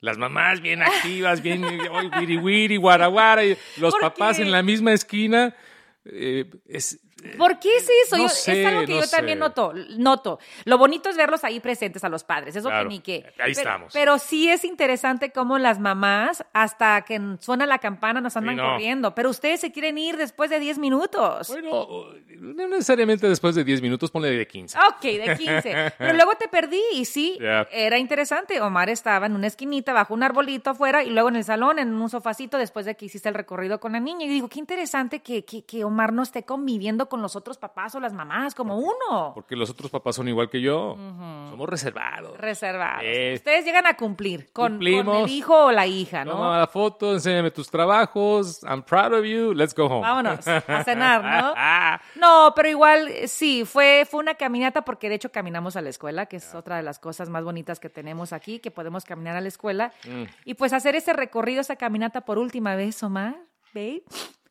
Las 0.00 0.16
mamás 0.16 0.60
bien 0.60 0.80
activas, 0.82 1.42
bien 1.42 1.62
wiri 2.18 2.38
wiri, 2.38 2.76
guara 2.76 3.08
guara, 3.08 3.44
y 3.44 3.56
los 3.78 3.92
¿Por 3.92 4.00
papás 4.00 4.36
qué? 4.36 4.42
en 4.44 4.52
la 4.52 4.62
misma 4.62 4.92
esquina. 4.92 5.54
eh, 6.04 6.48
es, 6.66 7.00
¿Por 7.38 7.58
qué 7.58 7.76
es 7.76 7.88
eso? 8.06 8.16
No 8.16 8.24
Yo- 8.24 8.28
sé, 8.28 8.60
es 8.62 8.66
algo 8.66 8.80
que 8.86 8.94
no 8.94 9.00
yo 9.00 9.08
también 9.08 9.38
sé. 9.38 9.40
noto, 9.40 9.72
noto. 9.98 10.38
Lo 10.64 10.78
bonito 10.78 11.08
es 11.10 11.16
verlos 11.16 11.44
ahí 11.44 11.60
presentes 11.60 12.02
a 12.04 12.08
los 12.08 12.24
padres, 12.24 12.56
eso 12.56 12.68
Claro, 12.68 12.88
que 12.88 12.94
ni 12.94 13.00
qué. 13.00 13.24
ahí 13.26 13.32
pero, 13.36 13.48
estamos. 13.50 13.92
Pero 13.92 14.18
sí 14.18 14.48
es 14.50 14.64
interesante 14.64 15.30
cómo 15.32 15.58
las 15.58 15.78
mamás, 15.78 16.44
hasta 16.52 17.02
que 17.02 17.20
suena 17.40 17.66
la 17.66 17.78
campana, 17.78 18.20
nos 18.20 18.36
andan 18.36 18.56
no. 18.56 18.62
corriendo. 18.72 19.14
Pero 19.14 19.30
ustedes 19.30 19.60
se 19.60 19.72
quieren 19.72 19.98
ir 19.98 20.16
después 20.16 20.50
de 20.50 20.58
10 20.60 20.78
minutos. 20.78 21.48
bueno, 21.48 21.86
no 22.38 22.68
necesariamente 22.68 23.28
después 23.28 23.54
de 23.54 23.64
10 23.64 23.82
minutos, 23.82 24.10
ponle 24.10 24.30
de 24.30 24.46
15. 24.46 24.78
Ok, 24.88 25.02
de 25.02 25.36
15. 25.36 25.92
Pero 25.98 26.12
luego 26.14 26.34
te 26.36 26.48
perdí 26.48 26.80
y 26.94 27.04
sí, 27.04 27.38
Ya. 27.40 27.66
era 27.70 27.98
interesante. 27.98 28.60
Omar 28.60 28.88
estaba 28.90 29.26
en 29.26 29.34
una 29.34 29.46
esquinita 29.46 29.92
bajo 29.92 30.14
un 30.14 30.22
arbolito 30.22 30.70
afuera 30.70 31.02
y 31.04 31.10
luego 31.10 31.28
en 31.28 31.36
el 31.36 31.44
salón, 31.44 31.78
en 31.78 31.92
un 31.92 32.08
sofacito, 32.10 32.58
después 32.58 32.86
de 32.86 32.96
que 32.96 33.06
hiciste 33.06 33.28
el 33.28 33.34
recorrido 33.34 33.80
con 33.80 33.92
la 33.92 34.00
niña. 34.00 34.24
Y 34.26 34.28
digo, 34.28 34.48
qué 34.48 34.58
interesante 34.58 35.20
que, 35.20 35.44
que, 35.44 35.62
que 35.64 35.84
Omar 35.84 36.12
no 36.12 36.22
esté 36.22 36.44
conviviendo 36.44 37.08
con 37.10 37.20
los 37.20 37.36
otros 37.36 37.58
papás 37.58 37.94
o 37.94 38.00
las 38.00 38.14
mamás 38.14 38.54
como 38.54 38.78
uno. 38.78 39.32
Porque 39.34 39.54
los 39.54 39.68
otros 39.68 39.90
papás 39.90 40.16
son 40.16 40.28
igual 40.28 40.48
que 40.48 40.62
yo. 40.62 40.96
Somos 41.50 41.68
reservados. 41.68 42.38
Reservados. 42.38 43.02
Eh. 43.04 43.34
Ustedes 43.34 43.66
llegan 43.66 43.86
a 43.86 43.94
cumplir 43.94 44.50
con, 44.52 44.78
con 44.78 44.86
el 44.86 45.28
hijo 45.28 45.66
o 45.66 45.72
la 45.72 45.86
hija, 45.86 46.24
¿no? 46.24 46.32
Toma 46.32 46.58
la 46.58 46.66
foto, 46.66 47.12
enséñame 47.12 47.50
tus 47.50 47.70
trabajos. 47.70 48.62
I'm 48.62 48.82
proud 48.82 49.12
of 49.12 49.24
you. 49.24 49.52
Let's 49.52 49.74
go 49.74 49.84
home. 49.84 50.00
Vámonos 50.00 50.48
a 50.48 50.84
cenar, 50.84 51.22
¿no? 51.22 51.54
No, 52.14 52.52
pero 52.54 52.68
igual 52.68 53.10
sí, 53.26 53.64
fue, 53.64 54.06
fue 54.08 54.20
una 54.20 54.34
caminata 54.34 54.82
porque 54.82 55.08
de 55.08 55.16
hecho 55.16 55.32
caminamos 55.32 55.76
a 55.76 55.82
la 55.82 55.90
escuela, 55.90 56.26
que 56.26 56.36
es 56.36 56.54
otra 56.54 56.76
de 56.76 56.82
las 56.82 56.98
cosas 56.98 57.28
más 57.28 57.44
bonitas 57.44 57.80
que 57.80 57.90
tenemos 57.90 58.32
aquí, 58.32 58.60
que 58.60 58.70
podemos 58.70 59.04
caminar 59.04 59.36
a 59.36 59.40
la 59.40 59.48
escuela. 59.48 59.92
Mm. 60.06 60.24
Y 60.44 60.54
pues 60.54 60.72
hacer 60.72 60.94
ese 60.94 61.12
recorrido, 61.12 61.60
esa 61.60 61.76
caminata 61.76 62.22
por 62.22 62.38
última 62.38 62.74
vez, 62.76 63.02
Omar, 63.02 63.36
babe, 63.74 64.02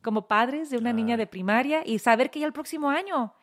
como 0.02 0.28
padres 0.28 0.70
de 0.70 0.78
una 0.78 0.94
niña 0.94 1.18
de 1.18 1.28
primaria 1.28 1.82
y 1.86 2.00
saber 2.00 2.30
que 2.32 2.40
ya 2.40 2.46
el 2.48 2.54
próximo 2.54 2.90
año, 2.90 3.34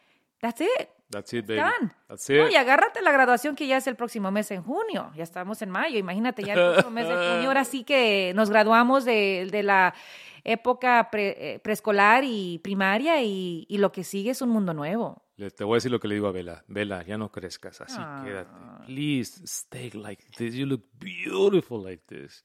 that's 0.40 0.60
it. 0.60 0.88
That's 1.08 1.32
it, 1.34 1.46
baby. 1.46 1.60
Done. 1.60 1.92
That's 2.08 2.28
No, 2.30 2.46
it. 2.48 2.52
y 2.52 2.56
agárrate 2.56 3.00
la 3.00 3.12
graduación 3.12 3.54
que 3.54 3.66
ya 3.68 3.76
es 3.76 3.86
el 3.86 3.94
próximo 3.94 4.30
mes 4.32 4.50
en 4.50 4.62
junio. 4.64 5.12
Ya 5.14 5.22
estamos 5.22 5.62
en 5.62 5.70
mayo. 5.70 5.98
Imagínate, 5.98 6.42
ya 6.42 6.54
el 6.54 6.58
próximo 6.72 6.90
mes 6.90 7.06
de 7.06 7.14
junio. 7.14 7.46
Ahora 7.48 7.64
sí 7.64 7.84
que 7.84 8.32
nos 8.34 8.50
graduamos 8.50 9.04
de, 9.04 9.46
de 9.52 9.62
la 9.62 9.94
época 10.42 11.08
pre- 11.12 11.54
eh, 11.54 11.58
preescolar 11.60 12.24
y 12.24 12.58
primaria 12.58 13.22
y, 13.22 13.66
y 13.68 13.78
lo 13.78 13.92
que 13.92 14.02
sigue 14.02 14.30
es 14.32 14.42
un 14.42 14.48
mundo 14.48 14.74
nuevo. 14.74 15.22
Le- 15.36 15.50
Te 15.52 15.62
voy 15.62 15.74
a 15.74 15.76
decir 15.76 15.92
lo 15.92 16.00
que 16.00 16.08
le 16.08 16.14
digo 16.14 16.26
a 16.26 16.32
Vela. 16.32 16.64
Vela, 16.66 17.04
ya 17.04 17.16
no 17.16 17.30
crezcas, 17.30 17.80
así 17.80 17.98
Ah. 18.00 18.22
quédate. 18.24 18.50
Please 18.86 19.42
stay 19.44 19.90
like 19.92 20.24
this. 20.36 20.54
You 20.56 20.66
look 20.66 20.82
beautiful 20.98 21.84
like 21.84 22.02
this. 22.08 22.44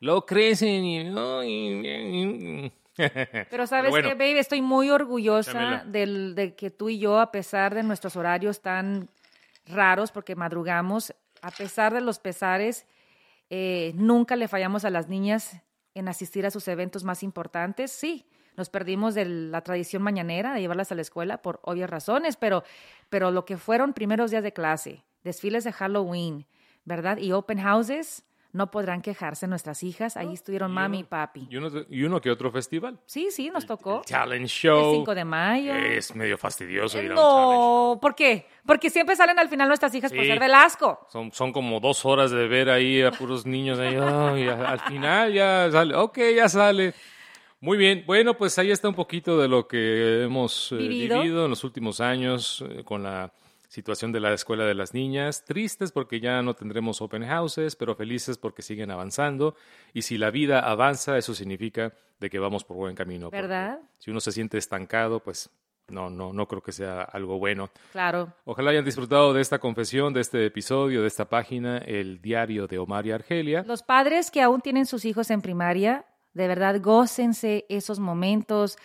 Lo 0.00 0.26
crecen 0.26 0.84
y... 0.84 2.72
Pero 3.50 3.66
sabes 3.66 3.90
bueno, 3.90 4.08
qué, 4.10 4.14
baby, 4.14 4.38
estoy 4.38 4.60
muy 4.60 4.90
orgullosa 4.90 5.84
del, 5.86 6.34
de 6.34 6.54
que 6.54 6.70
tú 6.70 6.88
y 6.88 6.98
yo, 6.98 7.20
a 7.20 7.30
pesar 7.32 7.74
de 7.74 7.82
nuestros 7.82 8.16
horarios 8.16 8.60
tan 8.60 9.08
raros, 9.66 10.12
porque 10.12 10.36
madrugamos, 10.36 11.14
a 11.40 11.50
pesar 11.50 11.94
de 11.94 12.00
los 12.00 12.18
pesares, 12.18 12.86
eh, 13.50 13.92
nunca 13.94 14.36
le 14.36 14.48
fallamos 14.48 14.84
a 14.84 14.90
las 14.90 15.08
niñas 15.08 15.60
en 15.94 16.08
asistir 16.08 16.46
a 16.46 16.50
sus 16.50 16.68
eventos 16.68 17.04
más 17.04 17.22
importantes. 17.22 17.90
Sí, 17.92 18.26
nos 18.56 18.68
perdimos 18.68 19.14
de 19.14 19.24
la 19.24 19.62
tradición 19.62 20.02
mañanera 20.02 20.54
de 20.54 20.60
llevarlas 20.60 20.92
a 20.92 20.94
la 20.94 21.02
escuela 21.02 21.40
por 21.40 21.60
obvias 21.62 21.88
razones, 21.88 22.36
pero, 22.36 22.64
pero 23.08 23.30
lo 23.30 23.44
que 23.44 23.56
fueron 23.56 23.92
primeros 23.92 24.30
días 24.30 24.42
de 24.42 24.52
clase, 24.52 25.04
desfiles 25.24 25.64
de 25.64 25.72
Halloween, 25.72 26.46
¿verdad? 26.84 27.18
Y 27.18 27.32
open 27.32 27.58
houses, 27.58 28.24
no 28.52 28.70
podrán 28.70 29.00
quejarse 29.00 29.46
nuestras 29.46 29.82
hijas. 29.82 30.16
Ahí 30.16 30.32
estuvieron 30.34 30.70
mami 30.72 31.00
y 31.00 31.04
papi. 31.04 31.46
y, 31.50 31.56
uno, 31.56 31.68
y 31.88 32.02
uno 32.04 32.20
que 32.20 32.30
otro 32.30 32.50
festival. 32.52 32.98
Sí, 33.06 33.28
sí, 33.30 33.48
nos 33.50 33.64
tocó. 33.66 34.00
El 34.00 34.04
talent 34.12 34.42
El 34.42 34.48
show. 34.48 34.94
5 34.94 35.14
de 35.14 35.24
mayo. 35.24 35.74
Es 35.74 36.14
medio 36.14 36.36
fastidioso 36.36 36.98
ir 37.00 37.12
a 37.12 37.14
un 37.14 37.16
talent 37.16 37.30
show. 37.30 37.94
No, 37.94 38.00
¿por 38.00 38.14
qué? 38.14 38.46
Porque 38.66 38.90
siempre 38.90 39.16
salen 39.16 39.38
al 39.38 39.48
final 39.48 39.68
nuestras 39.68 39.94
hijas 39.94 40.12
por 40.12 40.20
Sí. 40.20 40.26
ser 40.26 40.38
Velasco. 40.38 41.06
Son, 41.10 41.32
son 41.32 41.52
como 41.52 41.80
dos 41.80 42.04
horas 42.04 42.30
de 42.30 42.46
ver 42.46 42.68
ahí 42.68 43.00
a 43.02 43.10
puros 43.10 43.46
niños 43.46 43.78
ahí. 43.78 43.96
ay, 44.00 44.48
a- 44.48 44.68
al 44.70 44.80
final 44.80 45.32
ya 45.32 45.68
sale. 45.70 45.94
Ok, 45.96 46.18
ya 46.36 46.48
sale. 46.48 46.92
Muy 47.60 47.78
bien. 47.78 48.02
Bueno, 48.06 48.34
pues 48.36 48.58
ahí 48.58 48.70
está 48.70 48.88
un 48.88 48.94
poquito 48.94 49.38
de 49.38 49.48
lo 49.48 49.66
que 49.68 50.24
hemos 50.24 50.72
eh, 50.72 50.76
Vivido. 50.76 51.20
vivido 51.20 51.44
en 51.44 51.50
los 51.50 51.62
últimos 51.64 52.00
años 52.00 52.64
eh, 52.68 52.82
con 52.84 53.02
la 53.04 53.32
situación 53.72 54.12
de 54.12 54.20
la 54.20 54.34
escuela 54.34 54.66
de 54.66 54.74
las 54.74 54.92
niñas. 54.92 55.46
Tristes 55.46 55.92
porque 55.92 56.20
ya 56.20 56.42
no 56.42 56.52
tendremos 56.52 57.00
open 57.00 57.26
houses, 57.26 57.74
pero 57.74 57.94
felices 57.94 58.36
porque 58.36 58.60
siguen 58.60 58.90
avanzando. 58.90 59.56
Y 59.94 60.02
si 60.02 60.18
la 60.18 60.30
vida 60.30 60.60
avanza, 60.60 61.16
eso 61.16 61.32
significa 61.32 61.94
de 62.20 62.28
que 62.28 62.38
vamos 62.38 62.64
por 62.64 62.76
buen 62.76 62.94
camino. 62.94 63.30
¿Verdad? 63.30 63.80
Si 63.98 64.10
uno 64.10 64.20
se 64.20 64.30
siente 64.30 64.58
estancado, 64.58 65.20
pues 65.20 65.48
no, 65.88 66.10
no, 66.10 66.34
no 66.34 66.46
creo 66.46 66.62
que 66.62 66.72
sea 66.72 67.00
algo 67.00 67.38
bueno. 67.38 67.70
Claro. 67.92 68.34
Ojalá 68.44 68.72
hayan 68.72 68.84
disfrutado 68.84 69.32
de 69.32 69.40
esta 69.40 69.58
confesión, 69.58 70.12
de 70.12 70.20
este 70.20 70.44
episodio, 70.44 71.00
de 71.00 71.08
esta 71.08 71.30
página, 71.30 71.78
el 71.78 72.20
diario 72.20 72.66
de 72.66 72.78
Omar 72.78 73.06
y 73.06 73.12
Argelia. 73.12 73.64
Los 73.66 73.82
padres 73.82 74.30
que 74.30 74.42
aún 74.42 74.60
tienen 74.60 74.84
sus 74.84 75.06
hijos 75.06 75.30
en 75.30 75.40
primaria, 75.40 76.04
de 76.34 76.48
verdad, 76.48 76.80
gócense 76.80 77.66
esos 77.68 77.98
momentos. 77.98 78.78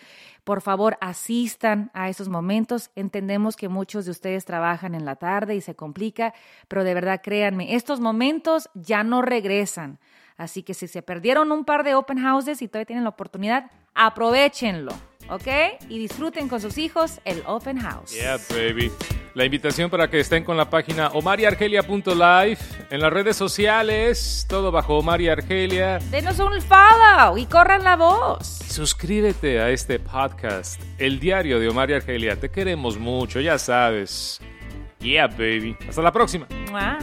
Por 0.44 0.60
favor, 0.60 0.96
asistan 1.00 1.90
a 1.94 2.08
esos 2.08 2.28
momentos. 2.28 2.90
Entendemos 2.94 3.56
que 3.56 3.68
muchos 3.68 4.04
de 4.04 4.10
ustedes 4.10 4.44
trabajan 4.44 4.94
en 4.94 5.04
la 5.04 5.16
tarde 5.16 5.54
y 5.54 5.60
se 5.60 5.74
complica, 5.74 6.34
pero 6.68 6.84
de 6.84 6.94
verdad, 6.94 7.20
créanme, 7.22 7.74
estos 7.74 8.00
momentos 8.00 8.68
ya 8.74 9.02
no 9.02 9.22
regresan. 9.22 9.98
Así 10.36 10.62
que 10.62 10.72
si 10.72 10.86
se 10.86 11.02
perdieron 11.02 11.50
un 11.50 11.64
par 11.64 11.84
de 11.84 11.94
open 11.94 12.18
houses 12.18 12.62
y 12.62 12.68
todavía 12.68 12.86
tienen 12.86 13.04
la 13.04 13.10
oportunidad, 13.10 13.70
aprovechenlo, 13.94 14.92
¿ok? 15.28 15.46
Y 15.88 15.98
disfruten 15.98 16.48
con 16.48 16.60
sus 16.60 16.78
hijos 16.78 17.20
el 17.24 17.42
open 17.46 17.78
house. 17.78 18.12
Yeah, 18.12 18.38
baby. 18.50 18.90
La 19.34 19.44
invitación 19.44 19.88
para 19.88 20.10
que 20.10 20.18
estén 20.20 20.42
con 20.42 20.56
la 20.56 20.68
página 20.68 21.08
omariargelia.live 21.08 22.58
en 22.90 23.00
las 23.00 23.12
redes 23.12 23.36
sociales, 23.36 24.46
todo 24.48 24.72
bajo 24.72 24.98
Omar 24.98 25.20
y 25.20 25.28
Argelia. 25.28 25.98
Denos 26.10 26.38
un 26.40 26.60
follow 26.60 27.38
y 27.38 27.46
corran 27.46 27.84
la 27.84 27.96
voz. 27.96 28.46
Suscríbete 28.68 29.60
a 29.60 29.70
este 29.70 30.00
podcast, 30.00 30.80
el 30.98 31.20
diario 31.20 31.60
de 31.60 31.68
Omar 31.68 31.90
y 31.90 31.94
Argelia. 31.94 32.34
Te 32.34 32.50
queremos 32.50 32.98
mucho, 32.98 33.40
ya 33.40 33.58
sabes. 33.58 34.40
Yeah, 34.98 35.28
baby. 35.28 35.76
Hasta 35.88 36.02
la 36.02 36.12
próxima. 36.12 36.48
Mua. 36.70 36.98